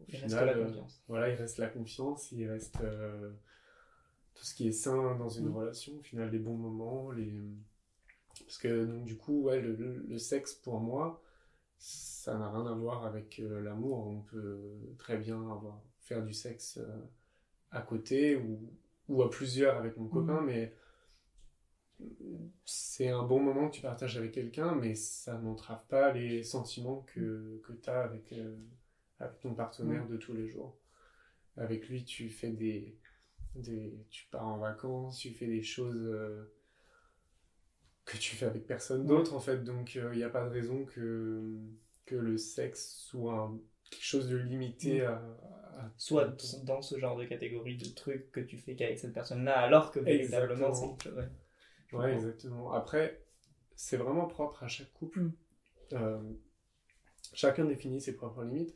au 0.00 0.06
Il 0.08 0.16
reste 0.18 0.34
final, 0.34 0.44
la 0.44 0.54
euh, 0.56 0.68
confiance. 0.68 1.00
voilà, 1.08 1.30
il 1.30 1.36
reste 1.36 1.58
la 1.58 1.68
confiance, 1.68 2.32
il 2.32 2.48
reste 2.48 2.80
euh, 2.82 3.30
tout 4.34 4.44
ce 4.44 4.54
qui 4.54 4.68
est 4.68 4.72
sain 4.72 5.14
dans 5.16 5.28
une 5.28 5.48
Mm. 5.48 5.50
relation, 5.50 5.98
au 5.98 6.02
final, 6.02 6.30
les 6.30 6.38
bons 6.38 6.56
moments, 6.56 7.10
les... 7.10 7.32
Parce 8.44 8.58
que, 8.58 8.84
donc, 8.86 9.04
du 9.04 9.16
coup, 9.16 9.42
ouais, 9.42 9.60
le, 9.60 9.74
le- 9.74 10.04
le 10.08 10.18
sexe, 10.18 10.54
pour 10.54 10.80
moi, 10.80 11.22
ça 11.78 12.38
n'a 12.38 12.50
rien 12.52 12.66
à 12.66 12.74
voir 12.74 13.06
avec 13.06 13.40
euh, 13.40 13.60
l'amour. 13.62 14.06
On 14.08 14.20
peut 14.22 14.60
très 14.98 15.18
bien 15.18 15.40
avoir, 15.50 15.82
faire 16.00 16.24
du 16.24 16.34
sexe 16.34 16.78
euh, 16.78 16.86
à 17.72 17.82
côté 17.82 18.36
ou, 18.36 18.60
ou 19.08 19.22
à 19.22 19.30
plusieurs 19.30 19.76
avec 19.78 19.96
mon 19.98 20.08
copain, 20.08 20.42
mais 20.42 20.74
c'est 22.64 23.08
un 23.08 23.22
bon 23.24 23.40
moment 23.40 23.68
que 23.68 23.76
tu 23.76 23.82
partages 23.82 24.16
avec 24.16 24.32
quelqu'un, 24.32 24.74
mais 24.74 24.94
ça 24.94 25.38
n'entrave 25.38 25.84
pas 25.88 26.12
les 26.12 26.42
sentiments 26.42 27.04
que, 27.14 27.60
que 27.64 27.72
tu 27.72 27.90
as 27.90 28.02
avec, 28.02 28.32
euh, 28.32 28.56
avec 29.20 29.40
ton 29.40 29.54
partenaire 29.54 30.06
de 30.06 30.16
tous 30.16 30.34
les 30.34 30.48
jours. 30.48 30.76
Avec 31.56 31.88
lui, 31.88 32.04
tu 32.04 32.30
fais 32.30 32.50
des, 32.50 32.96
des. 33.56 33.92
Tu 34.10 34.26
pars 34.30 34.46
en 34.46 34.58
vacances, 34.58 35.18
tu 35.18 35.30
fais 35.32 35.46
des 35.46 35.62
choses 35.62 36.00
euh, 36.06 36.52
que 38.04 38.16
tu 38.16 38.36
fais 38.36 38.46
avec 38.46 38.66
personne 38.66 39.06
d'autre, 39.06 39.34
en 39.34 39.40
fait. 39.40 39.64
Donc, 39.64 39.94
il 39.94 40.10
n'y 40.10 40.22
a 40.22 40.30
pas 40.30 40.44
de 40.44 40.50
raison 40.50 40.84
que, 40.84 41.42
que 42.06 42.14
le 42.16 42.38
sexe 42.38 42.94
soit 43.08 43.34
un- 43.38 43.58
quelque 43.90 44.04
chose 44.04 44.28
de 44.28 44.36
limité 44.36 45.02
à. 45.02 45.14
à- 45.14 45.92
Soit 45.96 46.24
dans 46.64 46.82
ce 46.82 46.98
genre 46.98 47.16
de 47.16 47.24
catégorie 47.24 47.76
de 47.76 47.86
trucs 47.88 48.32
que 48.32 48.40
tu 48.40 48.58
fais 48.58 48.74
qu'avec 48.74 48.98
cette 48.98 49.12
personne-là, 49.12 49.58
alors 49.60 49.92
que 49.92 50.00
véritablement, 50.00 50.72
c'est. 50.74 51.10
ouais. 51.12 51.28
Ouais, 51.92 52.12
exactement. 52.14 52.72
Après, 52.72 53.22
c'est 53.76 53.96
vraiment 53.96 54.26
propre 54.26 54.62
à 54.64 54.68
chaque 54.68 54.92
couple. 54.92 55.20
Mm. 55.20 55.32
Euh, 55.92 56.18
chacun 57.32 57.64
définit 57.64 58.00
ses 58.00 58.14
propres 58.14 58.42
limites. 58.44 58.74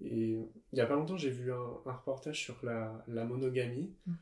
Et 0.00 0.32
il 0.72 0.78
y 0.78 0.80
a 0.80 0.86
pas 0.86 0.94
longtemps, 0.94 1.16
j'ai 1.16 1.30
vu 1.30 1.52
un, 1.52 1.80
un 1.86 1.92
reportage 1.92 2.40
sur 2.42 2.56
la, 2.64 3.04
la 3.08 3.24
monogamie. 3.24 3.94
Mm. 4.06 4.12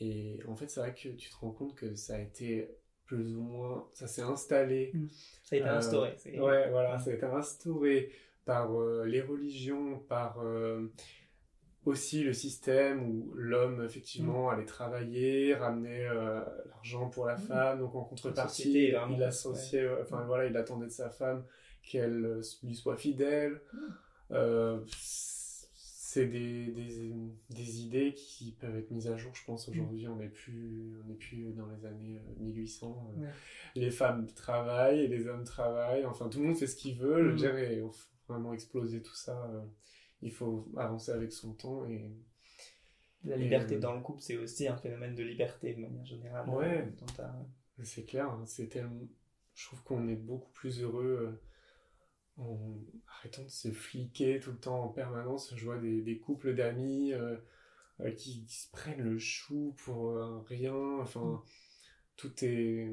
Et 0.00 0.40
en 0.48 0.56
fait, 0.56 0.68
c'est 0.70 0.80
vrai 0.80 0.94
que 0.94 1.08
tu 1.10 1.28
te 1.30 1.36
rends 1.36 1.50
compte 1.52 1.74
que 1.74 1.94
ça 1.94 2.16
a 2.16 2.18
été 2.20 2.68
plus 3.04 3.34
ou 3.36 3.42
moins. 3.42 3.88
Ça 3.92 4.06
s'est 4.06 4.22
installé. 4.22 4.92
Ça 5.44 5.56
a 5.56 5.58
été 5.58 5.68
Euh, 5.68 5.76
instauré. 5.78 6.14
c'est- 6.18 6.38
Ouais, 6.40 6.70
voilà, 6.70 6.98
ça 6.98 7.10
a 7.10 7.14
été 7.14 7.26
instauré 7.26 8.10
par 8.46 8.72
euh, 8.80 9.04
les 9.04 9.20
religions, 9.20 9.98
par 10.08 10.38
euh, 10.40 10.90
aussi 11.86 12.22
le 12.22 12.32
système 12.34 13.02
où 13.08 13.32
l'homme, 13.34 13.82
effectivement, 13.84 14.50
allait 14.50 14.66
travailler, 14.66 15.54
ramenait 15.54 16.06
euh, 16.08 16.40
l'argent 16.68 17.08
pour 17.08 17.26
la 17.26 17.36
Mm. 17.36 17.40
femme, 17.42 17.78
donc 17.80 17.94
en 17.94 18.04
contrepartie, 18.04 18.92
il 19.10 19.22
associait, 19.22 19.88
enfin 20.02 20.20
Ouais. 20.20 20.26
voilà, 20.26 20.46
il 20.46 20.56
attendait 20.56 20.86
de 20.86 20.90
sa 20.92 21.08
femme 21.10 21.44
qu'elle 21.82 22.24
euh, 22.24 22.42
lui 22.62 22.74
soit 22.74 22.96
fidèle. 22.96 23.60
Mm. 23.72 23.78
Euh, 24.32 24.80
c'est 24.92 26.26
des, 26.26 26.66
des, 26.72 27.12
des 27.50 27.80
idées 27.82 28.14
qui 28.14 28.52
peuvent 28.60 28.76
être 28.76 28.90
mises 28.90 29.06
à 29.08 29.16
jour, 29.16 29.32
je 29.34 29.44
pense. 29.44 29.68
Aujourd'hui, 29.68 30.08
on 30.08 30.16
n'est 30.16 30.28
plus, 30.28 30.96
on 31.04 31.08
n'est 31.08 31.14
plus 31.14 31.52
dans 31.52 31.66
les 31.66 31.86
années 31.86 32.18
euh, 32.18 32.42
1800. 32.42 33.12
euh, 33.16 33.20
Ouais. 33.22 33.28
Les 33.76 33.90
femmes 33.92 34.26
travaillent 34.34 35.00
et 35.04 35.08
les 35.08 35.28
hommes 35.28 35.44
travaillent. 35.44 36.04
Enfin, 36.04 36.28
tout 36.28 36.40
le 36.40 36.46
monde 36.46 36.56
fait 36.56 36.66
ce 36.66 36.74
qu'il 36.76 36.98
veut. 36.98 37.30
Je 37.30 37.36
dire, 37.36 37.56
et 37.56 37.78
faut 37.80 37.92
vraiment 38.28 38.52
exploser 38.52 39.00
tout 39.02 39.14
ça. 39.14 39.50
Il 40.22 40.32
faut 40.32 40.68
avancer 40.76 41.12
avec 41.12 41.32
son 41.32 41.54
temps. 41.54 41.86
Et 41.86 42.10
La 43.24 43.36
liberté 43.36 43.76
euh, 43.76 43.80
dans 43.80 43.94
le 43.94 44.00
couple, 44.02 44.20
c'est 44.22 44.36
aussi 44.36 44.68
un 44.68 44.76
phénomène 44.76 45.14
de 45.14 45.22
liberté 45.22 45.74
de 45.74 45.80
manière 45.80 46.04
générale. 46.04 46.48
Ouais. 46.48 46.86
dans 46.98 47.06
ta- 47.06 47.34
c'est 47.82 48.04
clair, 48.04 48.30
hein, 48.30 48.44
c'est 48.46 48.68
tellement... 48.68 49.00
je 49.54 49.66
trouve 49.66 49.82
qu'on 49.84 50.08
est 50.08 50.16
beaucoup 50.16 50.50
plus 50.52 50.82
heureux 50.82 51.40
euh, 52.38 52.42
en 52.42 52.78
arrêtant 53.08 53.42
de 53.44 53.48
se 53.48 53.70
fliquer 53.72 54.40
tout 54.40 54.52
le 54.52 54.58
temps 54.58 54.82
en 54.84 54.88
permanence. 54.88 55.54
Je 55.56 55.64
vois 55.64 55.78
des, 55.78 56.02
des 56.02 56.18
couples 56.18 56.54
d'amis 56.54 57.12
euh, 57.12 57.36
euh, 58.00 58.10
qui, 58.12 58.44
qui 58.46 58.56
se 58.56 58.70
prennent 58.70 59.02
le 59.02 59.18
chou 59.18 59.74
pour 59.84 60.14
rien. 60.46 60.74
Enfin, 61.00 61.42
tout 62.16 62.32
est. 62.44 62.88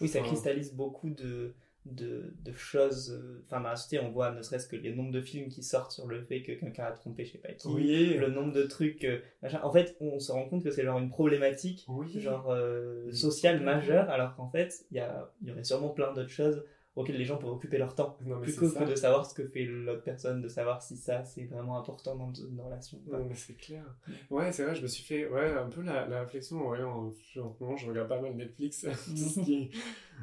Oui, 0.00 0.08
ça 0.08 0.20
Enfin, 0.20 0.28
cristallise 0.28 0.72
beaucoup 0.74 1.10
de, 1.10 1.54
de, 1.86 2.34
de 2.44 2.52
choses. 2.52 3.12
euh, 3.12 3.42
Enfin, 3.46 3.60
dans 3.60 3.68
la 3.70 3.76
société, 3.76 4.04
on 4.04 4.10
voit 4.10 4.30
ne 4.32 4.42
serait-ce 4.42 4.66
que 4.66 4.76
les 4.76 4.94
nombres 4.94 5.12
de 5.12 5.20
films 5.20 5.48
qui 5.48 5.62
sortent 5.62 5.92
sur 5.92 6.06
le 6.06 6.22
fait 6.22 6.42
que 6.42 6.52
quelqu'un 6.52 6.84
a 6.84 6.92
trompé, 6.92 7.24
je 7.24 7.32
sais 7.32 7.38
pas 7.38 7.52
qui. 7.52 7.68
Oui, 7.68 8.14
Le 8.14 8.28
nombre 8.28 8.52
de 8.52 8.62
trucs. 8.64 9.04
euh, 9.04 9.18
machin. 9.42 9.60
En 9.62 9.72
fait, 9.72 9.96
on 10.00 10.18
se 10.18 10.32
rend 10.32 10.48
compte 10.48 10.64
que 10.64 10.70
c'est 10.70 10.84
genre 10.84 10.98
une 10.98 11.10
problématique 11.10 11.84
oui. 11.88 12.20
genre 12.20 12.50
euh, 12.50 13.10
sociale 13.12 13.60
majeure, 13.60 14.08
alors 14.10 14.34
qu'en 14.36 14.48
fait, 14.48 14.86
il 14.90 14.96
y, 14.96 15.00
a, 15.00 15.30
il 15.42 15.48
y 15.48 15.52
aurait 15.52 15.64
sûrement 15.64 15.90
plein 15.90 16.12
d'autres 16.12 16.30
choses 16.30 16.64
auxquelles 16.96 17.16
les 17.18 17.24
gens 17.24 17.36
pourraient 17.38 17.54
occuper 17.54 17.76
leur 17.78 17.94
temps. 17.94 18.16
Non, 18.24 18.40
Plutôt 18.40 18.60
que 18.60 18.68
ça. 18.68 18.84
de 18.84 18.94
savoir 18.94 19.26
ce 19.26 19.34
que 19.34 19.46
fait 19.48 19.64
l'autre 19.64 20.02
personne, 20.04 20.40
de 20.40 20.48
savoir 20.48 20.80
si 20.80 20.96
ça 20.96 21.24
c'est 21.24 21.44
vraiment 21.46 21.76
important 21.78 22.14
dans 22.14 22.32
une 22.32 22.60
relation. 22.60 23.00
Non, 23.06 23.24
mais 23.24 23.34
c'est 23.34 23.54
clair. 23.54 23.84
Ouais, 24.30 24.52
c'est 24.52 24.64
vrai, 24.64 24.74
je 24.76 24.82
me 24.82 24.86
suis 24.86 25.02
fait 25.02 25.26
ouais, 25.28 25.52
un 25.54 25.68
peu 25.68 25.82
la, 25.82 26.06
la 26.06 26.20
réflexion. 26.22 26.68
Ouais, 26.68 26.82
en, 26.82 27.06
en 27.08 27.12
ce 27.12 27.40
moment, 27.40 27.76
je 27.76 27.88
regarde 27.88 28.08
pas 28.08 28.20
mal 28.20 28.34
Netflix, 28.36 28.82
tout 29.06 29.16
ce 29.16 29.40
qui- 29.40 29.70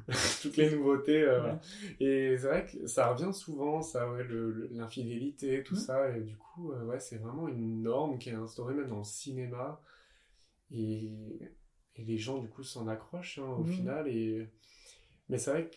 toutes 0.41 0.55
les 0.57 0.71
nouveautés. 0.71 1.21
euh, 1.23 1.43
Ouais. 1.43 1.57
Et 1.99 2.38
c'est 2.38 2.47
vrai 2.47 2.65
que 2.65 2.88
ça 2.88 3.10
revient 3.13 3.34
souvent, 3.34 3.81
ça, 3.81 4.07
l'infidélité, 4.71 5.63
tout 5.63 5.75
ça. 5.75 6.15
Et 6.15 6.21
du 6.21 6.38
coup, 6.38 6.71
euh, 6.71 6.86
ouais, 6.86 6.99
c'est 6.99 7.17
vraiment 7.17 7.47
une 7.49 7.81
norme 7.84 8.17
qui 8.17 8.29
est 8.29 8.34
instaurée 8.34 8.73
même 8.73 8.88
dans 8.88 8.99
le 8.99 9.03
cinéma. 9.03 9.81
Et, 10.71 11.12
et 11.97 12.03
les 12.05 12.17
gens, 12.17 12.38
du 12.38 12.47
coup, 12.47 12.63
s'en 12.63 12.88
accrochent 12.88 13.39
hein, 13.39 13.55
au 13.57 13.63
Mhm. 13.63 13.73
final. 13.73 14.07
Et... 14.07 14.47
Mais 15.29 15.38
c'est 15.38 15.51
vrai 15.51 15.65
que. 15.67 15.75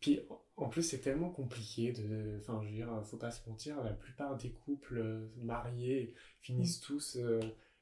Puis, 0.00 0.20
en 0.56 0.68
plus, 0.68 0.82
c'est 0.82 0.98
tellement 1.00 1.30
compliqué 1.30 1.92
de. 1.92 2.38
Enfin, 2.40 2.60
je 2.62 2.68
veux 2.68 2.74
dire, 2.74 2.88
faut 3.04 3.16
pas 3.16 3.30
se 3.30 3.48
mentir, 3.48 3.82
la 3.82 3.92
plupart 3.92 4.36
des 4.36 4.50
couples 4.50 4.98
euh, 4.98 5.26
mariés 5.36 6.14
finissent 6.40 6.80
tous 6.80 7.16
euh, 7.16 7.40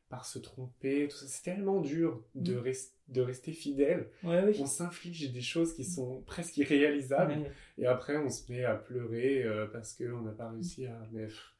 par 0.09 0.27
se 0.27 0.39
tromper. 0.39 1.09
Tout 1.09 1.17
ça. 1.17 1.27
C'est 1.27 1.43
tellement 1.43 1.81
dur 1.81 2.23
de, 2.35 2.57
res- 2.57 2.93
de 3.09 3.21
rester 3.21 3.53
fidèle. 3.53 4.11
Ouais, 4.23 4.45
oui. 4.45 4.57
On 4.61 4.67
s'inflige 4.67 5.33
des 5.33 5.41
choses 5.41 5.75
qui 5.75 5.85
sont 5.85 6.23
presque 6.23 6.57
irréalisables. 6.57 7.33
Ouais. 7.33 7.53
Et 7.79 7.87
après, 7.87 8.17
on 8.17 8.31
se 8.31 8.51
met 8.51 8.65
à 8.65 8.75
pleurer 8.75 9.43
euh, 9.45 9.67
parce 9.67 9.95
qu'on 9.95 10.23
n'a 10.23 10.33
pas 10.33 10.51
réussi 10.51 10.87
à. 10.87 11.01
Mais 11.13 11.27
pff, 11.27 11.55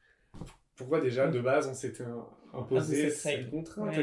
pourquoi 0.75 1.01
déjà, 1.01 1.27
de 1.27 1.41
base, 1.41 1.67
on 1.67 1.73
s'était 1.73 2.05
imposé 2.53 3.09
cette 3.09 3.41
cette, 3.41 3.49
contrainte? 3.51 3.95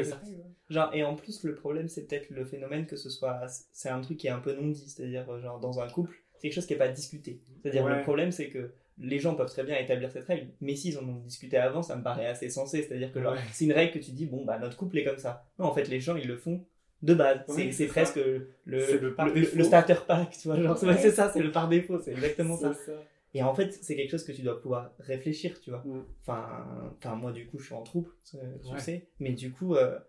Genre, 0.69 0.93
et 0.93 1.03
en 1.03 1.15
plus, 1.15 1.43
le 1.43 1.55
problème, 1.55 1.87
c'est 1.87 2.05
peut-être 2.05 2.29
le 2.29 2.45
phénomène 2.45 2.85
que 2.85 2.95
ce 2.95 3.09
soit. 3.09 3.47
C'est 3.71 3.89
un 3.89 4.01
truc 4.01 4.17
qui 4.17 4.27
est 4.27 4.31
un 4.31 4.39
peu 4.39 4.53
non 4.53 4.67
dit, 4.67 4.87
c'est-à-dire, 4.87 5.39
genre, 5.39 5.59
dans 5.59 5.79
un 5.79 5.87
couple, 5.89 6.15
c'est 6.37 6.47
quelque 6.47 6.53
chose 6.55 6.65
qui 6.65 6.73
n'est 6.73 6.79
pas 6.79 6.87
discuté. 6.89 7.39
C'est-à-dire, 7.61 7.83
Ouais. 7.85 7.95
le 7.97 8.01
problème, 8.03 8.31
c'est 8.31 8.49
que 8.49 8.71
les 8.99 9.19
gens 9.19 9.35
peuvent 9.35 9.49
très 9.49 9.63
bien 9.63 9.77
établir 9.77 10.09
cette 10.11 10.25
règle, 10.25 10.47
mais 10.61 10.75
s'ils 10.75 10.97
en 10.97 11.03
ont 11.07 11.19
discuté 11.25 11.57
avant, 11.57 11.83
ça 11.83 11.95
me 11.95 12.03
paraît 12.03 12.25
assez 12.25 12.49
sensé. 12.49 12.81
C'est-à-dire 12.83 13.11
que, 13.11 13.19
Ouais. 13.19 13.37
c'est 13.51 13.65
une 13.65 13.73
règle 13.73 13.93
que 13.93 13.99
tu 13.99 14.11
dis, 14.11 14.25
bon, 14.25 14.43
bah, 14.45 14.57
notre 14.59 14.75
couple 14.77 14.97
est 14.97 15.03
comme 15.03 15.19
ça. 15.19 15.45
Non, 15.59 15.65
en 15.65 15.73
fait, 15.73 15.87
les 15.87 15.99
gens, 15.99 16.15
ils 16.15 16.27
le 16.27 16.37
font 16.37 16.63
de 17.03 17.13
base. 17.13 17.41
Ouais, 17.49 17.71
c'est 17.71 17.85
presque 17.87 18.15
le, 18.15 18.49
le 18.65 18.99
le, 18.99 19.55
le 19.55 19.63
starter 19.63 19.95
pack, 20.07 20.31
tu 20.41 20.47
vois. 20.47 20.59
Genre, 20.59 20.75
c'est- 20.77 20.87
Ouais. 20.87 20.97
c'est 20.97 21.11
ça, 21.11 21.29
c'est 21.31 21.41
le 21.43 21.51
par 21.51 21.67
défaut, 21.69 21.99
c'est 21.99 22.11
exactement 22.11 22.57
ça. 22.57 22.73
Et 23.35 23.43
en 23.43 23.53
fait, 23.53 23.71
c'est 23.71 23.95
quelque 23.95 24.09
chose 24.09 24.23
que 24.23 24.31
tu 24.31 24.41
dois 24.41 24.59
pouvoir 24.59 24.91
réfléchir, 24.99 25.59
tu 25.61 25.69
vois. 25.69 25.83
Mm. 25.85 26.03
Enfin, 26.21 26.89
enfin, 26.97 27.15
moi, 27.15 27.31
du 27.31 27.45
coup, 27.45 27.59
je 27.59 27.65
suis 27.65 27.75
en 27.75 27.83
trouble, 27.83 28.09
euh, 28.33 28.37
tu 28.67 28.79
sais. 28.79 29.05
Mais 29.19 29.33
du 29.33 29.51
coup, 29.51 29.75
euh, 29.75 29.99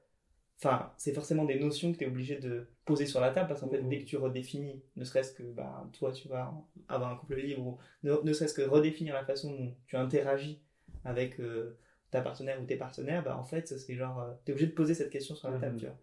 enfin, 0.59 0.93
c'est 0.97 1.13
forcément 1.13 1.45
des 1.45 1.59
notions 1.59 1.93
que 1.93 1.99
tu 1.99 2.05
es 2.05 2.07
obligé 2.07 2.37
de 2.39 2.67
poser 2.85 3.07
sur 3.07 3.21
la 3.21 3.31
table 3.31 3.49
parce 3.49 3.61
qu'en 3.61 3.69
fait, 3.69 3.81
Mhm. 3.83 3.89
dès 3.89 3.99
que 4.01 4.05
tu 4.05 4.17
redéfinis, 4.17 4.83
ne 4.97 5.05
serait-ce 5.05 5.33
que 5.33 5.43
bah, 5.43 5.89
toi, 5.93 6.13
tu 6.13 6.29
vas 6.29 6.53
avoir 6.89 7.13
un 7.13 7.17
couple 7.17 7.37
libre, 7.37 7.67
ou 7.67 7.79
ne, 8.03 8.15
ne 8.23 8.33
serait-ce 8.33 8.55
que 8.55 8.63
redéfinir 8.63 9.15
la 9.15 9.25
façon 9.25 9.53
dont 9.55 9.75
tu 9.87 9.97
interagis 9.97 10.61
avec 11.05 11.39
euh, 11.41 11.77
ta 12.11 12.21
partenaire 12.23 12.61
ou 12.61 12.65
tes 12.65 12.77
partenaires, 12.77 13.23
bah, 13.23 13.39
en 13.39 13.45
fait, 13.45 13.69
c'est 13.79 13.95
genre, 13.95 14.25
tu 14.45 14.51
es 14.51 14.55
obligé 14.55 14.67
de 14.69 14.73
poser 14.75 14.95
cette 14.95 15.11
question 15.11 15.35
sur 15.35 15.51
la 15.51 15.59
table, 15.59 15.75
Mhm. 15.75 15.81
tu 15.81 15.87
vois. 15.87 15.99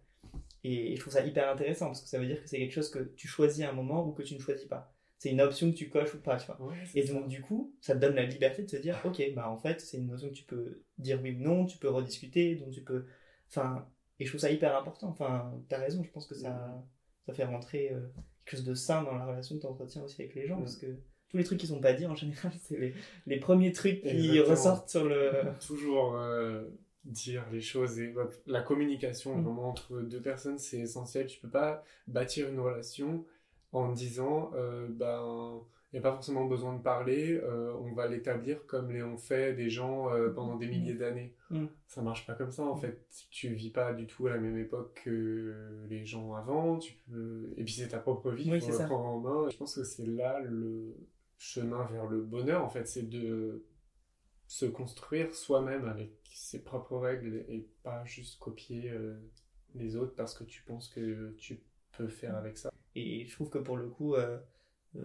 Et, 0.64 0.92
et 0.92 0.96
je 0.96 1.00
trouve 1.00 1.12
ça 1.12 1.24
hyper 1.24 1.48
intéressant 1.50 1.86
parce 1.86 2.00
que 2.02 2.08
ça 2.08 2.18
veut 2.18 2.26
dire 2.26 2.42
que 2.42 2.48
c'est 2.48 2.58
quelque 2.58 2.72
chose 2.72 2.90
que 2.90 2.98
tu 3.16 3.28
choisis 3.28 3.64
à 3.64 3.70
un 3.70 3.72
moment 3.72 4.06
ou 4.06 4.12
que 4.12 4.22
tu 4.22 4.34
ne 4.34 4.40
choisis 4.40 4.66
pas. 4.66 4.92
C'est 5.18 5.30
une 5.30 5.40
option 5.40 5.70
que 5.70 5.76
tu 5.76 5.88
coches 5.88 6.14
ou 6.14 6.20
pas, 6.20 6.36
tu 6.36 6.46
vois. 6.46 6.60
Ouais, 6.60 6.74
Et 6.94 7.06
ça. 7.06 7.12
donc, 7.12 7.28
du 7.28 7.40
coup, 7.40 7.74
ça 7.80 7.94
te 7.94 8.00
donne 8.00 8.14
la 8.16 8.24
liberté 8.24 8.62
de 8.62 8.68
se 8.70 8.76
dire, 8.76 9.00
ok, 9.04 9.22
bah 9.34 9.48
en 9.48 9.56
fait, 9.58 9.80
c'est 9.80 9.96
une 9.96 10.08
notion 10.08 10.28
que 10.28 10.34
tu 10.34 10.44
peux 10.44 10.82
dire 10.98 11.20
oui 11.22 11.32
ou 11.36 11.38
non, 11.42 11.66
tu 11.66 11.78
peux 11.78 11.88
rediscuter, 11.88 12.56
donc 12.56 12.70
tu 12.72 12.82
peux. 12.82 13.06
Enfin, 13.48 13.86
et 14.18 14.24
je 14.24 14.30
trouve 14.30 14.40
ça 14.40 14.50
hyper 14.50 14.76
important. 14.76 15.08
Enfin, 15.08 15.52
t'as 15.68 15.78
raison, 15.78 16.02
je 16.02 16.10
pense 16.10 16.26
que 16.26 16.34
ça, 16.34 16.82
ça 17.26 17.32
fait 17.34 17.44
rentrer 17.44 17.90
euh, 17.92 18.00
quelque 18.44 18.56
chose 18.58 18.64
de 18.64 18.74
sain 18.74 19.02
dans 19.02 19.14
la 19.14 19.26
relation 19.26 19.56
que 19.56 19.60
tu 19.60 19.66
entretiens 19.66 20.02
aussi 20.02 20.22
avec 20.22 20.34
les 20.34 20.46
gens, 20.46 20.56
Mm. 20.56 20.62
parce 20.62 20.76
que 20.76 20.86
tous 21.28 21.36
les 21.38 21.44
trucs 21.44 21.58
qui 21.58 21.66
sont 21.66 21.80
pas 21.80 21.92
dits 21.92 22.06
en 22.06 22.14
général, 22.16 22.52
c'est 22.62 22.78
les, 22.78 22.94
les 23.26 23.38
premiers 23.40 23.72
trucs 23.72 24.00
qui 24.02 24.08
Exactement. 24.08 24.50
ressortent 24.50 24.88
sur 24.88 25.04
le. 25.04 25.32
toujours 25.66 26.14
euh, 26.16 26.64
dire 27.04 27.44
les 27.52 27.60
choses 27.60 28.00
et 28.00 28.12
la 28.46 28.62
communication 28.62 29.36
Mm. 29.36 29.42
vraiment 29.44 29.68
entre 29.68 30.00
deux 30.00 30.20
personnes 30.20 30.58
c'est 30.58 30.78
essentiel 30.78 31.26
tu 31.26 31.38
peux 31.38 31.48
pas 31.48 31.84
bâtir 32.08 32.48
une 32.48 32.58
relation 32.58 33.24
en 33.70 33.92
disant 33.92 34.50
euh, 34.56 34.88
ben 34.90 35.60
il 35.92 35.94
n'y 35.94 35.98
a 36.00 36.02
pas 36.02 36.10
forcément 36.12 36.46
besoin 36.46 36.74
de 36.74 36.82
parler 36.82 37.38
euh, 37.44 37.72
on 37.80 37.92
va 37.92 38.08
l'établir 38.08 38.66
comme 38.66 38.90
les 38.90 39.04
ont 39.04 39.18
fait 39.18 39.52
des 39.54 39.70
gens 39.70 40.10
euh, 40.12 40.30
pendant 40.30 40.56
des 40.56 40.66
milliers 40.66 40.94
d'années 40.94 41.32
Mm. 41.50 41.66
ça 41.86 42.02
marche 42.02 42.26
pas 42.26 42.34
comme 42.34 42.50
ça 42.50 42.64
en 42.64 42.74
Mm. 42.76 42.80
fait 42.80 43.06
tu 43.30 43.54
vis 43.54 43.70
pas 43.70 43.92
du 43.92 44.06
tout 44.06 44.26
à 44.26 44.30
la 44.30 44.38
même 44.38 44.58
époque 44.58 45.00
que 45.04 45.84
les 45.88 46.04
gens 46.04 46.34
avant 46.34 46.78
tu 46.78 46.94
peux 47.08 47.52
et 47.56 47.62
puis 47.64 47.72
c'est 47.74 47.88
ta 47.88 47.98
propre 48.00 48.32
vie 48.32 48.50
Oui, 48.50 48.60
faut 48.60 48.72
ça. 48.72 48.86
prendre 48.86 49.04
en 49.06 49.20
main 49.20 49.48
je 49.50 49.56
pense 49.56 49.76
que 49.76 49.84
c'est 49.84 50.06
là 50.06 50.40
le 50.40 50.96
chemin 51.38 51.84
vers 51.86 52.06
le 52.06 52.22
bonheur 52.22 52.64
en 52.64 52.68
fait 52.68 52.86
c'est 52.88 53.08
de 53.08 53.64
se 54.48 54.66
construire 54.66 55.34
soi-même 55.34 55.86
avec 55.86 56.12
ses 56.32 56.62
propres 56.62 56.96
règles 56.98 57.44
et 57.48 57.68
pas 57.82 58.04
juste 58.04 58.38
copier 58.38 58.90
euh, 58.90 59.14
les 59.74 59.96
autres 59.96 60.14
parce 60.14 60.34
que 60.34 60.44
tu 60.44 60.62
penses 60.62 60.88
que 60.88 61.34
tu 61.38 61.60
peux 61.96 62.08
faire 62.08 62.36
avec 62.36 62.56
ça. 62.58 62.70
Et 62.94 63.24
je 63.26 63.32
trouve 63.34 63.50
que 63.50 63.58
pour 63.58 63.76
le 63.76 63.88
coup, 63.88 64.14
euh, 64.14 64.38
euh, 64.96 65.00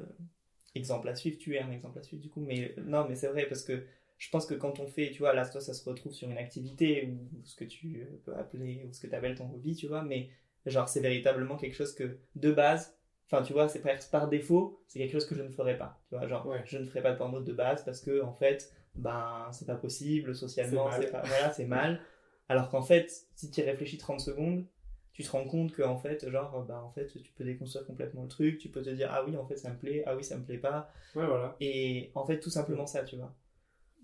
exemple 0.76 1.08
à 1.10 1.16
suivre, 1.16 1.38
tu 1.40 1.56
es 1.56 1.60
un 1.60 1.72
exemple 1.72 1.98
à 2.00 2.04
suivre 2.04 2.22
du 2.22 2.30
coup. 2.30 2.40
Mais 2.42 2.76
non, 2.86 3.08
mais 3.10 3.16
c'est 3.16 3.28
vrai 3.30 3.48
parce 3.48 3.64
que 3.64 3.84
je 4.22 4.30
pense 4.30 4.46
que 4.46 4.54
quand 4.54 4.80
on 4.80 4.86
fait, 4.88 5.10
tu 5.10 5.18
vois, 5.20 5.34
là, 5.34 5.50
toi, 5.50 5.60
ça 5.62 5.74
se 5.74 5.84
retrouve 5.90 6.14
sur 6.14 6.30
une 6.30 6.38
activité 6.38 7.08
ou 7.08 7.42
ce 7.44 7.56
que 7.56 7.66
tu 7.66 8.08
peux 8.24 8.36
appeler, 8.36 8.86
ou 8.88 8.94
ce 8.94 9.02
que 9.02 9.08
tu 9.08 9.16
appelles 9.16 9.34
ton 9.36 9.52
hobby, 9.52 9.76
tu 9.76 9.88
vois. 9.88 10.04
Mais 10.04 10.30
Genre, 10.68 10.88
c'est 10.88 11.00
véritablement 11.00 11.58
quelque 11.58 11.74
chose 11.76 11.96
que, 11.96 12.20
de 12.36 12.52
base, 12.52 12.96
enfin, 13.26 13.42
tu 13.42 13.52
vois, 13.52 13.68
c'est 13.68 13.80
presque 13.82 14.12
par 14.12 14.28
défaut, 14.30 14.80
c'est 14.86 15.00
quelque 15.00 15.12
chose 15.12 15.26
que 15.26 15.34
je 15.34 15.42
ne 15.42 15.50
ferais 15.50 15.76
pas. 15.76 16.00
Tu 16.08 16.16
vois, 16.16 16.28
genre, 16.28 16.46
Ouais. 16.46 16.62
je 16.66 16.78
ne 16.78 16.86
ferais 16.86 17.02
pas 17.02 17.14
de 17.14 17.18
porno 17.18 17.42
de 17.42 17.52
base 17.52 17.84
parce 17.84 18.00
que, 18.00 18.22
en 18.22 18.34
fait, 18.34 18.72
ben, 18.94 19.50
c'est 19.52 19.66
pas 19.66 19.74
possible, 19.74 20.36
socialement, 20.36 20.92
C'est 20.92 21.10
pas, 21.12 21.24
voilà, 21.26 21.52
c'est 21.52 21.66
mal. 21.66 22.00
Alors 22.48 22.70
qu'en 22.70 22.84
fait, 22.84 23.12
si 23.34 23.50
tu 23.50 23.62
y 23.62 23.64
réfléchis 23.64 23.98
30 23.98 24.20
secondes, 24.20 24.68
tu 25.14 25.24
te 25.24 25.32
rends 25.32 25.46
compte 25.46 25.72
que, 25.72 25.82
en 25.82 25.98
fait, 25.98 26.30
genre, 26.30 26.64
ben, 26.64 26.78
en 26.80 26.92
fait, 26.92 27.08
tu 27.08 27.32
peux 27.32 27.44
déconstruire 27.44 27.86
complètement 27.88 28.22
le 28.22 28.30
truc, 28.30 28.60
tu 28.60 28.70
peux 28.70 28.84
te 28.84 28.92
dire, 28.92 29.10
ah 29.12 29.24
oui, 29.26 29.36
en 29.38 29.48
fait, 29.48 29.58
ça 29.58 29.72
me 29.72 29.78
plaît, 29.80 30.04
ah 30.06 30.16
oui, 30.16 30.24
ça 30.24 30.38
me 30.38 30.44
plaît 30.46 30.60
pas. 30.60 30.92
Ouais, 31.16 31.26
voilà. 31.26 31.56
Et 31.60 32.12
en 32.14 32.24
fait, 32.24 32.40
tout 32.40 32.52
simplement 32.52 32.86
ça, 32.86 33.04
tu 33.04 33.16
vois. 33.16 33.36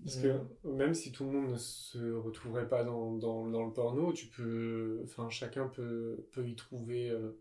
Parce 0.03 0.17
Euh, 0.17 0.39
que 0.63 0.67
même 0.67 0.93
si 0.93 1.11
tout 1.11 1.25
le 1.25 1.31
monde 1.31 1.51
ne 1.51 1.57
se 1.57 2.13
retrouverait 2.13 2.67
pas 2.69 2.83
dans, 2.83 3.13
dans, 3.15 3.47
dans 3.47 3.65
le 3.65 3.73
porno, 3.73 4.13
tu 4.13 4.27
peux, 4.27 5.01
enfin, 5.03 5.29
chacun 5.29 5.67
peut, 5.67 6.27
peut 6.31 6.47
y 6.47 6.55
trouver 6.55 7.09
euh, 7.09 7.37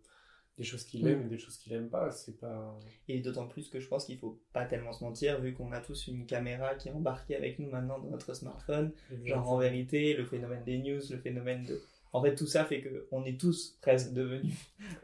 des 0.58 0.64
choses 0.64 0.84
qu'il 0.84 1.04
Oui. 1.04 1.10
aime 1.10 1.22
et 1.26 1.28
des 1.28 1.38
choses 1.38 1.58
qu'il 1.58 1.72
aime 1.74 1.90
pas. 1.90 2.10
C'est 2.12 2.38
pas. 2.40 2.78
Et 3.08 3.20
d'autant 3.20 3.46
plus 3.46 3.68
que 3.68 3.80
je 3.80 3.88
pense 3.88 4.06
qu'il 4.06 4.18
faut 4.18 4.40
pas 4.52 4.64
tellement 4.66 4.92
se 4.92 5.04
mentir, 5.04 5.40
vu 5.40 5.54
qu'on 5.54 5.72
a 5.72 5.80
tous 5.80 6.08
une 6.08 6.26
caméra 6.26 6.74
qui 6.74 6.88
est 6.88 6.92
embarquée 6.92 7.36
avec 7.36 7.58
nous 7.58 7.70
maintenant 7.70 7.98
dans 7.98 8.10
notre 8.10 8.34
smartphone. 8.34 8.92
Genre 9.24 9.48
en 9.50 9.58
vérité, 9.58 10.14
le 10.14 10.24
phénomène 10.24 10.64
des 10.64 10.78
news, 10.78 11.00
le 11.10 11.18
phénomène 11.18 11.64
de... 11.66 11.80
En 12.16 12.22
fait, 12.22 12.34
tout 12.34 12.46
ça 12.46 12.64
fait 12.64 12.80
que 12.80 13.06
on 13.12 13.24
est 13.24 13.38
tous 13.38 13.78
presque 13.80 14.12
devenus 14.12 14.54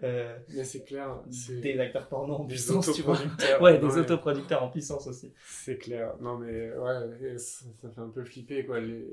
euh, 0.02 0.36
c'est 0.64 0.84
clair, 0.84 1.22
des 1.26 1.78
acteurs 1.78 2.08
porno 2.08 2.34
en 2.34 2.44
des 2.44 2.54
puissance, 2.54 2.92
tu 2.94 3.02
vois. 3.02 3.18
Ouais, 3.60 3.78
des 3.78 3.86
Ouais, 3.86 3.98
autoproducteurs 3.98 4.62
en 4.62 4.70
puissance 4.70 5.06
aussi. 5.06 5.32
C'est 5.46 5.78
clair. 5.78 6.14
Non, 6.20 6.38
mais 6.38 6.72
ouais, 6.74 7.38
ça, 7.38 7.64
ça 7.80 7.90
fait 7.90 8.00
un 8.00 8.08
peu 8.08 8.24
flipper, 8.24 8.64
quoi. 8.66 8.80
Les... 8.80 9.06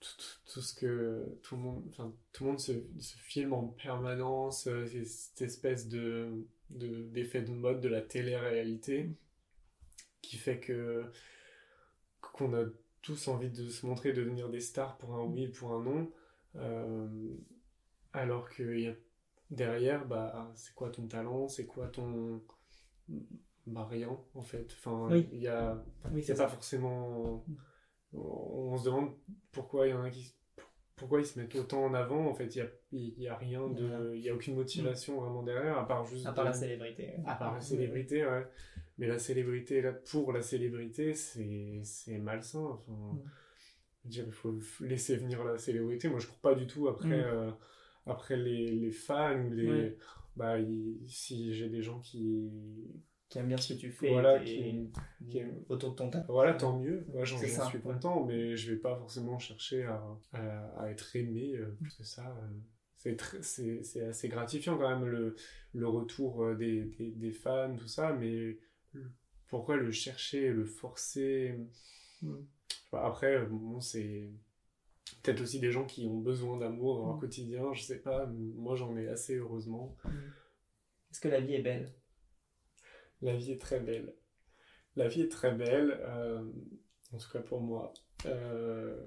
Tout, 0.00 0.10
tout- 0.18 0.52
tout 0.52 0.60
ce 0.60 0.74
que 0.74 1.24
tout 1.42 1.56
le 1.56 1.62
monde, 1.62 1.82
enfin, 1.90 2.12
tout 2.32 2.44
le 2.44 2.50
monde 2.50 2.60
se, 2.60 2.72
se 3.00 3.16
filme 3.16 3.54
en 3.54 3.68
permanence, 3.68 4.66
euh, 4.66 4.86
cette 5.04 5.40
espèce 5.42 5.88
de, 5.88 6.28
de, 6.70 7.04
d'effet 7.04 7.40
de 7.42 7.50
mode 7.50 7.80
de 7.80 7.88
la 7.88 8.02
télé-réalité 8.02 9.10
qui 10.22 10.36
fait 10.36 10.58
que 10.58 11.04
qu'on 12.20 12.54
a 12.54 12.64
tous 13.02 13.28
envie 13.28 13.50
de 13.50 13.68
se 13.68 13.86
montrer, 13.86 14.12
de 14.12 14.22
devenir 14.22 14.48
des 14.48 14.60
stars 14.60 14.96
pour 14.98 15.14
un 15.14 15.22
oui, 15.24 15.48
pour 15.48 15.72
un 15.72 15.82
non, 15.82 16.10
alors 18.12 18.48
que 18.48 18.62
y 18.78 18.88
a, 18.88 18.94
derrière, 19.50 20.06
bah, 20.06 20.50
c'est 20.54 20.74
quoi 20.74 20.90
ton 20.90 21.06
talent, 21.06 21.48
c'est 21.48 21.66
quoi 21.66 21.88
ton 21.88 22.42
bah 23.66 23.86
rien 23.90 24.16
en 24.34 24.42
fait? 24.42 24.66
Enfin, 24.78 25.08
Oui. 25.10 25.28
il 25.32 25.40
y 25.40 25.48
a, 25.48 25.82
Oui, 26.12 26.22
c'est 26.22 26.34
c'est 26.34 26.42
pas 26.42 26.48
forcément. 26.48 27.44
On, 28.12 28.18
on 28.72 28.76
se 28.76 28.84
demande 28.84 29.12
pourquoi 29.52 29.86
il 29.86 29.90
y 29.90 29.94
en 29.94 30.02
a 30.04 30.10
qui, 30.10 30.34
pourquoi 30.96 31.20
ils 31.20 31.26
se 31.26 31.38
mettent 31.38 31.56
autant 31.56 31.84
en 31.84 31.94
avant. 31.94 32.28
En 32.28 32.34
fait, 32.34 32.54
il 32.54 32.58
y 32.58 32.60
a, 32.60 32.68
il 32.92 33.18
y 33.20 33.26
a 33.28 33.36
rien 33.36 33.68
de, 33.68 34.14
il 34.14 34.20
y 34.22 34.28
a 34.28 34.34
aucune 34.34 34.54
motivation 34.54 35.20
vraiment 35.20 35.42
derrière, 35.42 35.78
à 35.78 35.86
part 35.88 36.04
juste. 36.04 36.26
À 36.26 36.32
part 36.32 36.44
de- 36.44 36.50
la 36.50 36.54
célébrité. 36.54 37.14
à 37.26 37.34
part 37.34 37.54
la 37.54 37.60
célébrité, 37.60 38.24
ouais. 38.24 38.46
Mais 38.98 39.08
la 39.08 39.18
célébrité, 39.18 39.82
là, 39.82 39.92
pour 39.92 40.32
la 40.32 40.40
célébrité, 40.42 41.14
c'est, 41.14 41.80
c'est 41.82 42.18
malsain. 42.18 42.60
Enfin, 42.64 42.92
Mm. 42.92 43.22
Dire, 44.08 44.24
il 44.26 44.32
faut 44.32 44.58
laisser 44.80 45.16
venir 45.16 45.44
la 45.44 45.58
célébrité. 45.58 46.08
Moi, 46.08 46.18
je 46.20 46.26
cours 46.26 46.38
pas 46.40 46.54
du 46.54 46.66
tout 46.66 46.88
après, 46.88 47.08
Mm. 47.08 47.24
euh, 47.26 47.50
après 48.06 48.36
les, 48.36 48.70
les 48.72 48.90
fans 48.90 49.40
ou 49.46 49.50
les. 49.52 49.68
Ouais. 49.70 49.96
Bah, 50.36 50.56
si 51.06 51.54
j'ai 51.54 51.68
des 51.68 51.82
gens 51.82 52.00
qui. 52.00 52.50
Qui 53.28 53.38
aime 53.38 53.48
bien 53.48 53.56
ce 53.56 53.72
que 53.72 53.78
tu 53.78 53.90
fais. 53.90 54.10
Voilà, 54.10 54.42
et 54.42 54.44
qui, 54.44 54.92
qui 55.28 55.38
aiment- 55.38 55.64
autour 55.68 55.90
de 55.92 55.96
ton 55.96 56.10
tas. 56.10 56.24
Voilà, 56.28 56.54
tant 56.54 56.78
mieux. 56.78 57.04
Moi, 57.12 57.24
j'en 57.24 57.38
suis 57.38 57.46
ouais. 57.78 57.80
content, 57.82 58.24
mais 58.24 58.56
je 58.56 58.72
vais 58.72 58.78
pas 58.78 58.96
forcément 58.96 59.38
chercher 59.38 59.84
à, 59.84 60.02
à, 60.32 60.82
à 60.82 60.90
être 60.90 61.14
aimé 61.16 61.54
euh, 61.56 61.70
plus 61.80 61.94
que 61.96 62.04
ça. 62.04 62.28
euh. 62.42 62.48
C'est 62.96 63.20
tr- 63.20 63.42
c'est 63.42 63.82
c'est 63.82 64.02
assez 64.04 64.28
gratifiant 64.28 64.78
quand 64.78 64.88
même 64.88 65.06
le, 65.06 65.36
le 65.74 65.86
retour 65.88 66.42
euh, 66.44 66.54
des, 66.54 66.84
des, 66.84 67.10
des 67.10 67.32
fans, 67.32 67.74
tout 67.76 67.88
ça, 67.88 68.12
mais 68.14 68.58
pourquoi 69.48 69.76
le 69.76 69.90
chercher, 69.92 70.48
le 70.50 70.64
forcer? 70.64 71.54
Mm. 72.22 72.34
Pas, 72.94 73.06
Après, 73.06 73.36
euh, 73.36 73.46
bon, 73.46 73.80
c'est 73.80 74.30
peut-être 75.22 75.40
aussi 75.42 75.60
des 75.60 75.70
gens 75.70 75.84
qui 75.84 76.06
ont 76.06 76.18
besoin 76.18 76.58
d'amour 76.58 76.98
dans 76.98 77.06
leur 77.06 77.16
Mm. 77.16 77.20
quotidien, 77.20 77.72
je 77.72 77.82
sais 77.82 77.98
pas. 78.00 78.26
Moi, 78.26 78.74
j'en 78.76 78.96
ai 78.96 79.08
assez, 79.08 79.36
heureusement. 79.36 79.96
Est-ce 81.10 81.20
que 81.20 81.28
la 81.28 81.40
vie 81.40 81.54
est 81.54 81.62
belle? 81.62 81.92
La 83.22 83.36
vie 83.36 83.52
est 83.52 83.60
très 83.60 83.80
belle. 83.80 84.14
La 84.96 85.08
vie 85.08 85.22
est 85.22 85.30
très 85.30 85.52
belle, 85.54 85.98
euh, 86.02 86.44
en 87.12 87.18
tout 87.18 87.30
cas 87.32 87.40
pour 87.40 87.60
moi. 87.60 87.92
Euh, 88.26 89.04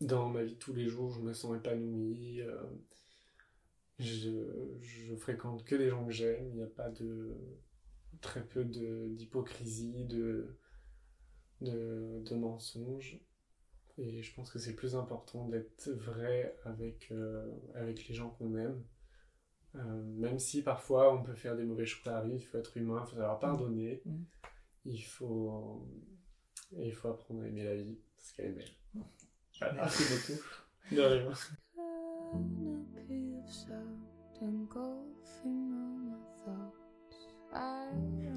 dans 0.00 0.28
ma 0.28 0.42
vie 0.42 0.54
de 0.54 0.58
tous 0.58 0.72
les 0.74 0.88
jours, 0.88 1.10
je 1.10 1.20
me 1.20 1.32
sens 1.32 1.56
épanoui. 1.56 2.40
euh, 2.42 2.62
je, 3.98 4.76
je 4.80 5.14
fréquente 5.16 5.64
que 5.64 5.76
des 5.76 5.88
gens 5.88 6.04
que 6.04 6.12
j'aime. 6.12 6.48
Il 6.50 6.56
n'y 6.56 6.62
a 6.62 6.66
pas 6.66 6.90
de 6.90 7.36
très 8.20 8.44
peu 8.44 8.64
de 8.64 9.08
d'hypocrisie, 9.10 10.04
de, 10.06 10.56
de 11.62 12.22
de 12.24 12.34
mensonges. 12.36 13.20
Et 13.98 14.22
je 14.22 14.34
pense 14.34 14.50
que 14.50 14.58
c'est 14.58 14.74
plus 14.74 14.96
important 14.96 15.48
d'être 15.48 15.90
vrai 15.90 16.56
avec 16.64 17.08
euh, 17.12 17.50
avec 17.74 18.08
les 18.08 18.14
gens 18.14 18.30
qu'on 18.30 18.56
aime. 18.56 18.82
Euh, 19.74 20.02
même 20.18 20.38
si 20.38 20.62
parfois 20.62 21.14
on 21.14 21.22
peut 21.22 21.34
faire 21.34 21.56
des 21.56 21.64
mauvais 21.64 21.86
choix, 21.86 22.12
ça 22.12 22.18
arrive, 22.18 22.40
il 22.40 22.44
faut 22.44 22.58
être 22.58 22.76
humain, 22.76 23.02
il 23.06 23.10
faut 23.10 23.16
savoir 23.16 23.38
pardonner, 23.38 24.02
Mhm. 24.04 24.24
il 24.86 25.02
faut 25.02 25.88
et 26.76 26.88
il 26.88 26.92
faut 26.94 27.08
apprendre 27.08 27.42
à 27.42 27.46
aimer 27.48 27.64
la 27.64 27.76
vie 27.76 27.98
parce 28.16 28.32
qu'elle 28.32 28.46
est 28.46 28.52
belle. 28.52 29.04
Merci 29.74 30.02
beaucoup. 30.10 30.94
De 30.94 31.00
rien. 31.00 31.32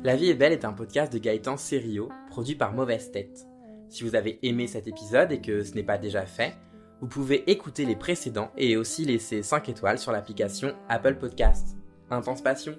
La 0.06 0.16
vie 0.16 0.30
est 0.30 0.36
belle 0.36 0.54
est 0.54 0.66
un 0.66 0.72
podcast 0.72 1.12
de 1.12 1.18
Gaëtan 1.18 1.58
Serio, 1.58 2.10
produit 2.30 2.54
par 2.54 2.74
Mauvaise 2.74 3.10
Tête. 3.12 3.48
Si 3.90 4.04
vous 4.04 4.14
avez 4.14 4.38
aimé 4.44 4.68
cet 4.68 4.88
épisode 4.88 5.32
et 5.32 5.42
que 5.42 5.64
ce 5.64 5.74
n'est 5.74 5.82
pas 5.82 5.98
déjà 5.98 6.28
fait, 6.28 6.54
vous 7.02 7.08
pouvez 7.08 7.50
écouter 7.50 7.86
les 7.86 7.96
précédents 7.96 8.52
et 8.56 8.78
aussi 8.78 9.04
laisser 9.04 9.42
5 9.42 9.68
étoiles 9.68 9.98
sur 9.98 10.12
l'application 10.12 10.76
Apple 10.90 11.16
Podcast. 11.16 11.76
Intense 12.12 12.44
passion 12.44 12.76